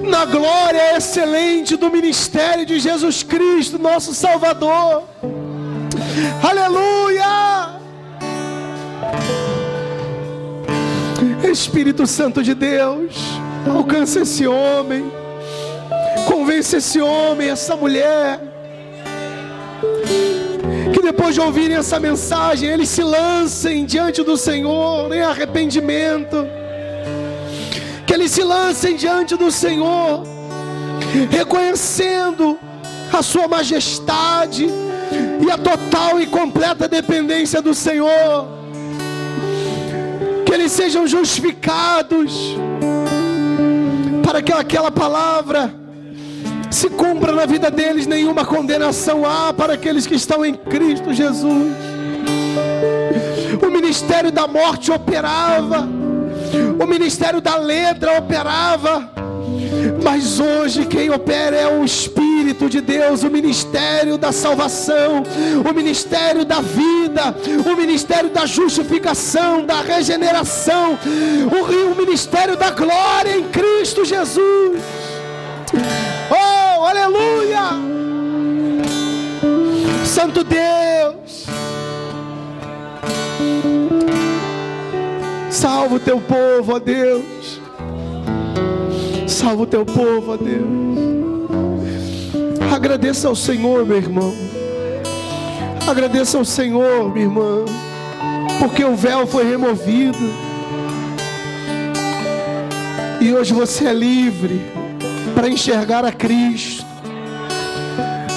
na 0.02 0.24
glória 0.24 0.96
excelente 0.96 1.76
do 1.76 1.90
ministério 1.90 2.66
de 2.66 2.78
Jesus 2.78 3.22
Cristo, 3.22 3.78
nosso 3.78 4.14
Salvador. 4.14 5.04
Aleluia! 6.42 7.78
Espírito 11.50 12.06
Santo 12.06 12.42
de 12.42 12.54
Deus, 12.54 13.14
alcança 13.66 14.20
esse 14.20 14.46
homem, 14.46 15.10
convence 16.26 16.76
esse 16.76 17.00
homem, 17.00 17.48
essa 17.48 17.74
mulher, 17.74 18.40
que 20.92 21.00
depois 21.00 21.34
de 21.34 21.40
ouvirem 21.40 21.76
essa 21.76 21.98
mensagem, 21.98 22.68
eles 22.68 22.88
se 22.88 23.02
lancem 23.02 23.86
diante 23.86 24.22
do 24.22 24.36
Senhor 24.36 25.12
em 25.12 25.22
arrependimento 25.22 26.46
se 28.28 28.42
lancem 28.42 28.94
diante 28.96 29.36
do 29.36 29.50
Senhor, 29.50 30.22
reconhecendo 31.30 32.58
a 33.12 33.22
Sua 33.22 33.48
majestade 33.48 34.68
e 35.40 35.50
a 35.50 35.56
total 35.56 36.20
e 36.20 36.26
completa 36.26 36.86
dependência 36.86 37.62
do 37.62 37.74
Senhor, 37.74 38.46
que 40.44 40.52
eles 40.52 40.72
sejam 40.72 41.06
justificados, 41.06 42.56
para 44.22 44.42
que 44.42 44.52
aquela 44.52 44.90
palavra 44.90 45.74
se 46.70 46.90
cumpra 46.90 47.32
na 47.32 47.46
vida 47.46 47.70
deles, 47.70 48.06
nenhuma 48.06 48.44
condenação 48.44 49.24
há 49.24 49.52
para 49.54 49.72
aqueles 49.72 50.06
que 50.06 50.14
estão 50.14 50.44
em 50.44 50.54
Cristo 50.54 51.14
Jesus. 51.14 51.72
O 53.62 53.70
ministério 53.70 54.30
da 54.30 54.46
morte 54.46 54.92
operava 54.92 55.97
o 56.78 56.86
ministério 56.86 57.40
da 57.40 57.56
letra 57.56 58.18
operava, 58.18 59.10
mas 60.02 60.38
hoje 60.38 60.86
quem 60.86 61.10
opera 61.10 61.56
é 61.56 61.66
o 61.66 61.84
Espírito 61.84 62.68
de 62.68 62.80
Deus, 62.80 63.22
o 63.22 63.30
ministério 63.30 64.16
da 64.16 64.32
salvação, 64.32 65.22
o 65.68 65.74
ministério 65.74 66.44
da 66.44 66.60
vida, 66.60 67.34
o 67.66 67.76
ministério 67.76 68.30
da 68.30 68.46
justificação, 68.46 69.66
da 69.66 69.80
regeneração, 69.80 70.98
o, 71.50 71.92
o 71.92 71.96
ministério 71.96 72.56
da 72.56 72.70
glória 72.70 73.36
em 73.36 73.44
Cristo 73.44 74.04
Jesus. 74.04 74.80
Oh, 76.30 76.84
aleluia! 76.84 77.98
Santo 80.04 80.42
Deus. 80.42 81.57
Salva 85.58 85.96
o 85.96 85.98
teu 85.98 86.20
povo, 86.20 86.76
ó 86.76 86.78
Deus. 86.78 87.60
Salva 89.26 89.64
o 89.64 89.66
teu 89.66 89.84
povo, 89.84 90.34
ó 90.34 90.36
Deus. 90.36 90.62
Agradeça 92.72 93.26
ao 93.26 93.34
Senhor, 93.34 93.84
meu 93.84 93.96
irmão. 93.96 94.32
Agradeça 95.84 96.38
ao 96.38 96.44
Senhor, 96.44 97.12
minha 97.12 97.26
irmã. 97.26 97.64
Porque 98.60 98.84
o 98.84 98.94
véu 98.94 99.26
foi 99.26 99.50
removido. 99.50 100.32
E 103.20 103.34
hoje 103.34 103.52
você 103.52 103.86
é 103.86 103.92
livre 103.92 104.60
para 105.34 105.48
enxergar 105.48 106.04
a 106.04 106.12
Cristo. 106.12 106.86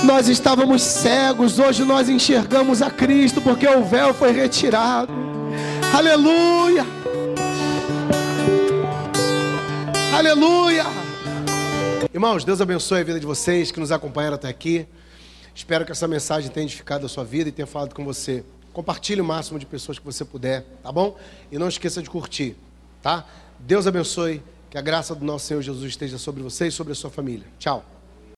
Nós 0.06 0.28
estávamos 0.28 0.82
cegos, 0.82 1.60
hoje 1.60 1.84
nós 1.84 2.10
enxergamos 2.10 2.82
a 2.82 2.90
Cristo, 2.90 3.40
porque 3.42 3.68
o 3.68 3.84
véu 3.84 4.12
foi 4.12 4.32
retirado. 4.32 5.14
Aleluia! 5.94 7.01
Aleluia! 10.14 10.84
Irmãos, 12.14 12.44
Deus 12.44 12.60
abençoe 12.60 13.00
a 13.00 13.04
vida 13.04 13.20
de 13.20 13.26
vocês 13.26 13.72
que 13.72 13.80
nos 13.80 13.94
acompanharam 13.94 14.36
até 14.36 14.50
aqui. 14.50 14.86
Espero 15.56 15.86
que 15.86 15.92
essa 15.92 16.08
mensagem 16.08 16.52
tenha 16.52 16.66
edificado 16.66 17.06
a 17.06 17.10
sua 17.10 17.24
vida 17.24 17.48
e 17.48 17.52
tenha 17.52 17.66
falado 17.66 17.96
com 17.96 18.04
você. 18.04 18.44
Compartilhe 18.74 19.22
o 19.22 19.26
máximo 19.26 19.58
de 19.58 19.66
pessoas 19.66 19.98
que 19.98 20.06
você 20.06 20.26
puder, 20.26 20.66
tá 20.84 20.92
bom? 20.92 21.18
E 21.50 21.58
não 21.58 21.70
esqueça 21.70 22.02
de 22.02 22.10
curtir, 22.10 22.58
tá? 23.02 23.26
Deus 23.60 23.88
abençoe. 23.88 24.44
Que 24.70 24.78
a 24.78 24.82
graça 24.82 25.14
do 25.14 25.26
nosso 25.26 25.48
Senhor 25.48 25.62
Jesus 25.62 25.90
esteja 25.90 26.18
sobre 26.18 26.42
você 26.42 26.68
e 26.68 26.72
sobre 26.72 26.94
a 26.94 26.96
sua 26.96 27.10
família. 27.10 27.46
Tchau. 27.60 27.84